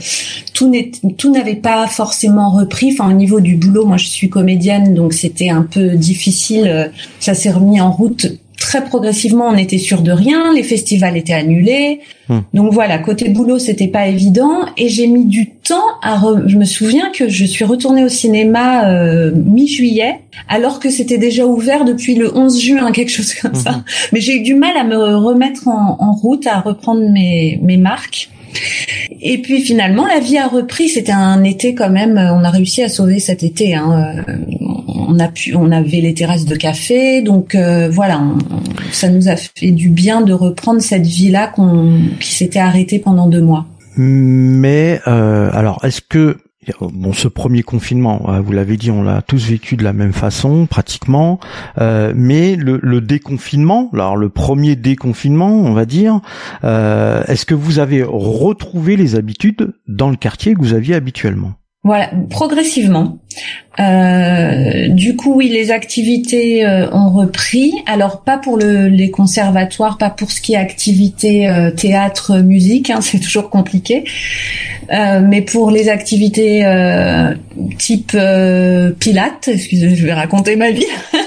tout 0.54 0.72
tout 1.18 1.32
n'avait 1.32 1.56
pas 1.56 1.86
forcément 1.86 2.50
repris 2.50 2.92
enfin 2.92 3.10
au 3.10 3.14
niveau 3.14 3.40
du 3.40 3.56
boulot 3.56 3.84
moi 3.84 3.96
je 3.96 4.06
suis 4.06 4.30
comédienne 4.30 4.94
donc 4.94 5.12
c'était 5.12 5.50
un 5.50 5.62
peu 5.62 5.90
difficile 5.90 6.90
ça 7.20 7.34
s'est 7.34 7.50
remis 7.50 7.80
en 7.80 7.90
route 7.90 8.26
très 8.62 8.84
progressivement, 8.84 9.48
on 9.48 9.56
était 9.56 9.78
sûr 9.78 10.02
de 10.02 10.12
rien, 10.12 10.52
les 10.54 10.62
festivals 10.62 11.16
étaient 11.16 11.32
annulés. 11.32 12.00
Hmm. 12.28 12.40
Donc 12.54 12.72
voilà, 12.72 12.98
côté 12.98 13.28
boulot, 13.28 13.58
c'était 13.58 13.88
pas 13.88 14.06
évident 14.06 14.60
et 14.76 14.88
j'ai 14.88 15.08
mis 15.08 15.24
du 15.24 15.50
temps 15.50 15.98
à 16.00 16.22
je 16.46 16.56
me 16.56 16.64
souviens 16.64 17.10
que 17.10 17.28
je 17.28 17.44
suis 17.44 17.64
retournée 17.64 18.04
au 18.04 18.08
cinéma 18.08 18.88
euh, 18.88 19.32
mi-juillet 19.34 20.20
alors 20.48 20.78
que 20.78 20.90
c'était 20.90 21.18
déjà 21.18 21.44
ouvert 21.44 21.84
depuis 21.84 22.14
le 22.14 22.34
11 22.36 22.60
juin, 22.60 22.92
quelque 22.96 23.10
chose 23.10 23.34
comme 23.34 23.56
ça. 23.56 23.72
Hmm. 23.72 23.84
Mais 24.12 24.20
j'ai 24.20 24.36
eu 24.36 24.42
du 24.42 24.54
mal 24.54 24.76
à 24.76 24.84
me 24.84 25.16
remettre 25.16 25.66
en, 25.66 25.96
en 25.98 26.12
route, 26.12 26.46
à 26.46 26.60
reprendre 26.60 27.02
mes, 27.10 27.58
mes 27.62 27.76
marques. 27.76 28.30
Et 29.20 29.38
puis 29.38 29.62
finalement, 29.62 30.06
la 30.06 30.20
vie 30.20 30.38
a 30.38 30.48
repris. 30.48 30.88
C'était 30.88 31.12
un 31.12 31.44
été 31.44 31.74
quand 31.74 31.90
même. 31.90 32.18
On 32.18 32.44
a 32.44 32.50
réussi 32.50 32.82
à 32.82 32.88
sauver 32.88 33.18
cet 33.18 33.42
été. 33.42 33.74
Hein. 33.74 34.24
On 35.08 35.18
a 35.18 35.28
pu, 35.28 35.54
on 35.54 35.70
avait 35.72 36.00
les 36.00 36.14
terrasses 36.14 36.46
de 36.46 36.56
café, 36.56 37.22
donc 37.22 37.54
euh, 37.54 37.88
voilà, 37.90 38.22
ça 38.92 39.08
nous 39.08 39.28
a 39.28 39.36
fait 39.36 39.70
du 39.70 39.88
bien 39.88 40.22
de 40.22 40.32
reprendre 40.32 40.80
cette 40.80 41.06
vie-là 41.06 41.48
qu'on, 41.48 41.98
qui 42.20 42.32
s'était 42.32 42.58
arrêtée 42.60 42.98
pendant 42.98 43.26
deux 43.26 43.42
mois. 43.42 43.66
Mais 43.96 45.00
euh, 45.06 45.50
alors, 45.52 45.84
est-ce 45.84 46.00
que 46.00 46.38
Bon, 46.80 47.12
ce 47.12 47.26
premier 47.26 47.64
confinement, 47.64 48.26
euh, 48.28 48.40
vous 48.40 48.52
l'avez 48.52 48.76
dit, 48.76 48.92
on 48.92 49.02
l'a 49.02 49.20
tous 49.20 49.48
vécu 49.48 49.76
de 49.76 49.82
la 49.82 49.92
même 49.92 50.12
façon, 50.12 50.66
pratiquement. 50.66 51.40
Euh, 51.78 52.12
mais 52.14 52.54
le, 52.54 53.00
déconfinement, 53.00 53.90
alors 53.92 54.16
le 54.16 54.28
premier 54.28 54.76
déconfinement, 54.76 55.50
on 55.50 55.72
va 55.72 55.86
dire, 55.86 56.20
euh, 56.62 57.24
est-ce 57.26 57.46
que 57.46 57.54
vous 57.54 57.80
avez 57.80 58.04
retrouvé 58.04 58.96
les 58.96 59.16
habitudes 59.16 59.74
dans 59.88 60.08
le 60.08 60.16
quartier 60.16 60.54
que 60.54 60.60
vous 60.60 60.74
aviez 60.74 60.94
habituellement? 60.94 61.54
Voilà, 61.84 62.10
progressivement. 62.30 63.18
Euh, 63.80 64.86
du 64.88 65.16
coup, 65.16 65.34
oui, 65.34 65.48
les 65.48 65.72
activités 65.72 66.64
euh, 66.64 66.88
ont 66.92 67.10
repris. 67.10 67.72
Alors, 67.86 68.22
pas 68.22 68.38
pour 68.38 68.56
le, 68.56 68.86
les 68.86 69.10
conservatoires, 69.10 69.98
pas 69.98 70.10
pour 70.10 70.30
ce 70.30 70.40
qui 70.40 70.52
est 70.52 70.58
activité 70.58 71.48
euh, 71.48 71.72
théâtre, 71.72 72.38
musique, 72.38 72.90
hein, 72.90 73.00
c'est 73.02 73.18
toujours 73.18 73.50
compliqué. 73.50 74.04
mais 74.90 75.42
pour 75.42 75.72
les 75.72 75.88
activités 75.88 76.62
type 77.78 78.16
pilates, 79.00 79.48
excusez, 79.48 79.96
je 79.96 80.06
vais 80.06 80.12
raconter 80.12 80.54
ma 80.54 80.70
vie. 80.70 80.86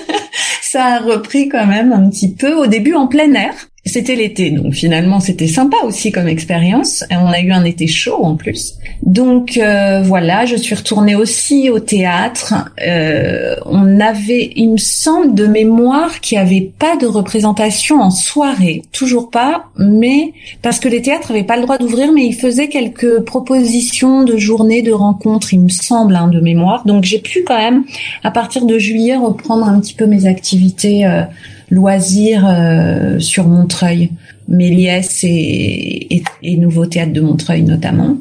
ça 0.75 0.95
a 0.95 0.99
repris 0.99 1.47
quand 1.47 1.65
même 1.67 1.93
un 1.93 2.09
petit 2.09 2.33
peu. 2.33 2.53
Au 2.55 2.67
début, 2.67 2.95
en 2.95 3.07
plein 3.07 3.33
air. 3.33 3.53
C'était 3.87 4.15
l'été, 4.15 4.49
donc 4.49 4.73
finalement 4.73 5.19
c'était 5.19 5.47
sympa 5.47 5.77
aussi 5.85 6.11
comme 6.11 6.27
expérience. 6.27 7.03
On 7.11 7.27
a 7.27 7.39
eu 7.39 7.51
un 7.51 7.63
été 7.63 7.85
chaud 7.85 8.17
en 8.23 8.35
plus. 8.35 8.73
Donc 9.03 9.57
euh, 9.57 10.01
voilà, 10.01 10.47
je 10.47 10.55
suis 10.55 10.73
retournée 10.73 11.15
aussi 11.15 11.69
au 11.69 11.77
théâtre. 11.77 12.55
Euh, 12.83 13.55
on 13.67 13.99
avait, 13.99 14.53
il 14.55 14.71
me 14.71 14.77
semble, 14.77 15.35
de 15.35 15.45
mémoire 15.45 16.19
qu'il 16.19 16.39
n'y 16.39 16.43
avait 16.43 16.71
pas 16.79 16.97
de 16.97 17.05
représentation 17.05 18.01
en 18.01 18.09
soirée, 18.09 18.81
toujours 18.91 19.29
pas, 19.29 19.65
mais 19.77 20.33
parce 20.63 20.79
que 20.79 20.89
les 20.89 21.03
théâtres 21.03 21.31
n'avaient 21.31 21.43
pas 21.43 21.57
le 21.57 21.61
droit 21.61 21.77
d'ouvrir, 21.77 22.11
mais 22.11 22.25
ils 22.25 22.35
faisaient 22.35 22.69
quelques 22.69 23.19
propositions 23.19 24.23
de 24.23 24.35
journées, 24.35 24.81
de 24.81 24.93
rencontres, 24.93 25.53
il 25.53 25.59
me 25.59 25.69
semble, 25.69 26.15
hein, 26.15 26.27
de 26.27 26.39
mémoire. 26.39 26.85
Donc 26.85 27.03
j'ai 27.03 27.19
pu 27.19 27.43
quand 27.45 27.57
même, 27.57 27.83
à 28.23 28.31
partir 28.31 28.65
de 28.65 28.79
juillet, 28.79 29.15
reprendre 29.15 29.67
un 29.67 29.79
petit 29.79 29.93
peu 29.93 30.07
mes 30.07 30.25
activités. 30.25 30.64
Euh, 30.85 31.23
loisirs 31.69 32.45
euh, 32.47 33.19
sur 33.19 33.47
Montreuil, 33.47 34.11
Méliès 34.47 35.23
et, 35.23 36.23
et, 36.43 36.57
Nouveau 36.57 36.85
Théâtre 36.85 37.13
de 37.13 37.21
Montreuil 37.21 37.63
notamment. 37.63 38.17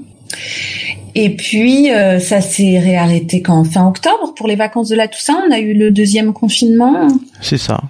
Et 1.15 1.31
puis 1.37 1.93
euh, 1.93 2.19
ça 2.19 2.41
s'est 2.41 2.79
réarrêté 2.79 3.43
quand 3.43 3.65
fin 3.65 3.87
octobre 3.87 4.35
pour 4.35 4.49
les 4.49 4.57
vacances 4.57 4.89
de 4.89 4.97
la 4.97 5.09
Toussaint. 5.09 5.43
On 5.49 5.53
a 5.53 5.59
eu 5.59 5.75
le 5.75 5.91
deuxième 5.91 6.33
confinement. 6.33 7.09
C'est 7.41 7.59
ça. 7.59 7.83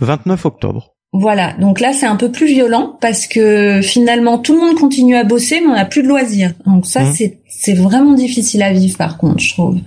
29 0.00 0.44
octobre. 0.44 0.89
Voilà, 1.12 1.54
donc 1.58 1.80
là 1.80 1.92
c'est 1.92 2.06
un 2.06 2.14
peu 2.14 2.30
plus 2.30 2.46
violent 2.46 2.96
parce 3.00 3.26
que 3.26 3.80
finalement 3.82 4.38
tout 4.38 4.54
le 4.54 4.60
monde 4.60 4.76
continue 4.76 5.16
à 5.16 5.24
bosser 5.24 5.60
mais 5.60 5.66
on 5.66 5.74
n'a 5.74 5.84
plus 5.84 6.04
de 6.04 6.08
loisirs. 6.08 6.52
Donc 6.66 6.86
ça 6.86 7.02
mmh. 7.02 7.12
c'est 7.14 7.38
c'est 7.48 7.72
vraiment 7.74 8.14
difficile 8.14 8.62
à 8.62 8.72
vivre 8.72 8.96
par 8.96 9.18
contre 9.18 9.40
je 9.40 9.52
trouve. 9.52 9.78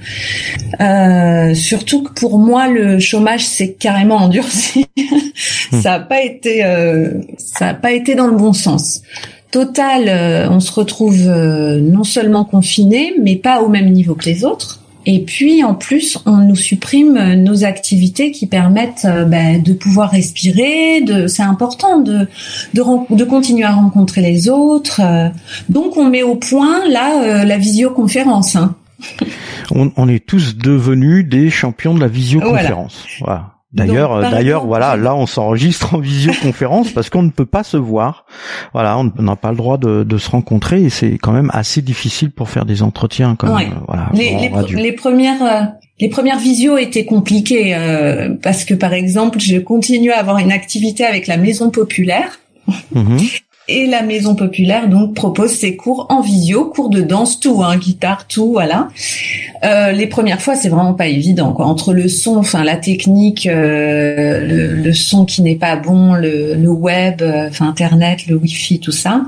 Euh, 0.82 1.54
surtout 1.54 2.04
que 2.04 2.12
pour 2.12 2.40
moi 2.40 2.68
le 2.68 3.00
chômage 3.00 3.46
c'est 3.46 3.74
carrément 3.74 4.18
endurci. 4.18 4.86
Mmh. 5.72 5.82
ça 5.82 5.94
a 5.94 6.00
pas 6.00 6.22
été 6.22 6.64
euh, 6.64 7.22
ça 7.38 7.70
a 7.70 7.74
pas 7.74 7.92
été 7.92 8.14
dans 8.14 8.28
le 8.28 8.38
bon 8.38 8.54
sens. 8.54 9.02
Total, 9.50 10.04
euh, 10.08 10.48
on 10.52 10.60
se 10.60 10.72
retrouve 10.72 11.28
non 11.28 12.04
seulement 12.04 12.46
confiné 12.46 13.14
mais 13.20 13.36
pas 13.36 13.62
au 13.62 13.70
même 13.70 13.90
niveau 13.92 14.14
que 14.14 14.26
les 14.26 14.46
autres. 14.46 14.83
Et 15.06 15.20
puis 15.20 15.64
en 15.64 15.76
plus, 15.76 16.18
on 16.26 16.38
nous 16.38 16.56
supprime 16.56 17.36
nos 17.36 17.64
activités 17.66 18.32
qui 18.32 18.48
permettent 18.48 19.06
euh, 19.06 19.26
ben, 19.26 19.62
de 19.62 19.74
pouvoir 19.74 20.12
respirer. 20.12 21.02
De, 21.02 21.28
c'est 21.28 21.44
important 21.44 22.00
de, 22.00 22.28
de, 22.74 23.16
de 23.16 23.24
continuer 23.24 23.64
à 23.64 23.74
rencontrer 23.74 24.22
les 24.22 24.50
autres. 24.50 25.02
Euh. 25.02 25.30
Donc 25.70 25.98
on 25.98 26.10
met 26.10 26.24
au 26.24 26.36
point 26.36 26.88
là 26.88 27.22
euh, 27.22 27.44
la 27.44 27.58
visioconférence. 27.58 28.56
Hein. 28.56 28.76
On, 29.72 29.92
on, 29.98 30.08
est 30.08 30.26
tous 30.26 30.56
devenus 30.56 31.28
des 31.28 31.50
champions 31.50 31.94
de 31.94 32.00
la 32.00 32.08
visioconférence. 32.08 33.06
Voilà. 33.20 33.53
D'ailleurs, 33.74 34.14
euh, 34.14 34.30
d'ailleurs, 34.30 34.66
voilà, 34.66 34.96
là, 34.96 35.16
on 35.16 35.26
s'enregistre 35.26 35.96
en 35.96 36.00
visioconférence 36.00 36.92
parce 36.92 37.10
qu'on 37.10 37.24
ne 37.24 37.32
peut 37.32 37.46
pas 37.46 37.64
se 37.64 37.78
voir. 37.78 38.26
Voilà, 38.74 38.98
on 38.98 39.22
n'a 39.22 39.36
pas 39.36 39.52
le 39.52 39.58
droit 39.58 39.78
de, 39.78 40.04
de 40.04 40.18
se 40.18 40.30
rencontrer 40.30 40.84
et 40.84 40.90
c'est 40.90 41.18
quand 41.18 41.32
même 41.32 41.50
assez 41.54 41.82
difficile 41.82 42.32
pour 42.32 42.50
faire 42.50 42.66
des 42.66 42.84
entretiens. 42.84 43.36
Comme, 43.36 43.50
euh, 43.50 43.64
voilà, 43.88 44.10
les, 44.14 44.50
les, 44.76 44.92
premières, 44.92 45.44
euh, 45.44 45.62
les 46.00 46.10
premières 46.10 46.40
visios 46.40 46.78
étaient 46.78 47.06
compliquées 47.06 47.76
parce 48.44 48.64
que, 48.64 48.76
par 48.76 48.94
exemple, 48.94 49.40
je 49.40 49.58
continue 49.58 50.12
à 50.12 50.20
avoir 50.20 50.38
une 50.38 50.52
activité 50.52 51.04
avec 51.06 51.28
la 51.28 51.38
Maison 51.38 51.72
Populaire. 51.72 52.40
Mhm. 52.94 53.18
Et 53.70 53.88
la 53.88 54.02
Maison 54.02 54.36
Populaire 54.36 54.90
donc 54.90 55.14
propose 55.14 55.52
ses 55.52 55.78
cours 55.78 56.08
en 56.10 56.20
visio, 56.20 56.66
cours 56.66 56.90
de 56.90 57.00
danse, 57.00 57.40
tout, 57.40 57.64
hein, 57.64 57.78
guitare, 57.78 58.28
tout, 58.28 58.52
voilà. 58.52 58.90
Euh, 59.64 59.94
les 59.94 60.08
premières 60.08 60.42
fois, 60.42 60.56
c'est 60.56 60.68
vraiment 60.68 60.94
pas 60.94 61.08
évident, 61.08 61.54
quoi. 61.54 61.66
Entre 61.66 61.94
le 61.94 62.10
son, 62.10 62.36
enfin 62.36 62.66
la 62.66 62.76
technique, 62.76 63.48
euh, 63.48 64.76
le, 64.76 64.94
son 64.94 65.24
qui 65.24 65.42
n'est 65.42 65.56
pas 65.56 65.78
bon, 65.78 66.14
le, 66.14 66.56
le 66.56 66.70
web, 66.70 67.22
euh, 67.22 67.48
enfin 67.48 67.70
Internet, 67.70 68.28
le 68.28 68.36
Wi-Fi, 68.36 68.82
tout 68.82 68.92
ça. 68.92 69.22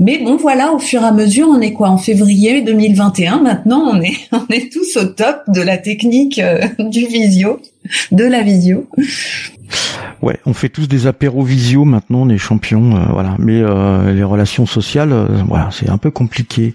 Mais 0.00 0.18
bon, 0.18 0.36
voilà, 0.36 0.72
au 0.72 0.78
fur 0.78 1.02
et 1.02 1.06
à 1.06 1.12
mesure, 1.12 1.48
on 1.50 1.60
est 1.60 1.74
quoi 1.74 1.90
En 1.90 1.98
février 1.98 2.62
2021, 2.62 3.42
maintenant, 3.42 3.90
on 3.92 4.00
est 4.00 4.16
on 4.32 4.46
est 4.50 4.72
tous 4.72 4.96
au 4.96 5.04
top 5.04 5.42
de 5.48 5.60
la 5.60 5.76
technique 5.76 6.40
du 6.78 7.06
visio, 7.06 7.60
de 8.12 8.24
la 8.24 8.40
visio. 8.40 8.88
Ouais, 10.24 10.40
on 10.46 10.54
fait 10.54 10.70
tous 10.70 10.88
des 10.88 11.06
apéros 11.06 11.42
visio 11.42 11.84
maintenant, 11.84 12.22
on 12.22 12.30
est 12.30 12.38
champions, 12.38 12.96
euh, 12.96 13.04
voilà. 13.10 13.36
Mais 13.38 13.60
euh, 13.60 14.10
les 14.14 14.22
relations 14.22 14.64
sociales, 14.64 15.12
euh, 15.12 15.26
voilà, 15.46 15.68
c'est 15.70 15.90
un 15.90 15.98
peu 15.98 16.10
compliqué. 16.10 16.72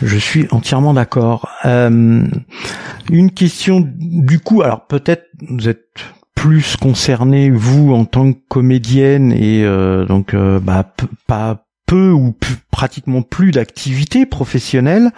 Je 0.00 0.16
suis 0.16 0.46
entièrement 0.52 0.94
d'accord. 0.94 1.50
une 1.64 3.30
question 3.34 3.84
du 3.98 4.38
coup, 4.38 4.62
alors 4.62 4.86
peut-être 4.86 5.24
vous 5.48 5.68
êtes 5.68 5.88
plus 6.36 6.76
concerné 6.76 7.50
vous 7.50 7.92
en 7.92 8.04
tant 8.04 8.32
que 8.32 8.38
comédienne 8.48 9.32
et 9.32 9.64
donc 10.06 10.36
bah 10.36 10.94
pas 11.26 11.63
ou 11.96 12.34
pratiquement 12.70 13.22
plus 13.22 13.52
d'activité 13.52 14.26
professionnelle. 14.26 15.12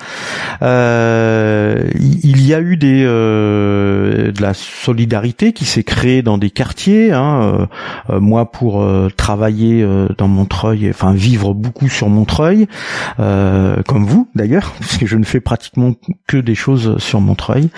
Euh, 0.63 1.89
il 1.99 2.47
y 2.47 2.53
a 2.53 2.61
eu 2.61 2.77
des 2.77 3.03
euh, 3.07 4.31
de 4.31 4.43
la 4.43 4.53
solidarité 4.53 5.53
qui 5.53 5.65
s'est 5.65 5.83
créée 5.83 6.23
dans 6.23 6.39
des 6.39 6.51
quartiers. 6.51 7.13
Hein. 7.13 7.69
Euh, 8.11 8.21
moi, 8.21 8.51
pour 8.51 8.87
travailler 9.17 9.87
dans 10.19 10.29
Montreuil, 10.29 10.91
enfin 10.91 11.13
vivre 11.13 11.55
beaucoup 11.55 11.89
sur 11.89 12.09
Montreuil, 12.09 12.67
comme 13.17 14.05
vous 14.05 14.29
d'ailleurs, 14.35 14.73
parce 14.81 14.99
que 14.99 15.07
je 15.07 15.17
ne 15.17 15.25
fais 15.25 15.41
pratiquement 15.41 15.95
que 16.27 16.37
des 16.37 16.55
choses 16.55 16.99
sur 16.99 17.21
Montreuil 17.21 17.71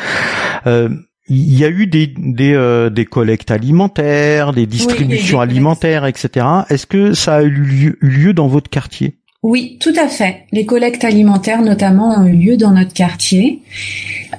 il 1.29 1.59
y 1.59 1.65
a 1.65 1.69
eu 1.69 1.87
des 1.87 2.07
des, 2.17 2.55
euh, 2.55 2.91
des 2.91 3.05
collectes 3.05 3.51
alimentaires, 3.51 4.53
des 4.53 4.67
distributions 4.67 5.41
alimentaires, 5.41 6.07
etc. 6.07 6.47
Est-ce 6.71 6.87
que 6.87 7.13
ça 7.15 7.37
a 7.37 7.43
eu 7.43 7.97
lieu, 8.01 8.33
dans 8.33 8.49
votre 8.49 8.71
quartier? 8.71 9.15
Oui, 9.43 9.79
tout 9.81 9.93
à 9.97 10.09
fait. 10.09 10.47
Les 10.53 10.67
collectes 10.67 11.05
alimentaires, 11.05 11.63
notamment, 11.63 12.21
ont 12.21 12.27
eu 12.27 12.33
lieu 12.33 12.57
dans 12.57 12.73
notre 12.73 12.93
quartier. 12.93 13.63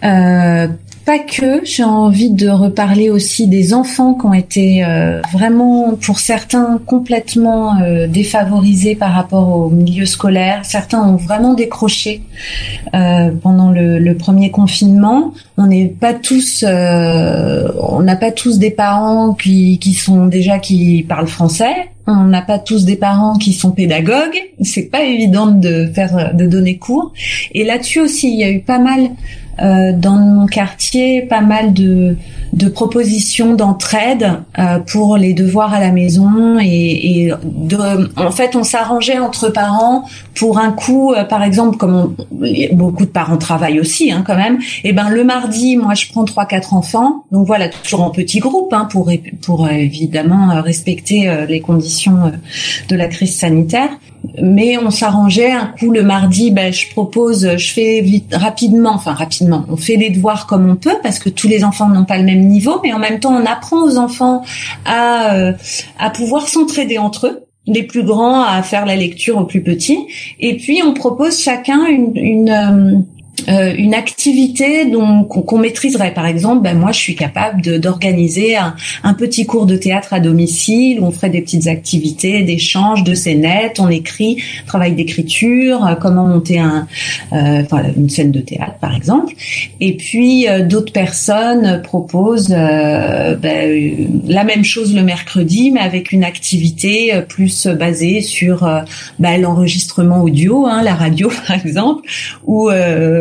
Euh, 0.04 0.68
pas 1.10 1.18
que, 1.18 1.66
j'ai 1.66 1.84
envie 1.84 2.30
de 2.30 2.50
reparler 2.50 3.10
aussi 3.10 3.48
des 3.48 3.74
enfants 3.74 4.14
qui 4.14 4.28
ont 4.28 4.34
été 4.36 4.86
euh, 4.86 5.22
vraiment, 5.34 5.96
pour 5.96 6.20
certains, 6.20 6.80
complètement 6.86 7.82
euh, 7.82 8.06
défavorisés 8.06 8.94
par 8.94 9.14
rapport 9.14 9.58
au 9.58 9.72
milieu 9.72 10.06
scolaire. 10.06 10.60
Certains 10.66 11.02
ont 11.02 11.16
vraiment 11.16 11.56
décroché 11.56 12.22
euh, 12.94 13.32
pendant 13.42 13.72
le, 13.72 13.98
le, 13.98 14.18
premier 14.18 14.52
confinement. 14.52 15.34
On 15.58 15.66
n'est 15.66 15.88
pas 15.88 16.14
tous, 16.14 16.64
on 16.64 18.02
n'a 18.04 18.16
pas 18.16 18.32
tous 18.32 18.60
des 18.60 18.70
parents 18.70 19.34
qui, 19.34 19.80
qui 19.80 19.94
sont 19.94 20.28
déjà 20.28 20.60
qui 20.60 21.04
parlent 21.10 21.28
français. 21.28 21.90
On 22.06 22.26
n'a 22.26 22.42
pas 22.42 22.60
tous 22.60 22.86
des 22.86 22.96
parents 22.96 23.38
qui 23.38 23.54
sont 23.54 23.72
pédagogues. 23.72 24.40
C'est 24.62 24.92
pas 24.92 25.04
évident 25.04 25.48
de 25.48 25.90
faire, 25.94 26.36
de 26.36 26.46
donner 26.46 26.78
cours. 26.78 27.14
Et 27.54 27.64
là-dessus 27.64 28.00
aussi, 28.00 28.32
il 28.32 28.40
y 28.40 28.44
a 28.44 28.50
eu 28.50 28.62
pas 28.62 28.80
mal 28.80 29.02
euh, 29.02 29.49
dans 29.62 30.18
mon 30.18 30.46
quartier 30.46 31.24
pas 31.24 31.42
mal 31.42 31.74
de, 31.74 32.16
de 32.54 32.68
propositions 32.68 33.54
d'entraide 33.54 34.42
euh, 34.58 34.80
pour 34.80 35.18
les 35.18 35.34
devoirs 35.34 35.74
à 35.74 35.80
la 35.80 35.92
maison 35.92 36.58
et, 36.60 37.26
et 37.26 37.34
de, 37.44 37.78
en 38.20 38.32
fait 38.32 38.56
on 38.56 38.64
s'arrangeait 38.64 39.20
entre 39.20 39.50
parents 39.50 40.06
pour 40.36 40.58
un 40.58 40.72
coup 40.72 41.14
euh, 41.14 41.24
par 41.24 41.44
exemple 41.44 41.78
comme 41.78 42.16
beaucoup 42.72 43.06
de 43.06 43.12
parents 43.12 43.38
travaillent 43.38 43.80
aussi 43.80 44.12
hein, 44.12 44.24
quand 44.26 44.36
même 44.36 44.60
et 44.84 44.94
ben 44.94 45.10
le 45.10 45.24
mardi 45.24 45.78
moi 45.78 45.94
je 45.94 46.08
prends 46.08 46.26
trois 46.26 46.46
quatre 46.46 46.74
enfants. 46.74 47.24
Donc 47.32 47.46
voilà 47.46 47.70
toujours 47.70 48.02
en 48.02 48.10
petit 48.10 48.40
groupe 48.40 48.74
hein, 48.74 48.88
pour 48.92 49.12
pour 49.42 49.70
évidemment 49.70 50.62
respecter 50.62 51.32
les 51.48 51.60
conditions 51.60 52.32
de 52.88 52.96
la 52.96 53.08
crise 53.08 53.38
sanitaire. 53.38 53.90
Mais 54.42 54.78
on 54.78 54.92
s'arrangeait 54.92 55.52
un 55.52 55.68
coup 55.80 55.92
le 55.92 56.04
mardi 56.04 56.52
ben 56.52 56.74
je 56.74 56.90
propose 56.90 57.56
je 57.58 57.72
fais 57.72 58.02
vite 58.02 58.36
rapidement 58.36 58.92
enfin 58.94 59.14
rapidement 59.14 59.66
on 59.70 59.78
fait 59.78 59.96
les 59.96 60.10
devoirs 60.10 60.46
comme 60.46 60.70
on 60.70 60.76
peut 60.76 60.98
parce 61.02 61.20
que 61.20 61.30
tous 61.30 61.48
les 61.48 61.64
enfants 61.64 61.88
n'ont 61.88 62.04
pas 62.04 62.18
le 62.18 62.26
même 62.26 62.39
niveau 62.48 62.80
mais 62.84 62.94
en 62.94 63.00
même 63.00 63.20
temps 63.20 63.34
on 63.34 63.46
apprend 63.46 63.84
aux 63.84 63.98
enfants 63.98 64.44
à 64.86 65.36
euh, 65.36 65.54
à 65.98 66.10
pouvoir 66.10 66.48
s'entraider 66.48 66.98
entre 66.98 67.28
eux 67.28 67.46
les 67.68 67.84
plus 67.84 68.04
grands 68.04 68.42
à 68.42 68.62
faire 68.64 68.86
la 68.86 68.96
lecture 68.96 69.38
aux 69.38 69.46
plus 69.46 69.62
petits. 69.62 70.08
Et 70.40 70.58
puis 70.58 70.82
on 70.84 70.94
propose 70.94 71.40
chacun 71.40 71.86
une, 71.86 72.18
une 72.18 73.06
euh, 73.48 73.60
euh, 73.60 73.74
une 73.78 73.94
activité 73.94 74.86
dont 74.86 75.24
qu'on 75.24 75.58
maîtriserait. 75.58 76.14
Par 76.14 76.26
exemple, 76.26 76.64
ben 76.64 76.78
moi, 76.78 76.92
je 76.92 77.00
suis 77.00 77.16
capable 77.16 77.80
d'organiser 77.80 78.56
un, 78.56 78.76
un, 79.04 79.14
petit 79.14 79.46
cours 79.46 79.66
de 79.66 79.76
théâtre 79.76 80.14
à 80.14 80.20
domicile 80.20 81.00
où 81.00 81.06
on 81.06 81.12
ferait 81.12 81.30
des 81.30 81.42
petites 81.42 81.68
activités, 81.68 82.44
d'échanges, 82.44 83.04
de 83.04 83.14
scénettes, 83.14 83.80
on 83.80 83.90
écrit, 83.90 84.42
travail 84.66 84.94
d'écriture, 84.94 85.86
euh, 85.86 85.96
comment 85.96 86.28
monter 86.28 86.60
un, 86.60 86.88
euh, 87.34 87.64
une 87.98 88.10
scène 88.10 88.32
de 88.32 88.40
théâtre, 88.40 88.78
par 88.80 88.96
exemple. 88.96 89.34
Et 89.80 89.96
puis 89.96 90.48
euh, 90.48 90.66
d'autres 90.66 90.94
personnes 90.94 91.82
proposent 91.84 92.50
ben, 92.50 94.08
la 94.28 94.44
même 94.44 94.64
chose 94.64 94.96
le 94.96 95.04
mercredi, 95.04 95.72
mais 95.72 95.82
avec 95.82 96.12
une 96.12 96.24
activité 96.24 97.14
plus 97.28 97.68
basée 97.68 98.22
sur 98.22 98.68
ben, 99.20 99.42
l'enregistrement 99.42 100.22
audio, 100.24 100.66
hein, 100.66 100.82
la 100.84 100.96
radio, 100.96 101.30
par 101.48 101.56
exemple, 101.58 102.04
ou 102.46 102.70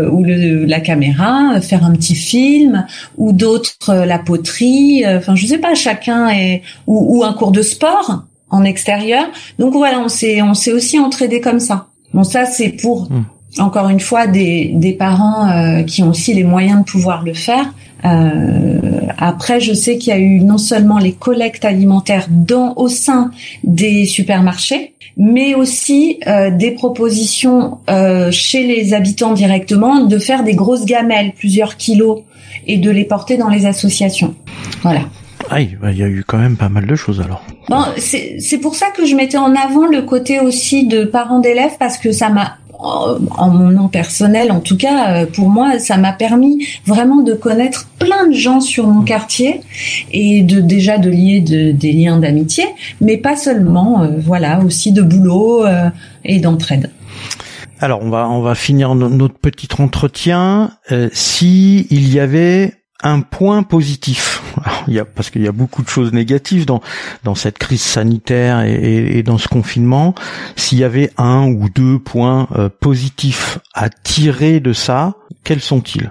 ou 0.08 0.24
le, 0.24 0.64
la 0.64 0.80
caméra, 0.80 1.60
faire 1.60 1.84
un 1.84 1.92
petit 1.92 2.14
film, 2.14 2.86
ou 3.16 3.32
d'autres 3.32 3.90
euh, 3.90 4.06
la 4.06 4.18
poterie. 4.18 5.04
Euh, 5.04 5.18
enfin, 5.18 5.34
je 5.34 5.46
sais 5.46 5.58
pas, 5.58 5.74
chacun 5.74 6.28
est 6.28 6.62
ou, 6.86 7.18
ou 7.18 7.24
un 7.24 7.32
cours 7.32 7.52
de 7.52 7.62
sport 7.62 8.24
en 8.50 8.64
extérieur. 8.64 9.26
Donc 9.58 9.74
voilà, 9.74 10.00
on 10.00 10.08
s'est 10.08 10.42
on 10.42 10.54
s'est 10.54 10.72
aussi 10.72 10.98
entraidé 10.98 11.40
comme 11.40 11.60
ça. 11.60 11.88
Bon, 12.14 12.24
ça 12.24 12.46
c'est 12.46 12.70
pour 12.70 13.10
hmm. 13.10 13.24
Encore 13.58 13.88
une 13.88 14.00
fois 14.00 14.26
des 14.26 14.72
des 14.74 14.92
parents 14.92 15.48
euh, 15.48 15.82
qui 15.82 16.02
ont 16.02 16.10
aussi 16.10 16.34
les 16.34 16.44
moyens 16.44 16.80
de 16.80 16.84
pouvoir 16.84 17.22
le 17.24 17.34
faire. 17.34 17.72
Euh, 18.04 19.00
après, 19.18 19.60
je 19.60 19.72
sais 19.72 19.98
qu'il 19.98 20.12
y 20.12 20.16
a 20.16 20.18
eu 20.18 20.40
non 20.40 20.58
seulement 20.58 20.98
les 20.98 21.12
collectes 21.12 21.64
alimentaires 21.64 22.26
dans 22.30 22.74
au 22.76 22.88
sein 22.88 23.30
des 23.64 24.06
supermarchés, 24.06 24.94
mais 25.16 25.54
aussi 25.54 26.20
euh, 26.26 26.50
des 26.50 26.70
propositions 26.70 27.78
euh, 27.90 28.30
chez 28.30 28.64
les 28.64 28.94
habitants 28.94 29.32
directement 29.32 30.04
de 30.04 30.18
faire 30.18 30.44
des 30.44 30.54
grosses 30.54 30.84
gamelles, 30.84 31.32
plusieurs 31.36 31.76
kilos, 31.76 32.22
et 32.66 32.76
de 32.76 32.90
les 32.90 33.04
porter 33.04 33.36
dans 33.36 33.48
les 33.48 33.66
associations. 33.66 34.34
Voilà. 34.82 35.00
Ah, 35.50 35.60
il 35.60 35.78
y 35.96 36.02
a 36.02 36.08
eu 36.08 36.24
quand 36.26 36.38
même 36.38 36.56
pas 36.56 36.68
mal 36.68 36.86
de 36.86 36.94
choses 36.94 37.20
alors. 37.20 37.42
Bon, 37.68 37.82
c'est 37.96 38.58
pour 38.60 38.74
ça 38.74 38.90
que 38.90 39.06
je 39.06 39.14
mettais 39.14 39.38
en 39.38 39.54
avant 39.54 39.86
le 39.86 40.02
côté 40.02 40.40
aussi 40.40 40.86
de 40.86 41.04
parents 41.04 41.38
d'élèves 41.38 41.76
parce 41.78 41.96
que 41.96 42.12
ça 42.12 42.28
m'a 42.28 42.58
en 42.78 43.50
mon 43.50 43.70
nom 43.70 43.88
personnel, 43.88 44.52
en 44.52 44.60
tout 44.60 44.76
cas, 44.76 45.12
euh, 45.12 45.26
pour 45.26 45.48
moi, 45.48 45.78
ça 45.78 45.96
m'a 45.96 46.12
permis 46.12 46.66
vraiment 46.86 47.22
de 47.22 47.34
connaître 47.34 47.88
plein 47.98 48.28
de 48.28 48.34
gens 48.34 48.60
sur 48.60 48.86
mon 48.86 49.02
quartier 49.02 49.60
et 50.12 50.42
de 50.42 50.60
déjà 50.60 50.98
de 50.98 51.10
lier 51.10 51.40
des 51.40 51.92
liens 51.92 52.18
d'amitié, 52.18 52.64
mais 53.00 53.16
pas 53.16 53.36
seulement, 53.36 54.02
euh, 54.02 54.08
voilà, 54.18 54.60
aussi 54.60 54.92
de 54.92 55.02
boulot 55.02 55.66
euh, 55.66 55.90
et 56.24 56.38
d'entraide. 56.38 56.90
Alors 57.80 58.00
on 58.02 58.10
va 58.10 58.28
on 58.28 58.40
va 58.40 58.56
finir 58.56 58.96
notre 58.96 59.38
petit 59.38 59.68
entretien. 59.78 60.72
si 61.12 61.86
il 61.90 62.12
y 62.12 62.18
avait 62.18 62.74
un 63.02 63.20
point 63.20 63.62
positif. 63.62 64.42
il 64.88 64.94
y 64.94 64.98
a, 64.98 65.04
parce 65.04 65.30
qu'il 65.30 65.42
y 65.42 65.48
a 65.48 65.52
beaucoup 65.52 65.82
de 65.82 65.88
choses 65.88 66.12
négatives 66.12 66.66
dans 66.66 66.80
dans 67.24 67.34
cette 67.34 67.58
crise 67.58 67.82
sanitaire 67.82 68.62
et, 68.62 69.18
et, 69.18 69.22
dans 69.22 69.38
ce 69.38 69.48
confinement. 69.48 70.14
S'il 70.56 70.78
y 70.78 70.84
avait 70.84 71.10
un 71.16 71.46
ou 71.46 71.68
deux 71.68 71.98
points 71.98 72.48
euh, 72.56 72.68
positifs 72.68 73.58
à 73.74 73.88
tirer 73.88 74.60
de 74.60 74.72
ça, 74.72 75.14
quels 75.44 75.60
sont-ils? 75.60 76.10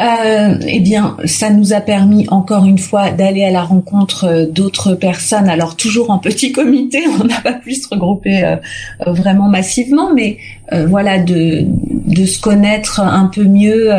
Euh, 0.00 0.58
eh 0.66 0.80
bien, 0.80 1.18
ça 1.26 1.50
nous 1.50 1.74
a 1.74 1.80
permis 1.82 2.26
encore 2.30 2.64
une 2.64 2.78
fois 2.78 3.10
d'aller 3.10 3.44
à 3.44 3.50
la 3.50 3.62
rencontre 3.62 4.24
euh, 4.24 4.46
d'autres 4.46 4.94
personnes. 4.94 5.50
Alors 5.50 5.76
toujours 5.76 6.10
en 6.10 6.18
petit 6.18 6.50
comité, 6.50 7.02
on 7.20 7.24
n'a 7.24 7.40
pas 7.42 7.52
pu 7.52 7.74
se 7.74 7.88
regrouper 7.88 8.42
euh, 8.42 8.56
vraiment 9.06 9.48
massivement, 9.48 10.14
mais 10.14 10.38
voilà 10.86 11.18
de 11.18 11.66
de 11.66 12.24
se 12.24 12.40
connaître 12.40 13.00
un 13.00 13.26
peu 13.26 13.44
mieux, 13.44 13.90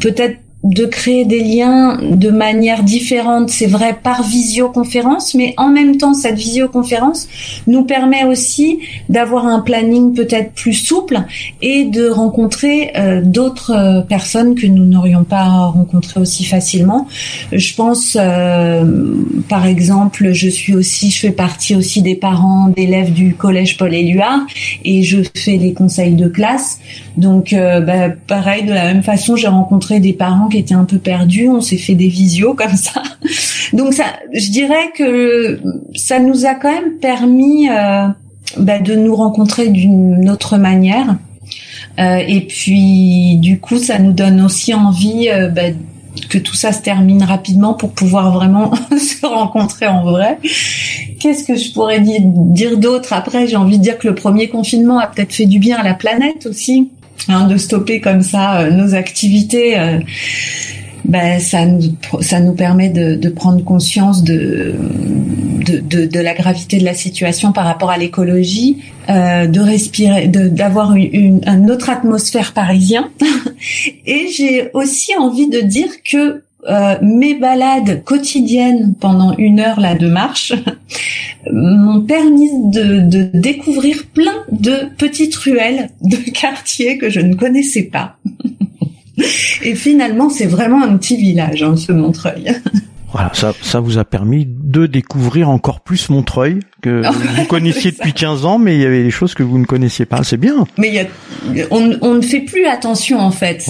peut-être 0.00 0.38
de 0.64 0.86
créer 0.86 1.24
des 1.24 1.40
liens 1.40 1.98
de 2.02 2.30
manière 2.30 2.82
différente, 2.82 3.48
c'est 3.48 3.66
vrai, 3.66 3.96
par 4.02 4.24
visioconférence, 4.24 5.34
mais 5.34 5.54
en 5.56 5.68
même 5.68 5.98
temps, 5.98 6.14
cette 6.14 6.36
visioconférence 6.36 7.28
nous 7.68 7.84
permet 7.84 8.24
aussi 8.24 8.80
d'avoir 9.08 9.46
un 9.46 9.60
planning 9.60 10.14
peut-être 10.14 10.52
plus 10.54 10.72
souple 10.72 11.22
et 11.62 11.84
de 11.84 12.08
rencontrer 12.08 12.90
euh, 12.96 13.22
d'autres 13.22 13.70
euh, 13.70 14.00
personnes 14.00 14.56
que 14.56 14.66
nous 14.66 14.84
n'aurions 14.84 15.22
pas 15.22 15.44
rencontrées 15.44 16.20
aussi 16.20 16.44
facilement. 16.44 17.06
Je 17.52 17.74
pense, 17.74 18.16
euh, 18.20 19.14
par 19.48 19.64
exemple, 19.64 20.32
je 20.32 20.48
suis 20.48 20.74
aussi, 20.74 21.10
je 21.10 21.20
fais 21.20 21.30
partie 21.30 21.76
aussi 21.76 22.02
des 22.02 22.16
parents 22.16 22.68
d'élèves 22.68 23.12
du 23.12 23.34
collège 23.34 23.76
Paul 23.76 23.94
Éluard 23.94 24.40
et 24.84 25.04
je 25.04 25.18
fais 25.36 25.56
les 25.56 25.72
conseils 25.72 26.14
de 26.14 26.26
classe. 26.26 26.80
Donc, 27.16 27.52
bah, 27.52 28.10
pareil, 28.28 28.64
de 28.64 28.72
la 28.72 28.92
même 28.92 29.02
façon, 29.02 29.34
j'ai 29.34 29.48
rencontré 29.48 29.98
des 29.98 30.12
parents 30.12 30.47
qui 30.48 30.58
était 30.58 30.74
un 30.74 30.84
peu 30.84 30.98
perdu, 30.98 31.48
on 31.48 31.60
s'est 31.60 31.78
fait 31.78 31.94
des 31.94 32.08
visios 32.08 32.54
comme 32.54 32.76
ça. 32.76 33.02
Donc 33.72 33.92
ça, 33.92 34.04
je 34.32 34.50
dirais 34.50 34.90
que 34.94 35.60
ça 35.94 36.18
nous 36.18 36.46
a 36.46 36.54
quand 36.54 36.72
même 36.72 36.98
permis 37.00 37.68
euh, 37.68 38.08
bah, 38.56 38.78
de 38.78 38.94
nous 38.94 39.14
rencontrer 39.14 39.68
d'une 39.68 40.28
autre 40.30 40.56
manière. 40.56 41.16
Euh, 41.98 42.22
et 42.26 42.40
puis 42.42 43.36
du 43.36 43.58
coup, 43.58 43.78
ça 43.78 43.98
nous 43.98 44.12
donne 44.12 44.40
aussi 44.40 44.72
envie 44.72 45.28
euh, 45.28 45.48
bah, 45.48 45.62
que 46.28 46.38
tout 46.38 46.54
ça 46.54 46.72
se 46.72 46.80
termine 46.80 47.22
rapidement 47.22 47.74
pour 47.74 47.90
pouvoir 47.90 48.32
vraiment 48.32 48.72
se 48.90 49.26
rencontrer 49.26 49.86
en 49.86 50.04
vrai. 50.04 50.38
Qu'est-ce 51.20 51.44
que 51.44 51.56
je 51.56 51.72
pourrais 51.72 52.00
dire, 52.00 52.20
dire 52.24 52.78
d'autre? 52.78 53.12
Après 53.12 53.46
J'ai 53.46 53.56
envie 53.56 53.78
de 53.78 53.82
dire 53.82 53.98
que 53.98 54.08
le 54.08 54.14
premier 54.14 54.48
confinement 54.48 54.98
a 54.98 55.06
peut-être 55.06 55.32
fait 55.32 55.46
du 55.46 55.58
bien 55.58 55.76
à 55.76 55.82
la 55.82 55.94
planète 55.94 56.46
aussi. 56.46 56.90
De 57.26 57.56
stopper 57.56 58.00
comme 58.00 58.22
ça 58.22 58.60
euh, 58.60 58.70
nos 58.70 58.94
activités. 58.94 59.78
Euh, 59.78 59.98
ben, 61.04 61.40
ça 61.40 61.64
nous 61.64 61.80
ça 62.20 62.40
nous 62.40 62.52
permet 62.52 62.90
de, 62.90 63.14
de 63.14 63.28
prendre 63.28 63.64
conscience 63.64 64.22
de, 64.22 64.74
de, 65.66 65.78
de 65.78 66.06
de 66.06 66.20
la 66.20 66.34
gravité 66.34 66.78
de 66.78 66.84
la 66.84 66.94
situation 66.94 67.52
par 67.52 67.64
rapport 67.64 67.90
à 67.90 67.96
l'écologie, 67.96 68.82
euh, 69.08 69.46
de 69.46 69.60
respirer, 69.60 70.28
d'avoir 70.28 70.94
une, 70.94 71.40
une, 71.46 71.70
autre 71.70 71.88
atmosphère 71.88 72.52
parisien. 72.52 73.10
Et 74.06 74.28
j'ai 74.36 74.70
aussi 74.74 75.16
envie 75.16 75.48
de 75.48 75.60
dire 75.60 75.88
que 76.04 76.42
euh, 76.68 76.96
mes 77.00 77.34
balades 77.34 78.04
quotidiennes 78.04 78.94
pendant 79.00 79.34
une 79.38 79.58
heure 79.60 79.80
là 79.80 79.94
de 79.94 80.06
marche 80.08 80.52
m'ont 81.52 82.02
permis 82.02 82.50
de, 82.70 83.00
de, 83.08 83.30
découvrir 83.32 84.04
plein 84.12 84.44
de 84.52 84.90
petites 84.98 85.34
ruelles 85.36 85.88
de 86.02 86.16
quartiers 86.32 86.98
que 86.98 87.08
je 87.08 87.20
ne 87.20 87.34
connaissais 87.34 87.84
pas. 87.84 88.16
Et 89.62 89.74
finalement, 89.74 90.28
c'est 90.28 90.46
vraiment 90.46 90.82
un 90.82 90.96
petit 90.96 91.16
village, 91.16 91.62
hein, 91.62 91.74
ce 91.76 91.90
Montreuil. 91.90 92.54
Voilà, 93.10 93.30
ça, 93.32 93.52
ça 93.62 93.80
vous 93.80 93.96
a 93.98 94.04
permis 94.04 94.46
de 94.46 94.86
découvrir 94.86 95.48
encore 95.48 95.80
plus 95.80 96.10
Montreuil 96.10 96.60
que 96.82 97.02
vous 97.36 97.44
connaissiez 97.46 97.92
depuis 97.92 98.12
15 98.12 98.44
ans, 98.44 98.58
mais 98.58 98.76
il 98.76 98.82
y 98.82 98.86
avait 98.86 99.02
des 99.02 99.10
choses 99.10 99.34
que 99.34 99.42
vous 99.42 99.58
ne 99.58 99.64
connaissiez 99.64 100.04
pas. 100.04 100.22
C'est 100.22 100.36
bien. 100.36 100.66
Mais 100.76 100.88
il 100.88 100.94
y 100.94 101.00
a, 101.00 101.66
on, 101.70 101.96
on, 102.02 102.14
ne 102.14 102.20
fait 102.20 102.40
plus 102.40 102.66
attention 102.66 103.18
en 103.18 103.30
fait. 103.30 103.64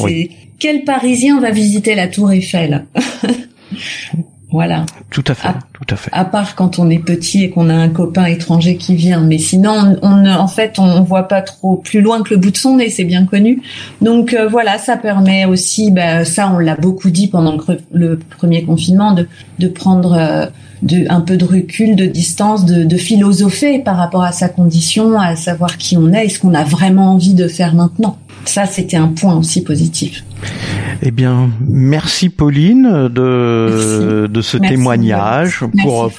Quel 0.58 0.84
Parisien 0.84 1.40
va 1.40 1.50
visiter 1.50 1.94
la 1.94 2.08
Tour 2.08 2.32
Eiffel 2.32 2.86
Voilà. 4.50 4.86
Tout 5.10 5.24
à 5.26 5.34
fait, 5.34 5.48
tout 5.74 5.94
à 5.94 5.96
fait. 5.96 6.10
À 6.14 6.24
part 6.24 6.54
quand 6.54 6.78
on 6.78 6.88
est 6.88 6.98
petit 6.98 7.44
et 7.44 7.50
qu'on 7.50 7.68
a 7.68 7.74
un 7.74 7.90
copain 7.90 8.24
étranger 8.24 8.76
qui 8.76 8.94
vient, 8.94 9.20
mais 9.20 9.36
sinon, 9.36 9.98
on, 10.00 10.24
en 10.24 10.48
fait, 10.48 10.78
on 10.78 11.02
voit 11.02 11.28
pas 11.28 11.42
trop 11.42 11.76
plus 11.76 12.00
loin 12.00 12.22
que 12.22 12.30
le 12.32 12.40
bout 12.40 12.50
de 12.50 12.56
son 12.56 12.76
nez, 12.76 12.88
c'est 12.88 13.04
bien 13.04 13.26
connu. 13.26 13.60
Donc 14.00 14.32
euh, 14.32 14.48
voilà, 14.48 14.78
ça 14.78 14.96
permet 14.96 15.44
aussi, 15.44 15.90
bah, 15.90 16.24
ça 16.24 16.50
on 16.50 16.58
l'a 16.58 16.76
beaucoup 16.76 17.10
dit 17.10 17.28
pendant 17.28 17.58
le, 17.92 18.18
premier 18.38 18.64
confinement, 18.64 19.12
de, 19.12 19.28
de 19.58 19.68
prendre 19.68 20.14
euh, 20.14 20.46
de, 20.80 21.04
un 21.10 21.20
peu 21.20 21.36
de 21.36 21.44
recul, 21.44 21.94
de 21.94 22.06
distance, 22.06 22.64
de, 22.64 22.84
de 22.84 22.96
philosopher 22.96 23.80
par 23.80 23.98
rapport 23.98 24.22
à 24.22 24.32
sa 24.32 24.48
condition, 24.48 25.20
à 25.20 25.36
savoir 25.36 25.76
qui 25.76 25.98
on 25.98 26.10
est 26.14 26.24
et 26.24 26.28
ce 26.30 26.38
qu'on 26.38 26.54
a 26.54 26.64
vraiment 26.64 27.12
envie 27.12 27.34
de 27.34 27.48
faire 27.48 27.74
maintenant. 27.74 28.16
Ça, 28.44 28.66
c'était 28.66 28.96
un 28.96 29.08
point 29.08 29.36
aussi 29.36 29.62
positif. 29.62 30.24
Eh 31.02 31.10
bien, 31.10 31.50
merci 31.60 32.28
Pauline 32.28 33.08
de, 33.08 34.28
de 34.30 34.40
ce 34.42 34.56
témoignage 34.56 35.64
pour, 35.82 36.10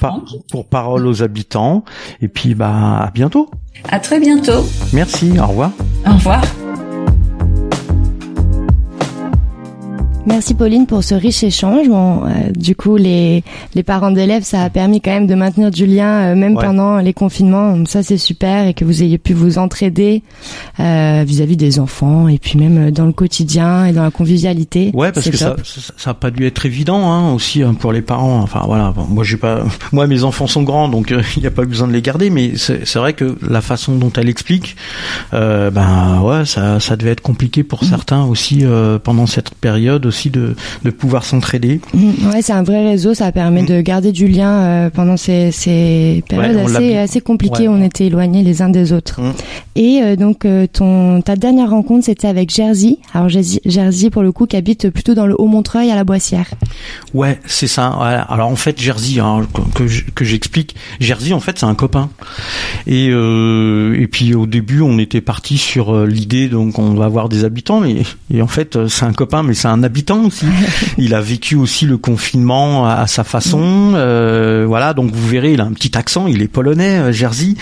pour 0.50 0.66
Parole 0.66 1.06
aux 1.06 1.22
habitants. 1.22 1.84
Et 2.20 2.28
puis, 2.28 2.54
bah, 2.54 3.00
à 3.06 3.10
bientôt. 3.10 3.50
À 3.88 3.98
très 3.98 4.20
bientôt. 4.20 4.64
Merci, 4.92 5.38
au 5.38 5.46
revoir. 5.46 5.72
Au 6.06 6.12
revoir. 6.12 6.42
Merci 10.26 10.52
Pauline 10.52 10.86
pour 10.86 11.02
ce 11.02 11.14
riche 11.14 11.42
échange. 11.42 11.88
Bon, 11.88 12.24
euh, 12.26 12.50
du 12.54 12.76
coup, 12.76 12.96
les, 12.96 13.42
les 13.74 13.82
parents 13.82 14.10
d'élèves, 14.10 14.42
ça 14.42 14.62
a 14.62 14.68
permis 14.68 15.00
quand 15.00 15.10
même 15.10 15.26
de 15.26 15.34
maintenir 15.34 15.70
du 15.70 15.86
lien, 15.86 16.32
euh, 16.32 16.34
même 16.34 16.56
pendant 16.56 16.98
les 16.98 17.14
confinements. 17.14 17.86
Ça, 17.86 18.02
c'est 18.02 18.18
super 18.18 18.66
et 18.66 18.74
que 18.74 18.84
vous 18.84 19.02
ayez 19.02 19.16
pu 19.16 19.32
vous 19.32 19.56
entraider 19.56 20.22
euh, 20.78 21.24
vis-à-vis 21.26 21.56
des 21.56 21.80
enfants 21.80 22.28
et 22.28 22.38
puis 22.38 22.58
même 22.58 22.90
dans 22.90 23.06
le 23.06 23.12
quotidien 23.12 23.86
et 23.86 23.92
dans 23.92 24.02
la 24.02 24.10
convivialité. 24.10 24.90
Ouais, 24.92 25.10
parce 25.10 25.30
que 25.30 25.38
ça, 25.38 25.56
ça, 25.96 26.10
a 26.10 26.14
pas 26.14 26.30
dû 26.30 26.46
être 26.46 26.66
évident 26.66 27.10
hein, 27.10 27.32
aussi 27.32 27.62
hein, 27.62 27.72
pour 27.72 27.92
les 27.92 28.02
parents. 28.02 28.40
Enfin 28.40 28.62
voilà, 28.66 28.92
moi 29.08 29.24
j'ai 29.24 29.38
pas, 29.38 29.64
moi 29.92 30.06
mes 30.06 30.22
enfants 30.24 30.46
sont 30.46 30.62
grands, 30.62 30.90
donc 30.90 31.14
il 31.36 31.40
n'y 31.40 31.46
a 31.46 31.50
pas 31.50 31.64
besoin 31.64 31.88
de 31.88 31.94
les 31.94 32.02
garder. 32.02 32.28
Mais 32.28 32.52
c'est 32.56 32.96
vrai 32.96 33.14
que 33.14 33.38
la 33.40 33.62
façon 33.62 33.96
dont 33.96 34.12
elle 34.18 34.28
explique, 34.28 34.76
ben 35.32 36.20
ouais, 36.22 36.44
ça, 36.44 36.78
ça 36.78 36.96
devait 36.96 37.12
être 37.12 37.22
compliqué 37.22 37.64
pour 37.64 37.84
mmh. 37.84 37.86
certains 37.86 38.24
aussi 38.24 38.64
pendant 39.02 39.26
cette 39.26 39.54
période 39.54 40.09
aussi 40.10 40.28
de, 40.30 40.54
de 40.84 40.90
pouvoir 40.90 41.24
s'entraider. 41.24 41.80
Mmh, 41.94 42.28
ouais, 42.32 42.42
c'est 42.42 42.52
un 42.52 42.62
vrai 42.62 42.86
réseau, 42.86 43.14
ça 43.14 43.32
permet 43.32 43.62
mmh. 43.62 43.66
de 43.66 43.80
garder 43.80 44.12
du 44.12 44.26
lien 44.28 44.50
euh, 44.50 44.90
pendant 44.90 45.16
ces, 45.16 45.52
ces 45.52 46.22
périodes 46.28 46.58
assez, 46.58 46.96
assez 46.96 47.20
compliquées. 47.20 47.68
On 47.68 47.82
était 47.82 48.06
éloignés 48.06 48.42
les 48.42 48.60
uns 48.60 48.68
des 48.68 48.92
autres. 48.92 49.20
Mmh. 49.20 49.32
Et 49.76 50.00
euh, 50.02 50.16
donc 50.16 50.44
euh, 50.44 50.66
ton 50.66 51.22
ta 51.22 51.36
dernière 51.36 51.70
rencontre, 51.70 52.04
c'était 52.04 52.28
avec 52.28 52.50
Jersey. 52.50 52.98
Alors 53.14 53.28
Jersey, 53.28 54.10
pour 54.10 54.22
le 54.22 54.32
coup, 54.32 54.46
qui 54.46 54.56
habite 54.56 54.90
plutôt 54.90 55.14
dans 55.14 55.26
le 55.26 55.34
Haut-Montreuil 55.40 55.90
à 55.90 55.94
la 55.94 56.04
Boissière. 56.04 56.50
Ouais, 57.14 57.38
c'est 57.46 57.68
ça. 57.68 57.86
Alors 57.86 58.48
en 58.48 58.56
fait, 58.56 58.80
Jersey, 58.80 59.20
hein, 59.20 59.46
que, 59.74 59.84
que 60.14 60.24
j'explique, 60.24 60.74
Jersey 60.98 61.32
en 61.32 61.40
fait 61.40 61.58
c'est 61.58 61.66
un 61.66 61.74
copain. 61.74 62.10
Et 62.86 63.06
et 63.06 64.06
puis 64.08 64.34
au 64.34 64.46
début, 64.46 64.80
on 64.82 64.98
était 64.98 65.20
parti 65.20 65.56
sur 65.56 66.06
l'idée 66.06 66.48
donc 66.48 66.78
on 66.78 66.94
va 66.94 67.04
avoir 67.04 67.28
des 67.28 67.44
habitants, 67.44 67.80
mais 67.80 68.02
et 68.32 68.42
en 68.42 68.46
fait 68.46 68.88
c'est 68.88 69.04
un 69.04 69.12
copain, 69.12 69.42
mais 69.42 69.54
c'est 69.54 69.68
un 69.68 69.82
habitant 69.82 69.99
aussi. 70.08 70.46
il 70.98 71.14
a 71.14 71.20
vécu 71.20 71.56
aussi 71.56 71.86
le 71.86 71.96
confinement 71.96 72.86
à, 72.86 73.06
sa 73.06 73.24
façon. 73.24 73.92
Euh, 73.94 74.64
voilà, 74.66 74.94
donc 74.94 75.12
vous 75.12 75.28
verrez, 75.28 75.52
il 75.52 75.60
a 75.60 75.64
un 75.64 75.72
petit 75.72 75.96
accent. 75.96 76.26
Il 76.26 76.42
est 76.42 76.48
polonais, 76.48 76.98
euh, 76.98 77.12
Jersey. 77.12 77.54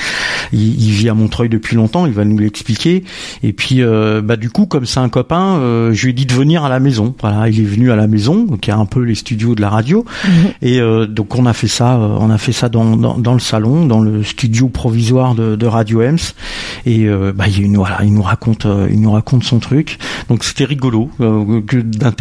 Il, 0.52 0.90
vit 0.90 1.08
à 1.08 1.14
Montreuil 1.14 1.48
depuis 1.48 1.76
longtemps. 1.76 2.06
Il 2.06 2.12
va 2.12 2.24
nous 2.24 2.38
l'expliquer. 2.38 3.04
Et 3.42 3.52
puis, 3.52 3.82
euh, 3.82 4.22
bah 4.22 4.36
du 4.36 4.50
coup, 4.50 4.66
comme 4.66 4.86
c'est 4.86 5.00
un 5.00 5.08
copain, 5.08 5.60
je 5.92 6.02
lui 6.02 6.10
ai 6.10 6.12
dit 6.12 6.26
de 6.26 6.32
venir 6.32 6.64
à 6.64 6.68
la 6.68 6.80
maison. 6.80 7.14
Voilà, 7.20 7.48
il 7.48 7.60
est 7.60 7.64
venu 7.64 7.90
à 7.90 7.96
la 7.96 8.06
maison, 8.06 8.46
qui 8.60 8.70
a 8.70 8.76
un 8.76 8.86
peu 8.86 9.00
les 9.02 9.14
studios 9.14 9.54
de 9.54 9.60
la 9.60 9.68
radio. 9.68 10.04
Mhm. 10.24 10.30
Et 10.62 10.80
donc 11.08 11.34
on 11.34 11.46
a 11.46 11.52
fait 11.52 11.68
ça, 11.68 11.98
on 11.98 12.30
a 12.30 12.38
fait 12.38 12.52
ça 12.52 12.68
dans, 12.68 12.96
dans, 12.96 13.32
le 13.34 13.40
salon, 13.40 13.86
dans 13.86 14.00
le 14.00 14.22
studio 14.22 14.68
provisoire 14.68 15.34
de, 15.34 15.56
de 15.56 15.66
Radio 15.66 16.02
Ems. 16.02 16.18
Et 16.86 17.06
bah 17.34 17.44
il, 17.48 17.76
voilà, 17.76 17.98
il 18.02 18.12
nous 18.12 18.22
raconte, 18.22 18.66
il 18.90 19.00
nous 19.00 19.12
raconte 19.12 19.44
son 19.44 19.58
truc. 19.58 19.98
Donc 20.28 20.44
c'était 20.44 20.64
rigolo 20.64 21.10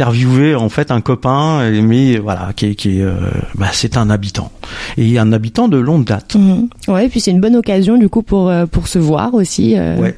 d'interviewer 0.08 0.54
en 0.54 0.68
fait 0.68 0.90
un 0.90 1.00
copain, 1.00 1.70
mais 1.70 2.18
voilà, 2.18 2.50
qui 2.54 2.66
est, 2.66 2.74
qui 2.74 2.98
est 2.98 3.02
euh, 3.02 3.14
bah, 3.54 3.68
c'est 3.72 3.96
un 3.96 4.10
habitant 4.10 4.50
et 4.96 5.18
un 5.18 5.32
habitant 5.32 5.68
de 5.68 5.78
longue 5.78 6.04
date. 6.04 6.34
Mhm. 6.34 6.68
Ouais, 6.88 7.06
et 7.06 7.08
puis 7.08 7.20
c'est 7.20 7.30
une 7.30 7.40
bonne 7.40 7.56
occasion 7.56 7.98
du 7.98 8.08
coup 8.08 8.22
pour 8.22 8.48
euh, 8.48 8.66
pour 8.66 8.88
se 8.88 8.98
voir 8.98 9.34
aussi. 9.34 9.76
Euh. 9.76 9.96
Ouais. 9.98 10.16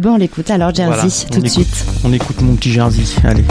bon, 0.00 0.14
on 0.14 0.16
l'écoute 0.16 0.50
alors 0.50 0.74
Jersey 0.74 1.26
tout 1.30 1.40
de 1.40 1.48
suite. 1.48 1.84
On 2.04 2.12
écoute 2.12 2.40
mon 2.40 2.54
petit 2.54 2.72
Jersey. 2.72 3.02
Allez. 3.24 3.44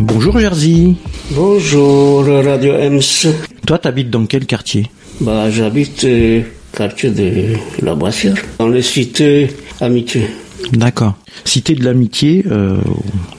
Bonjour 0.00 0.38
Jersey. 0.38 0.94
Bonjour 1.30 2.24
Radio 2.24 2.74
Ems. 2.74 3.32
Toi, 3.66 3.78
t'habites 3.78 4.10
dans 4.10 4.26
quel 4.26 4.46
quartier? 4.46 4.90
Bah, 5.20 5.50
j'habite 5.50 6.06
quartier 6.72 7.10
de 7.10 7.54
la 7.82 7.94
Boissière, 7.94 8.34
dans 8.58 8.68
les 8.68 8.82
cités 8.82 9.48
Amitié. 9.80 10.28
D'accord. 10.72 11.14
Cité 11.44 11.74
de 11.74 11.84
l'amitié 11.84 12.44
euh, 12.50 12.78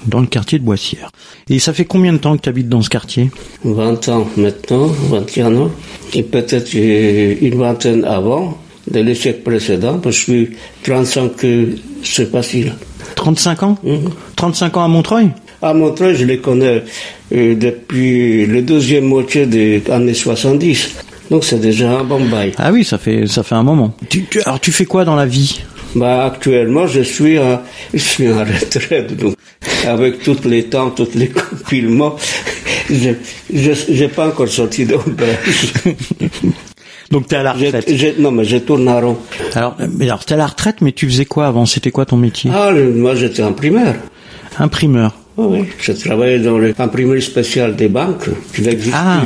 dans 0.06 0.20
le 0.20 0.28
quartier 0.28 0.60
de 0.60 0.64
Boissière. 0.64 1.10
Et 1.50 1.60
ça 1.60 1.74
fait 1.74 1.86
combien 1.86 2.14
de 2.14 2.18
temps 2.18 2.36
que 2.38 2.42
tu 2.42 2.50
habites 2.50 2.70
dans 2.70 2.82
ce 2.82 2.90
quartier? 2.90 3.30
20 3.64 4.10
ans 4.10 4.28
maintenant, 4.38 4.88
21 4.88 5.56
ans. 5.56 5.72
Et 6.14 6.24
peut-être 6.24 6.74
une 6.74 7.56
vingtaine 7.58 8.04
avant, 8.06 8.58
de 8.90 9.00
l'échec 9.00 9.44
précédent, 9.44 10.00
parce 10.00 10.24
que 10.24 10.32
je 10.32 10.44
suis 10.46 10.50
35 10.84 11.32
c'est 12.04 12.32
facile. 12.32 12.74
35 13.16 13.64
ans? 13.64 13.78
35 14.36 14.74
mhm. 14.74 14.80
ans 14.80 14.84
à 14.84 14.88
Montreuil? 14.88 15.30
À 15.62 15.74
Montreuil, 15.74 16.16
je 16.16 16.26
les 16.26 16.38
connais 16.40 16.84
euh, 17.34 17.56
depuis 17.56 18.46
le 18.46 18.62
deuxième 18.62 19.06
moitié 19.06 19.46
des 19.46 19.82
années 19.90 20.14
70. 20.14 20.96
Donc 21.32 21.44
c'est 21.44 21.60
déjà 21.60 22.00
un 22.00 22.04
bon 22.04 22.24
bail. 22.26 22.52
Ah 22.58 22.72
oui, 22.72 22.84
ça 22.84 23.00
fait 23.00 23.26
ça 23.26 23.42
fait 23.42 23.56
un 23.56 23.64
moment. 23.64 23.96
alors 24.46 24.60
tu 24.60 24.72
fais 24.72 24.86
quoi 24.86 25.06
dans 25.06 25.16
la 25.16 25.26
vie? 25.26 25.64
Bah, 25.96 26.26
actuellement, 26.26 26.88
je 26.88 27.02
suis, 27.02 27.40
en, 27.40 27.62
je 27.94 28.00
suis 28.00 28.32
en 28.32 28.40
retraite, 28.40 29.16
donc, 29.16 29.36
avec 29.86 30.22
tous 30.24 30.44
les 30.46 30.64
temps, 30.70 30.90
tous 30.92 31.16
les 31.16 31.30
confinements, 31.30 32.16
je, 32.90 33.12
je, 33.54 34.06
pas 34.06 34.28
encore 34.28 34.50
sorti 34.50 34.86
d'auberge. 34.86 35.74
Donc 37.12 37.28
tu 37.28 37.36
es 37.36 37.38
à 37.38 37.44
la 37.44 37.54
retraite. 37.54 38.20
non, 38.20 38.32
mais 38.32 38.46
je 38.46 38.58
tourne 38.58 38.90
en 38.90 39.00
rond. 39.00 39.18
Alors, 39.54 39.78
mais 39.96 40.06
alors 40.06 40.22
es 40.28 40.34
à 40.34 40.38
la 40.38 40.48
retraite, 40.48 40.78
mais 40.82 40.92
tu 40.92 41.06
faisais 41.06 41.26
quoi 41.26 41.46
avant? 41.46 41.68
C'était 41.68 41.92
quoi 41.92 42.06
ton 42.06 42.18
métier? 42.18 42.50
Ah, 42.54 42.72
moi 42.74 43.14
j'étais 43.14 43.44
imprimeur. 43.44 43.94
Imprimeur. 44.58 45.14
Oui, 45.38 45.66
je 45.80 45.92
travaillais 45.92 46.40
dans 46.40 46.58
l'imprimerie 46.58 47.22
spéciale 47.22 47.76
des 47.76 47.90
banques, 47.90 48.30
qui 48.54 48.62
n'existe 48.62 48.96
ah. 48.98 49.24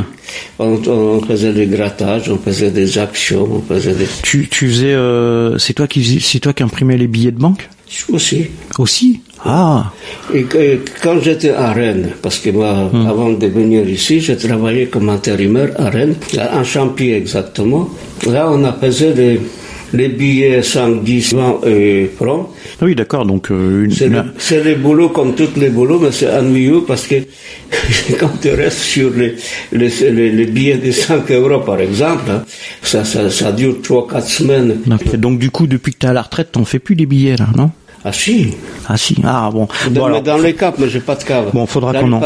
On, 0.59 1.21
faisait 1.21 1.53
des 1.53 1.67
grattages, 1.67 2.29
on 2.29 2.37
faisait 2.37 2.71
des 2.71 2.97
actions, 2.97 3.47
on 3.51 3.61
faisait 3.61 3.93
des... 3.93 4.05
Tu, 4.21 4.47
tu 4.49 4.69
faisais... 4.69 4.93
Euh, 4.93 5.57
c'est 5.57 5.73
toi 5.73 5.87
qui 5.87 6.19
c'est 6.21 6.39
toi 6.39 6.53
qui 6.53 6.63
imprimais 6.63 6.97
les 6.97 7.07
billets 7.07 7.31
de 7.31 7.39
banque? 7.39 7.69
Aussi. 8.09 8.47
Aussi? 8.77 9.21
Ah 9.45 9.91
Et, 10.33 10.45
quand 11.01 11.19
j'étais 11.21 11.51
à 11.51 11.71
Rennes, 11.71 12.09
parce 12.21 12.39
que 12.39 12.49
moi, 12.49 12.89
hmm. 12.91 13.07
avant 13.07 13.29
de 13.31 13.47
venir 13.47 13.87
ici, 13.87 14.19
j'ai 14.19 14.35
travaillé 14.35 14.87
comme 14.87 15.09
intérimaire 15.09 15.71
à 15.77 15.89
Rennes, 15.89 16.15
en 16.37 16.63
Champy 16.63 17.11
exactement. 17.11 17.89
Là, 18.27 18.49
on 18.51 18.63
a 18.65 18.73
fait 18.73 19.13
des 19.13 19.39
les 19.93 20.09
billets 20.09 20.61
5, 20.61 21.03
10, 21.03 21.33
20 21.33 21.61
francs. 22.15 22.49
Oui, 22.81 22.95
d'accord. 22.95 23.25
Donc, 23.25 23.51
euh, 23.51 23.87
c'est 24.37 24.63
des 24.63 24.75
boulots 24.75 25.09
comme 25.09 25.35
tous 25.35 25.59
les 25.59 25.69
boulots, 25.69 25.99
mais 25.99 26.11
c'est 26.11 26.29
ennuyeux 26.29 26.83
parce 26.87 27.07
que 27.07 27.15
quand 28.19 28.31
tu 28.41 28.49
restes 28.49 28.79
sur 28.79 29.11
les, 29.11 29.35
les, 29.71 30.31
les, 30.31 30.45
billets 30.45 30.77
de 30.77 30.91
5 30.91 31.29
euros, 31.31 31.59
par 31.59 31.79
exemple, 31.79 32.29
hein, 32.29 32.43
ça, 32.81 33.03
ça, 33.03 33.29
ça 33.29 33.51
dure 33.51 33.77
3-4 33.83 34.27
semaines. 34.27 34.77
Donc, 35.17 35.39
du 35.39 35.51
coup, 35.51 35.67
depuis 35.67 35.93
que 35.93 35.99
tu 35.99 36.05
es 36.05 36.09
à 36.09 36.13
la 36.13 36.21
retraite, 36.21 36.51
t'en 36.51 36.65
fais 36.65 36.79
plus 36.79 36.95
des 36.95 37.05
billets, 37.05 37.35
là, 37.37 37.47
non? 37.55 37.71
Ah 38.03 38.13
si. 38.13 38.53
Ah 38.87 38.97
si. 38.97 39.17
Ah 39.23 39.49
bon. 39.51 39.67
Dans, 39.91 40.21
dans 40.21 40.37
les 40.37 40.53
caves, 40.53 40.75
mais 40.77 40.89
j'ai 40.89 41.01
pas 41.01 41.15
de 41.15 41.23
cave. 41.23 41.49
Bon, 41.53 41.65
faudra 41.65 41.93
qu'on 41.93 42.11
en. 42.13 42.21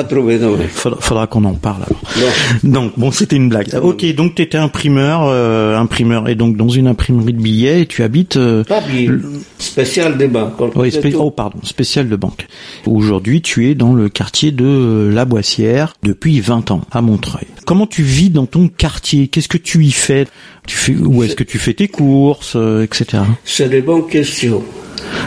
Faudra, 1.00 1.28
qu'on 1.28 1.44
en 1.46 1.54
parle. 1.54 1.84
Alors. 2.16 2.32
Donc 2.64 2.94
bon, 2.98 3.12
c'était 3.12 3.36
une 3.36 3.50
blague. 3.50 3.70
Ok, 3.82 4.06
donc 4.14 4.36
tu 4.36 4.44
étais 4.44 4.58
imprimeur, 4.58 5.24
euh, 5.24 5.78
imprimeur, 5.78 6.30
et 6.30 6.36
donc 6.36 6.58
dans 6.58 6.70
une 6.70 6.88
imprimerie 6.88 7.34
de 7.34 7.42
billets, 7.42 7.82
et 7.82 7.86
tu 7.86 8.04
habites. 8.04 8.38
Euh, 8.38 8.64
pas 8.64 8.82
billets. 8.82 9.10
Spécial 9.58 10.18
des 10.18 10.28
banques. 10.28 10.54
Oui, 10.76 10.94
oh 11.16 11.32
pardon, 11.32 11.60
spécial 11.64 12.08
de 12.08 12.16
banque. 12.16 12.48
Aujourd'hui, 12.86 13.42
tu 13.42 13.70
es 13.70 13.76
dans 13.76 13.94
le 13.94 14.10
quartier 14.10 14.52
de 14.52 15.10
La 15.12 15.26
Boissière 15.26 15.94
depuis 16.04 16.40
20 16.40 16.72
ans 16.72 16.82
à 16.92 17.02
Montreuil. 17.02 17.48
Comment 17.66 17.88
tu 17.88 18.04
vis 18.04 18.30
dans 18.30 18.46
ton 18.46 18.68
quartier? 18.68 19.28
Qu'est-ce 19.28 19.48
que 19.48 19.58
tu 19.58 19.84
y 19.84 19.92
fais? 19.92 20.28
Tu 20.68 20.78
fais 20.78 20.94
où 20.96 21.24
est-ce 21.24 21.36
que 21.36 21.44
tu 21.44 21.58
fais 21.60 21.74
tes 21.74 21.88
courses, 21.88 22.54
euh, 22.56 22.84
etc. 22.84 23.24
C'est 23.44 23.70
des 23.70 23.82
bonnes 23.82 24.08
questions. 24.08 24.64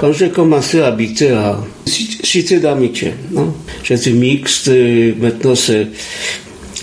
Quand 0.01 0.13
j'ai 0.13 0.31
commencé 0.31 0.81
à 0.81 0.89
habiter 0.89 1.31
à 1.31 1.59
Cité 1.87 2.59
d'Amitié, 2.59 3.13
j'étais 3.83 4.11
mixte, 4.11 4.71
maintenant 5.21 5.55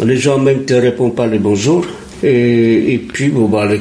les 0.03 0.17
gens 0.17 0.39
même 0.39 0.59
ne 0.59 0.63
te 0.63 0.73
répondent 0.73 1.15
pas 1.15 1.27
les 1.27 1.39
bonjours. 1.39 1.85
Et, 2.23 3.01
puis, 3.11 3.27
bon, 3.27 3.47
bah, 3.49 3.65
les, 3.65 3.79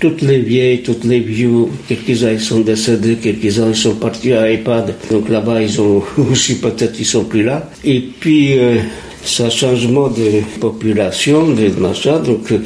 toutes 0.00 0.22
les 0.22 0.38
vieilles, 0.38 0.82
toutes 0.82 1.04
les 1.04 1.20
vieux, 1.20 1.66
quelques-uns 1.88 2.38
sont 2.38 2.60
décédés, 2.60 3.16
quelques-uns 3.16 3.74
sont 3.74 3.96
partis 3.96 4.32
à 4.32 4.50
EHPAD. 4.50 4.94
Donc 5.10 5.28
là-bas, 5.28 5.60
ils 5.60 5.80
ont 5.80 6.02
aussi 6.30 6.58
peut-être 6.58 6.98
ils 6.98 7.04
sont 7.04 7.24
plus 7.24 7.42
là. 7.42 7.70
Et 7.84 8.00
puis, 8.00 8.58
euh, 8.58 8.78
ça 9.24 9.50
changement 9.50 10.08
de 10.08 10.40
population, 10.58 11.48
de 11.48 11.68
machin. 11.78 12.18
Donc, 12.20 12.50
euh, 12.52 12.60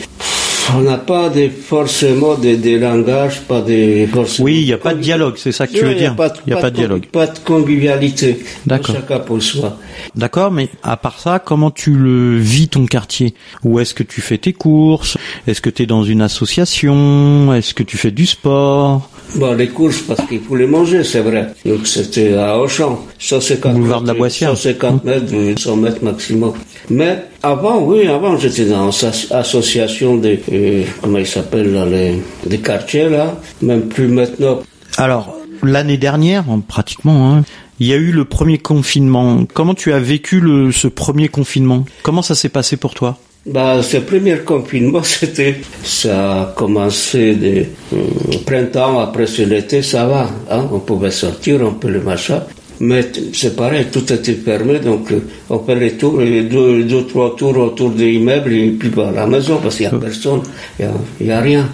on 0.76 0.80
n'a 0.82 0.98
pas 0.98 1.28
de, 1.28 1.48
forcément 1.48 2.34
de, 2.34 2.56
de, 2.56 2.78
langage, 2.78 3.40
pas 3.42 3.60
de 3.60 4.06
forcément 4.06 4.44
Oui, 4.44 4.60
il 4.60 4.66
n'y 4.66 4.72
a 4.72 4.78
pas 4.78 4.94
de 4.94 5.00
dialogue, 5.00 5.34
c'est 5.36 5.52
ça 5.52 5.66
que 5.66 5.72
tu 5.72 5.84
veux 5.84 5.94
dire. 5.94 6.14
Il 6.46 6.52
n'y 6.52 6.58
a 6.58 6.60
pas 6.60 6.70
de, 6.70 6.76
dialogue. 6.76 7.06
Pas 7.06 7.26
de 7.26 7.38
convivialité. 7.38 8.42
D'accord. 8.66 8.96
Chacun 8.96 9.18
pour 9.20 9.42
soi. 9.42 9.78
D'accord, 10.14 10.50
mais 10.50 10.68
à 10.82 10.96
part 10.96 11.18
ça, 11.18 11.38
comment 11.38 11.70
tu 11.70 11.92
le 11.92 12.38
vis 12.38 12.68
ton 12.68 12.86
quartier? 12.86 13.34
Où 13.64 13.80
est-ce 13.80 13.94
que 13.94 14.02
tu 14.02 14.20
fais 14.20 14.38
tes 14.38 14.52
courses? 14.52 15.16
Est-ce 15.46 15.60
que 15.60 15.70
tu 15.70 15.82
es 15.82 15.86
dans 15.86 16.04
une 16.04 16.22
association? 16.22 17.52
Est-ce 17.54 17.74
que 17.74 17.82
tu 17.82 17.96
fais 17.96 18.10
du 18.10 18.26
sport? 18.26 19.08
Bon, 19.34 19.54
les 19.54 19.68
courses, 19.68 20.00
parce 20.00 20.26
qu'il 20.26 20.40
faut 20.40 20.56
les 20.56 20.66
manger, 20.66 21.04
c'est 21.04 21.20
vrai. 21.20 21.48
Donc 21.64 21.86
c'était 21.86 22.34
à 22.34 22.58
Auchan. 22.58 23.04
150 23.18 23.74
Boulevard 23.74 24.02
de 24.02 24.08
la 24.08 24.14
Boissière. 24.14 24.50
150 24.50 25.04
mètres, 25.04 25.32
100 25.58 25.76
mètres 25.76 26.04
maximum. 26.04 26.52
Mais 26.90 27.24
avant, 27.43 27.82
oui, 27.82 28.07
avant, 28.07 28.36
j'étais 28.36 28.66
dans 28.66 28.90
une 28.90 29.12
association 29.30 30.16
de, 30.16 30.38
euh, 30.53 30.84
comment 31.01 31.18
il 31.18 31.26
s'appelle, 31.26 31.72
là, 31.72 31.84
les, 31.84 32.22
des 32.47 32.59
quartiers, 32.59 33.09
là. 33.09 33.36
Même 33.61 33.88
plus 33.88 34.09
maintenant. 34.09 34.62
Alors, 34.97 35.36
l'année 35.62 35.97
dernière, 35.99 36.45
pratiquement, 36.68 37.32
hein, 37.32 37.45
il 37.80 37.86
y 37.86 37.93
a 37.93 37.97
eu 37.97 38.12
le 38.12 38.24
premier 38.24 38.59
confinement. 38.59 39.45
Comment 39.53 39.74
tu 39.74 39.93
as 39.93 39.99
vécu 39.99 40.40
le, 40.40 40.70
ce 40.72 40.86
premier 40.86 41.28
confinement? 41.28 41.84
Comment 42.03 42.22
ça 42.22 42.34
s'est 42.34 42.49
passé 42.49 42.76
pour 42.76 42.95
toi? 42.95 43.18
Bah, 43.45 43.82
ce 43.82 43.97
premier 43.97 44.38
confinement, 44.38 45.03
c'était, 45.03 45.61
ça 45.82 46.43
a 46.43 46.47
commencé 46.55 47.34
de 47.34 47.64
euh, 47.93 47.99
printemps, 48.47 49.01
après 49.01 49.26
c'est 49.26 49.47
l'été, 49.47 49.82
ça 49.82 50.07
va, 50.07 50.30
hein, 50.49 50.68
on 50.70 50.78
pouvait 50.78 51.11
sortir, 51.11 51.61
on 51.62 51.72
peut 51.72 51.88
le 51.90 52.01
machin. 52.01 52.43
Mais 52.80 53.10
c'est 53.32 53.56
pareil, 53.56 53.86
tout 53.92 54.12
était 54.12 54.34
fermé, 54.34 54.78
donc 54.80 55.10
euh, 55.12 55.20
on 55.50 55.60
fait 55.60 55.74
les 55.74 55.92
tours, 55.92 56.20
les 56.20 56.42
deux, 56.44 56.84
deux, 56.84 57.04
trois 57.06 57.36
tours 57.36 57.56
autour 57.56 57.90
des 57.90 58.12
immeubles 58.12 58.52
et 58.52 58.70
puis 58.70 58.90
à 59.00 59.10
la 59.12 59.26
maison, 59.26 59.58
parce 59.62 59.76
qu'il 59.76 59.88
n'y 59.88 59.94
a 59.94 59.98
personne, 59.98 60.42
il 60.80 60.88
n'y 61.20 61.30
a, 61.30 61.40
rien. 61.40 61.68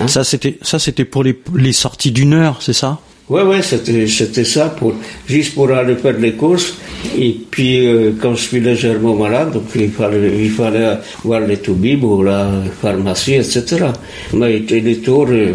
Hein. 0.00 0.08
Ça, 0.08 0.24
c'était, 0.24 0.58
ça, 0.60 0.78
c'était 0.78 1.04
pour 1.04 1.24
les, 1.24 1.38
les 1.56 1.72
sorties 1.72 2.12
d'une 2.12 2.34
heure, 2.34 2.58
c'est 2.60 2.74
ça? 2.74 2.98
Ouais, 3.30 3.62
c'était, 3.62 4.08
c'était 4.08 4.44
ça, 4.44 4.70
pour, 4.70 4.92
juste 5.28 5.54
pour 5.54 5.70
aller 5.70 5.94
faire 5.94 6.18
les 6.18 6.32
courses. 6.32 6.74
Et 7.16 7.36
puis, 7.48 7.86
euh, 7.86 8.10
quand 8.20 8.34
je 8.34 8.42
suis 8.42 8.60
légèrement 8.60 9.14
malade, 9.14 9.52
donc 9.52 9.66
il 9.76 9.92
fallait, 9.92 10.32
il 10.36 10.50
fallait 10.50 10.98
voir 11.22 11.40
les 11.40 11.58
toubibs 11.58 12.02
ou 12.02 12.24
la 12.24 12.50
pharmacie, 12.82 13.34
etc. 13.34 13.86
Mais 14.32 14.58
les 14.58 14.98
tours, 14.98 15.28
euh, 15.30 15.54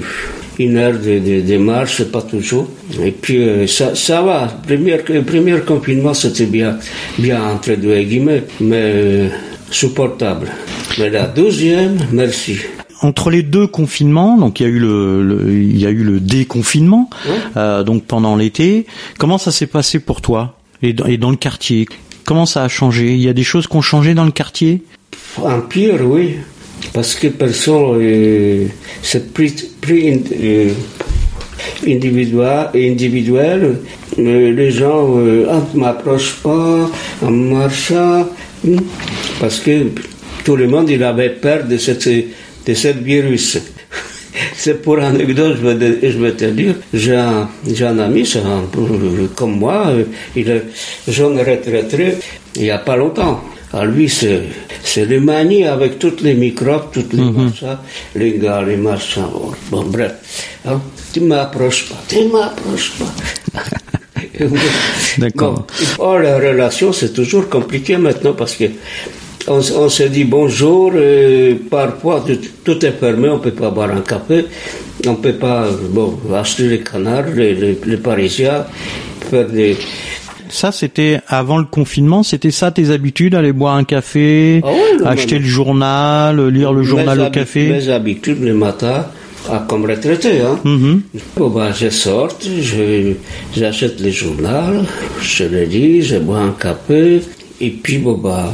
une 0.59 0.77
heure 0.77 0.93
de, 0.93 1.19
de, 1.19 1.41
de 1.41 1.57
marche, 1.57 2.03
pas 2.05 2.21
toujours. 2.21 2.67
Et 3.03 3.11
puis, 3.11 3.37
euh, 3.37 3.67
ça, 3.67 3.95
ça 3.95 4.21
va. 4.21 4.47
Premier, 4.65 4.97
le 5.09 5.21
premier 5.23 5.59
confinement, 5.59 6.13
c'était 6.13 6.45
bien, 6.45 6.77
bien 7.17 7.41
entre 7.43 7.75
deux 7.75 8.01
guillemets, 8.01 8.43
mais 8.59 9.29
supportable. 9.69 10.47
Mais 10.97 11.09
la 11.09 11.27
deuxième, 11.27 11.97
merci 12.11 12.57
entre 13.01 13.29
les 13.29 13.43
deux 13.43 13.67
confinements, 13.67 14.37
donc 14.37 14.59
il 14.59 14.63
y 14.63 14.65
a 14.65 14.69
eu 14.69 14.79
le, 14.79 15.51
il 15.51 15.77
y 15.77 15.85
a 15.85 15.89
eu 15.89 16.03
le 16.03 16.19
déconfinement, 16.19 17.09
euh, 17.57 17.83
donc 17.83 18.05
pendant 18.05 18.35
l'été. 18.35 18.85
Comment 19.17 19.37
ça 19.37 19.51
s'est 19.51 19.67
passé 19.67 19.99
pour 19.99 20.21
toi 20.21 20.57
et 20.81 20.93
dans, 20.93 21.05
et 21.05 21.17
dans, 21.17 21.29
le 21.29 21.35
quartier? 21.35 21.87
Comment 22.23 22.45
ça 22.45 22.63
a 22.63 22.67
changé? 22.67 23.13
Il 23.13 23.21
y 23.21 23.29
a 23.29 23.33
des 23.33 23.43
choses 23.43 23.67
qui 23.67 23.75
ont 23.75 23.81
changé 23.81 24.13
dans 24.13 24.25
le 24.25 24.31
quartier? 24.31 24.83
En 25.37 25.61
pire, 25.61 25.99
oui, 26.03 26.37
parce 26.95 27.13
que 27.13 27.27
personne, 27.27 27.97
euh, 27.99 28.67
plus 29.33 29.53
euh, 29.91 30.69
individuel, 31.85 32.69
individuel. 32.73 33.79
les 34.17 34.71
gens 34.71 35.17
euh, 35.19 35.45
ne 35.73 35.79
m'approchent 35.81 36.37
pas 36.41 36.89
en 37.21 37.31
marchant, 37.31 38.29
hmm, 38.63 38.77
parce 39.41 39.59
que 39.59 39.87
tout 40.45 40.55
le 40.55 40.69
monde 40.69 40.89
il 40.89 41.03
avait 41.03 41.31
peur 41.31 41.65
de 41.65 41.75
cette 41.75 42.07
de 42.07 43.03
virus. 43.03 43.57
C'est 44.55 44.81
pour 44.81 44.97
anecdote, 44.99 45.57
je 45.61 45.67
vais, 45.67 46.11
je 46.11 46.29
te 46.29 46.45
dire, 46.45 46.75
j'ai 46.93 47.15
un, 47.17 47.49
un, 47.81 47.99
ami, 47.99 48.25
un, 48.37 49.27
comme 49.35 49.59
moi, 49.59 49.91
il 50.33 50.49
est 50.49 50.63
jeune 51.09 51.37
retraité, 51.39 52.13
il 52.55 52.61
n'y 52.63 52.71
a 52.71 52.77
pas 52.77 52.95
longtemps. 52.95 53.41
À 53.75 53.83
lui, 53.83 54.07
c'est, 54.07 55.05
le 55.05 55.19
manie 55.19 55.65
avec 55.65 55.99
toutes 55.99 56.21
les 56.21 56.33
microbes, 56.33 56.91
toutes 56.93 57.11
les 57.11 57.23
mm 57.23 57.33
machins, 57.33 57.77
les 58.15 58.37
gars, 58.37 58.61
les 58.61 58.77
machins. 58.77 59.27
Bon, 59.69 59.83
bref. 59.83 60.13
Hein, 60.65 60.79
tu 61.11 61.19
m'approches 61.19 61.89
pas, 61.89 62.01
tu 62.07 62.23
m'approches 62.29 62.93
pas. 62.97 63.13
D'accord. 65.17 65.67
Bon, 65.97 66.05
oh, 66.05 66.17
la 66.17 66.37
relation, 66.37 66.93
c'est 66.93 67.11
toujours 67.11 67.49
compliqué 67.49 67.97
maintenant 67.97 68.31
parce 68.31 68.55
que 68.55 68.65
on, 69.47 69.89
se 69.89 70.03
dit 70.03 70.23
bonjour, 70.23 70.93
parfois 71.69 72.23
tout, 72.63 72.85
est 72.85 72.91
fermé, 72.93 73.27
on 73.27 73.39
ne 73.39 73.41
peut 73.41 73.51
pas 73.51 73.71
boire 73.71 73.91
un 73.91 74.01
café, 74.01 74.45
on 75.05 75.11
ne 75.11 75.17
peut 75.17 75.33
pas 75.33 75.67
bon, 75.89 76.17
acheter 76.33 76.69
les 76.69 76.79
canards, 76.79 77.27
les, 77.35 77.97
Parisiens, 77.97 78.65
faire 79.29 79.47
des... 79.49 79.75
Ça, 80.55 80.71
c'était 80.71 81.19
avant 81.27 81.57
le 81.57 81.65
confinement, 81.65 82.23
c'était 82.23 82.49
ça 82.49 82.71
tes 82.71 82.89
habitudes, 82.89 83.35
aller 83.35 83.51
boire 83.51 83.75
un 83.75 83.83
café, 83.83 84.61
ah 84.63 85.09
acheter 85.09 85.37
le 85.37 85.43
journal, 85.43 86.47
lire 86.47 86.71
le 86.71 86.81
journal 86.81 87.19
au 87.19 87.29
café 87.29 87.67
Mes 87.67 87.89
habitudes 87.89 88.41
le 88.41 88.53
matin, 88.53 89.05
comme 89.67 89.83
retraité, 89.83 90.39
hein. 90.39 90.57
Bon, 91.35 91.49
bah, 91.49 91.73
je 91.77 91.89
sors, 91.89 92.29
j'achète 93.53 93.99
le 93.99 94.11
journal, 94.11 94.85
je 95.21 95.43
le 95.43 95.63
lis, 95.65 96.03
je 96.03 96.19
bois 96.19 96.39
un 96.39 96.51
café, 96.51 97.19
et 97.59 97.71
puis 97.71 97.97
bon, 97.97 98.13
bah, 98.17 98.49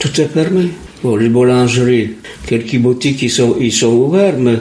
tout 0.00 0.20
est 0.20 0.26
fermé. 0.26 0.70
Bon, 1.04 1.14
les 1.14 1.28
boulangeries, 1.28 2.14
quelques 2.48 2.78
boutiques, 2.78 3.22
ils 3.22 3.30
sont, 3.30 3.54
ils 3.60 3.72
sont 3.72 3.92
ouverts, 3.92 4.38
mais 4.40 4.58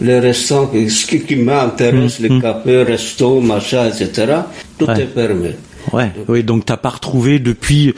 les 0.00 0.20
restaurants, 0.20 0.70
ce 0.72 1.06
qui, 1.06 1.34
m'intéresse, 1.34 2.20
les 2.20 2.28
mm, 2.28 2.36
mm. 2.36 2.42
cafés, 2.42 2.82
restos, 2.84 3.40
machin, 3.40 3.88
etc., 3.88 4.32
tout 4.78 4.88
est 4.90 5.12
fermé. 5.12 5.56
Ouais, 5.92 6.10
oui, 6.28 6.42
donc 6.42 6.64
t'as 6.64 6.76
pas 6.76 6.90
retrouvé 6.90 7.38
depuis 7.38 7.94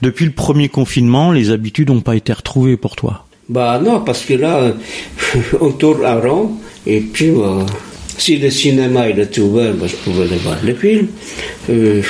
depuis 0.00 0.24
le 0.24 0.32
premier 0.32 0.68
confinement, 0.68 1.32
les 1.32 1.50
habitudes 1.50 1.90
n'ont 1.90 2.00
pas 2.00 2.16
été 2.16 2.32
retrouvées 2.32 2.76
pour 2.76 2.96
toi. 2.96 3.26
Bah 3.48 3.80
non, 3.84 4.00
parce 4.00 4.24
que 4.24 4.34
là, 4.34 4.72
on 5.60 5.70
tourne 5.70 6.04
à 6.04 6.18
rond 6.20 6.52
et 6.86 7.00
puis 7.00 7.30
bah, 7.30 7.66
si 8.18 8.36
le 8.36 8.50
cinéma 8.50 9.08
il 9.08 9.18
était 9.18 9.40
ouvert, 9.40 9.74
ben, 9.74 9.86
je 9.86 9.96
pouvais 9.96 10.24
aller 10.24 10.36
voir 10.36 10.56
les 10.62 10.74
films. 10.74 11.08
Euh, 11.70 12.02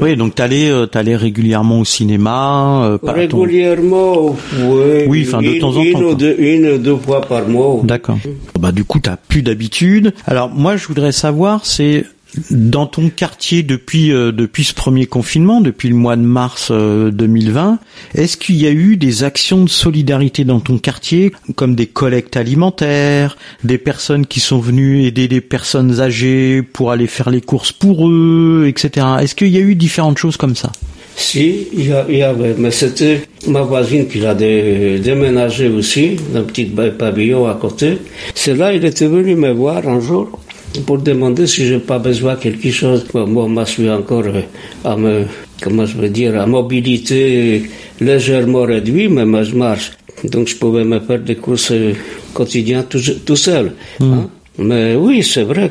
oui, 0.00 0.16
donc 0.16 0.34
tu 0.34 0.42
allais, 0.42 0.70
euh, 0.70 0.86
allais 0.94 1.16
régulièrement 1.16 1.80
au 1.80 1.84
cinéma 1.84 2.84
euh, 2.84 2.98
Régulièrement, 3.02 4.36
oui. 4.60 5.04
Oui, 5.08 5.24
enfin 5.26 5.42
de 5.42 5.58
temps 5.58 5.76
en 5.76 5.92
temps. 5.92 6.02
Ou 6.02 6.14
deux, 6.14 6.36
une 6.38 6.66
ou 6.66 6.78
deux 6.78 6.96
fois 6.96 7.20
par 7.20 7.48
mois. 7.48 7.80
D'accord. 7.84 8.18
Bah 8.58 8.72
du 8.72 8.84
coup, 8.84 9.00
tu 9.00 9.10
plus 9.28 9.42
d'habitude. 9.42 10.14
Alors 10.26 10.48
moi, 10.48 10.76
je 10.76 10.86
voudrais 10.86 11.12
savoir, 11.12 11.66
c'est 11.66 12.04
dans 12.50 12.86
ton 12.86 13.08
quartier 13.08 13.62
depuis 13.62 14.12
euh, 14.12 14.32
depuis 14.32 14.64
ce 14.64 14.74
premier 14.74 15.06
confinement, 15.06 15.60
depuis 15.60 15.88
le 15.88 15.94
mois 15.94 16.16
de 16.16 16.22
mars 16.22 16.70
2020, 16.70 17.78
euh, 18.16 18.20
est-ce 18.20 18.36
qu'il 18.36 18.56
y 18.56 18.66
a 18.66 18.70
eu 18.70 18.96
des 18.96 19.24
actions 19.24 19.64
de 19.64 19.68
solidarité 19.68 20.44
dans 20.44 20.60
ton 20.60 20.78
quartier, 20.78 21.32
comme 21.56 21.74
des 21.74 21.86
collectes 21.86 22.36
alimentaires, 22.36 23.36
des 23.64 23.78
personnes 23.78 24.26
qui 24.26 24.40
sont 24.40 24.58
venues 24.58 25.04
aider 25.04 25.28
des 25.28 25.40
personnes 25.40 26.00
âgées 26.00 26.62
pour 26.62 26.90
aller 26.90 27.06
faire 27.06 27.30
les 27.30 27.40
courses 27.40 27.72
pour 27.72 28.08
eux, 28.08 28.66
etc. 28.68 29.06
Est-ce 29.20 29.34
qu'il 29.34 29.48
y 29.48 29.56
a 29.56 29.60
eu 29.60 29.74
différentes 29.74 30.18
choses 30.18 30.36
comme 30.36 30.56
ça? 30.56 30.70
Si, 31.16 31.66
il 31.72 31.88
y, 31.88 32.22
avait, 32.22 32.54
mais 32.56 32.70
c'était 32.70 33.22
ma 33.48 33.62
voisine 33.62 34.06
qui 34.06 34.20
l'a 34.20 34.34
déménagé 34.36 35.68
aussi, 35.68 36.16
un 36.32 36.42
petit 36.42 36.66
pavillon 36.66 37.48
à 37.48 37.54
côté. 37.54 37.98
C'est 38.36 38.54
là, 38.54 38.72
il 38.72 38.84
était 38.84 39.08
venu 39.08 39.34
me 39.34 39.50
voir 39.50 39.86
un 39.88 39.98
jour 39.98 40.38
pour 40.86 40.98
demander 40.98 41.46
si 41.46 41.66
j'ai 41.66 41.78
pas 41.78 41.98
besoin 41.98 42.34
de 42.34 42.40
quelque 42.40 42.70
chose. 42.70 43.04
moi, 43.14 43.64
je 43.64 43.70
suis 43.70 43.90
encore 43.90 44.24
euh, 44.26 44.42
à 44.84 44.96
me, 44.96 45.24
comment 45.62 45.86
je 45.86 45.96
veux 45.96 46.08
dire, 46.08 46.40
à 46.40 46.46
mobilité 46.46 47.62
légèrement 48.00 48.62
réduite, 48.62 49.10
mais 49.10 49.44
je 49.44 49.56
marche. 49.56 49.92
Donc, 50.24 50.48
je 50.48 50.56
pouvais 50.56 50.84
me 50.84 51.00
faire 51.00 51.20
des 51.20 51.36
courses 51.36 51.70
euh, 51.72 51.92
quotidiennes 52.34 52.84
tout, 52.88 53.36
seul. 53.36 53.72
Hmm. 54.00 54.12
Hein. 54.12 54.30
Mais 54.58 54.96
oui, 54.96 55.22
c'est 55.22 55.44
vrai 55.44 55.70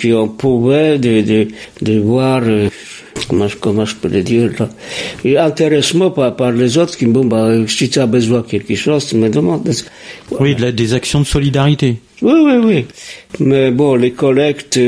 qu'on 0.00 0.28
pouvait 0.28 0.98
de, 0.98 1.20
de, 1.20 1.48
de 1.82 1.98
voir 2.00 2.40
euh, 2.44 2.68
comment, 3.28 3.46
comment 3.60 3.84
je 3.84 3.94
peux 3.94 4.08
le 4.08 4.22
dire 4.22 4.50
là? 4.58 4.68
Et 5.24 5.38
intéressement 5.38 6.10
par, 6.10 6.34
par 6.36 6.52
les 6.52 6.78
autres 6.78 6.96
qui 6.96 7.06
me 7.06 7.14
disent, 7.14 7.28
bah, 7.28 7.50
si 7.66 7.88
tu 7.88 7.98
as 7.98 8.06
besoin 8.06 8.40
de 8.40 8.46
quelque 8.46 8.74
chose, 8.74 9.06
tu 9.06 9.16
me 9.16 9.28
demandes. 9.28 9.70
Oui, 10.40 10.54
des 10.54 10.94
actions 10.94 11.20
de 11.20 11.26
solidarité. 11.26 11.96
Oui, 12.22 12.32
oui, 12.44 12.56
oui. 12.62 12.86
Mais 13.40 13.70
bon, 13.70 13.96
les 13.96 14.12
collectes 14.12 14.78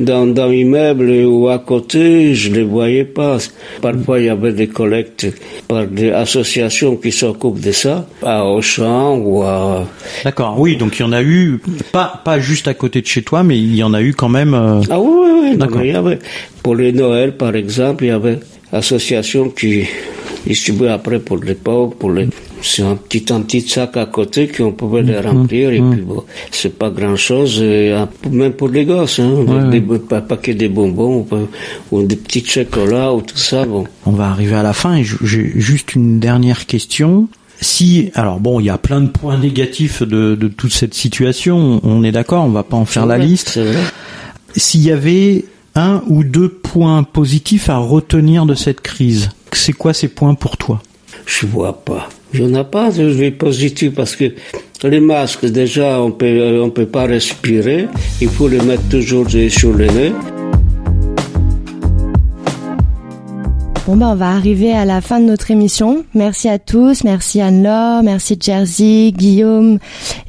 dans, 0.00 0.26
dans 0.26 0.48
l'immeuble 0.48 1.10
ou 1.26 1.48
à 1.48 1.58
côté, 1.58 2.34
je 2.34 2.50
ne 2.50 2.56
les 2.56 2.62
voyais 2.62 3.04
pas. 3.04 3.38
Parfois, 3.80 4.20
il 4.20 4.26
y 4.26 4.28
avait 4.28 4.52
des 4.52 4.68
collectes 4.68 5.26
par 5.68 5.86
des 5.86 6.10
associations 6.10 6.96
qui 6.96 7.12
s'occupent 7.12 7.60
de 7.60 7.72
ça, 7.72 8.06
à 8.22 8.44
Auchan 8.44 9.18
ou 9.18 9.42
à... 9.42 9.86
D'accord, 10.24 10.58
oui, 10.58 10.76
donc 10.76 10.98
il 10.98 11.02
y 11.02 11.04
en 11.04 11.12
a 11.12 11.22
eu, 11.22 11.60
pas, 11.92 12.20
pas 12.24 12.40
juste 12.40 12.68
à 12.68 12.74
côté 12.74 13.00
de 13.02 13.06
chez 13.06 13.22
toi, 13.22 13.42
mais 13.42 13.58
il 13.58 13.74
y 13.76 13.82
en 13.82 13.94
a 13.94 14.02
eu 14.02 14.14
quand 14.14 14.28
même... 14.28 14.54
Euh, 14.54 14.80
ah 14.90 15.00
oui, 15.00 15.10
oui, 15.12 15.40
oui. 15.42 15.56
D'accord. 15.56 15.82
Il 15.82 15.92
y 15.92 15.94
avait, 15.94 16.18
pour 16.62 16.74
les 16.74 16.92
Noël, 16.92 17.36
par 17.36 17.54
exemple, 17.54 18.04
il 18.04 18.08
y 18.08 18.10
avait 18.10 18.38
associations 18.72 19.50
qui 19.50 19.84
distribuaient 20.46 20.88
après 20.88 21.18
pour 21.18 21.38
les 21.38 21.54
pauvres, 21.54 21.94
pour 21.94 22.10
les 22.10 22.28
c'est 22.62 22.82
un 22.82 22.96
petit, 22.96 23.32
un 23.32 23.40
petit 23.40 23.62
sac 23.62 23.96
à 23.96 24.06
côté 24.06 24.48
qu'on 24.48 24.72
pouvait 24.72 25.02
les 25.02 25.18
remplir 25.18 25.70
et 25.70 25.80
puis 25.80 26.02
bon, 26.02 26.24
c'est 26.50 26.76
pas 26.76 26.90
grand 26.90 27.16
chose, 27.16 27.62
même 28.30 28.52
pour 28.52 28.68
les 28.68 28.84
gosses, 28.84 29.18
hein, 29.18 29.70
des, 29.70 29.80
paquets 29.80 30.54
de 30.54 30.68
bonbons 30.68 31.26
ou, 31.90 32.02
des 32.02 32.16
petits 32.16 32.44
chocolats 32.44 33.14
ou 33.14 33.22
tout 33.22 33.38
ça. 33.38 33.64
Bon. 33.64 33.84
On 34.06 34.12
va 34.12 34.28
arriver 34.28 34.54
à 34.54 34.62
la 34.62 34.72
fin 34.72 34.96
et 34.96 35.04
j'ai 35.04 35.52
juste 35.56 35.94
une 35.94 36.20
dernière 36.20 36.66
question. 36.66 37.28
Si, 37.62 38.10
alors 38.14 38.40
bon, 38.40 38.58
il 38.60 38.66
y 38.66 38.70
a 38.70 38.78
plein 38.78 39.02
de 39.02 39.08
points 39.08 39.38
négatifs 39.38 40.02
de, 40.02 40.34
de 40.34 40.48
toute 40.48 40.72
cette 40.72 40.94
situation, 40.94 41.80
on 41.82 42.02
est 42.04 42.12
d'accord, 42.12 42.44
on 42.44 42.50
va 42.50 42.62
pas 42.62 42.76
en 42.76 42.86
faire 42.86 43.06
la 43.06 43.18
liste. 43.18 43.60
S'il 44.56 44.82
y 44.82 44.90
avait 44.90 45.44
un 45.74 46.02
ou 46.08 46.24
deux 46.24 46.48
points 46.48 47.02
positifs 47.02 47.68
à 47.68 47.76
retenir 47.76 48.46
de 48.46 48.54
cette 48.54 48.80
crise, 48.80 49.30
c'est 49.56 49.72
quoi 49.72 49.92
ces 49.92 50.08
points 50.08 50.34
pour 50.34 50.56
toi? 50.56 50.82
Je 51.26 51.46
vois 51.46 51.84
pas. 51.84 52.08
Je 52.32 52.44
n'ai 52.44 52.64
pas 52.64 52.90
de 52.90 53.04
vie 53.04 53.30
positive 53.30 53.92
parce 53.92 54.16
que 54.16 54.32
les 54.84 55.00
masques, 55.00 55.46
déjà, 55.46 56.00
on 56.00 56.10
peut, 56.12 56.26
euh, 56.26 56.62
on 56.62 56.70
peut 56.70 56.86
pas 56.86 57.06
respirer. 57.06 57.88
Il 58.20 58.28
faut 58.28 58.48
les 58.48 58.60
mettre 58.60 58.88
toujours 58.88 59.26
sur 59.28 59.72
le 59.72 59.86
nez. 59.86 60.12
Bon 63.90 63.96
bah 63.96 64.10
on 64.12 64.14
va 64.14 64.30
arriver 64.30 64.72
à 64.72 64.84
la 64.84 65.00
fin 65.00 65.18
de 65.18 65.24
notre 65.24 65.50
émission. 65.50 66.04
Merci 66.14 66.48
à 66.48 66.60
tous, 66.60 67.02
merci 67.02 67.40
Anne-Laure, 67.40 68.04
merci 68.04 68.38
Jersey, 68.40 69.10
Guillaume 69.10 69.80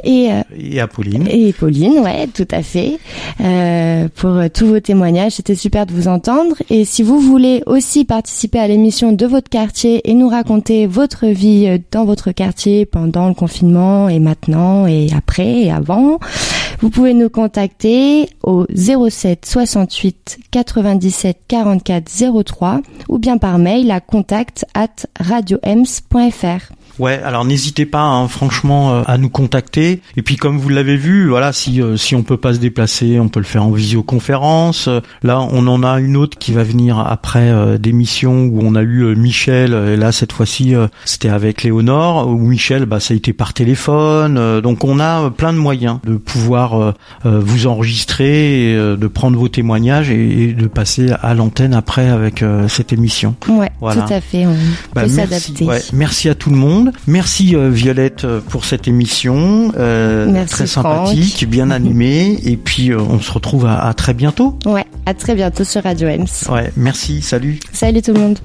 et 0.03 0.31
euh, 0.31 0.41
et 0.57 0.79
Apolline. 0.79 1.27
Et 1.29 1.53
Pauline, 1.53 1.99
ouais, 1.99 2.25
tout 2.25 2.47
à 2.49 2.63
fait. 2.63 2.97
Euh, 3.39 4.07
pour 4.15 4.41
tous 4.51 4.65
vos 4.65 4.79
témoignages, 4.79 5.33
c'était 5.33 5.53
super 5.53 5.85
de 5.85 5.91
vous 5.91 6.07
entendre. 6.07 6.55
Et 6.71 6.85
si 6.85 7.03
vous 7.03 7.19
voulez 7.19 7.61
aussi 7.67 8.03
participer 8.03 8.57
à 8.57 8.67
l'émission 8.67 9.11
de 9.11 9.27
votre 9.27 9.47
quartier 9.47 10.09
et 10.09 10.15
nous 10.15 10.27
raconter 10.27 10.87
votre 10.87 11.27
vie 11.27 11.67
euh, 11.67 11.77
dans 11.91 12.05
votre 12.05 12.31
quartier 12.31 12.87
pendant 12.87 13.27
le 13.27 13.35
confinement 13.35 14.09
et 14.09 14.17
maintenant 14.17 14.87
et 14.87 15.09
après 15.15 15.65
et 15.65 15.71
avant, 15.71 16.17
vous 16.81 16.89
pouvez 16.89 17.13
nous 17.13 17.29
contacter 17.29 18.27
au 18.43 18.65
07 18.75 19.45
68 19.45 20.39
97 20.49 21.37
44 21.47 22.43
03 22.43 22.81
ou 23.07 23.19
bien 23.19 23.37
par 23.37 23.59
mail 23.59 23.91
à 23.91 23.99
contact 23.99 24.65
at 24.73 24.87
radioems.fr. 25.19 26.73
Ouais, 26.99 27.21
alors 27.23 27.45
n'hésitez 27.45 27.85
pas, 27.85 28.01
hein, 28.01 28.27
franchement, 28.27 28.93
euh, 28.93 29.03
à 29.07 29.17
nous 29.17 29.29
contacter. 29.29 30.01
Et 30.17 30.21
puis 30.21 30.35
comme 30.35 30.57
vous 30.57 30.69
l'avez 30.69 30.97
vu, 30.97 31.29
voilà, 31.29 31.53
si 31.53 31.81
euh, 31.81 31.97
si 31.97 32.15
on 32.15 32.23
peut 32.23 32.37
pas 32.37 32.53
se 32.53 32.59
déplacer, 32.59 33.19
on 33.19 33.29
peut 33.29 33.39
le 33.39 33.45
faire 33.45 33.63
en 33.63 33.71
visioconférence. 33.71 34.89
là, 35.23 35.39
on 35.39 35.67
en 35.67 35.83
a 35.83 35.99
une 35.99 36.17
autre 36.17 36.37
qui 36.37 36.53
va 36.53 36.63
venir 36.63 36.99
après 36.99 37.49
euh, 37.49 37.77
des 37.77 37.93
missions 37.93 38.45
où 38.45 38.59
on 38.61 38.75
a 38.75 38.81
eu 38.81 39.15
Michel. 39.15 39.73
Et 39.73 39.97
là, 39.97 40.11
cette 40.11 40.31
fois-ci, 40.31 40.73
c'était 41.05 41.29
avec 41.29 41.63
Léonore. 41.63 42.27
Où 42.27 42.37
Michel, 42.37 42.85
bah, 42.85 42.99
ça 42.99 43.13
a 43.13 43.17
été 43.17 43.33
par 43.33 43.53
téléphone. 43.53 44.61
donc 44.61 44.83
on 44.83 44.99
a 44.99 45.29
plein 45.29 45.53
de 45.53 45.57
moyens 45.57 45.99
de 46.05 46.15
pouvoir 46.15 46.93
vous 47.23 47.67
enregistrer, 47.67 48.75
de 48.75 49.07
prendre 49.07 49.37
vos 49.37 49.47
témoignages 49.47 50.09
et, 50.09 50.53
de 50.53 50.67
passer 50.67 51.11
à 51.21 51.33
l'antenne 51.33 51.73
après 51.73 52.09
avec 52.09 52.43
cette 52.67 52.93
émission. 52.93 53.35
Ouais, 53.47 53.71
voilà. 53.79 54.03
tout 54.03 54.13
à 54.13 54.21
fait. 54.21 54.45
On 54.45 54.55
bah, 54.93 55.03
peut 55.03 55.09
s'adapter. 55.09 55.65
Ouais, 55.65 55.81
merci 55.93 56.29
à 56.29 56.35
tout 56.35 56.49
le 56.49 56.57
monde. 56.57 56.90
Merci 57.07 57.55
euh, 57.55 57.69
Violette 57.69 58.25
euh, 58.25 58.39
pour 58.41 58.65
cette 58.65 58.87
émission 58.87 59.71
euh, 59.77 60.45
très 60.45 60.67
sympathique, 60.67 61.47
bien 61.49 61.69
animée 61.71 62.39
et 62.43 62.57
puis 62.57 62.93
on 62.93 63.19
se 63.19 63.31
retrouve 63.31 63.65
à, 63.65 63.85
à, 63.85 63.93
très 63.93 64.13
bientôt. 64.13 64.57
Ouais, 64.65 64.85
à 65.05 65.13
très 65.13 65.35
bientôt 65.35 65.63
sur 65.63 65.83
Radio 65.83 66.07
Ems. 66.07 66.25
Ouais, 66.49 66.71
merci, 66.75 67.21
salut. 67.21 67.59
Salut 67.73 68.01
tout 68.01 68.13
le 68.13 68.19
monde. 68.19 68.39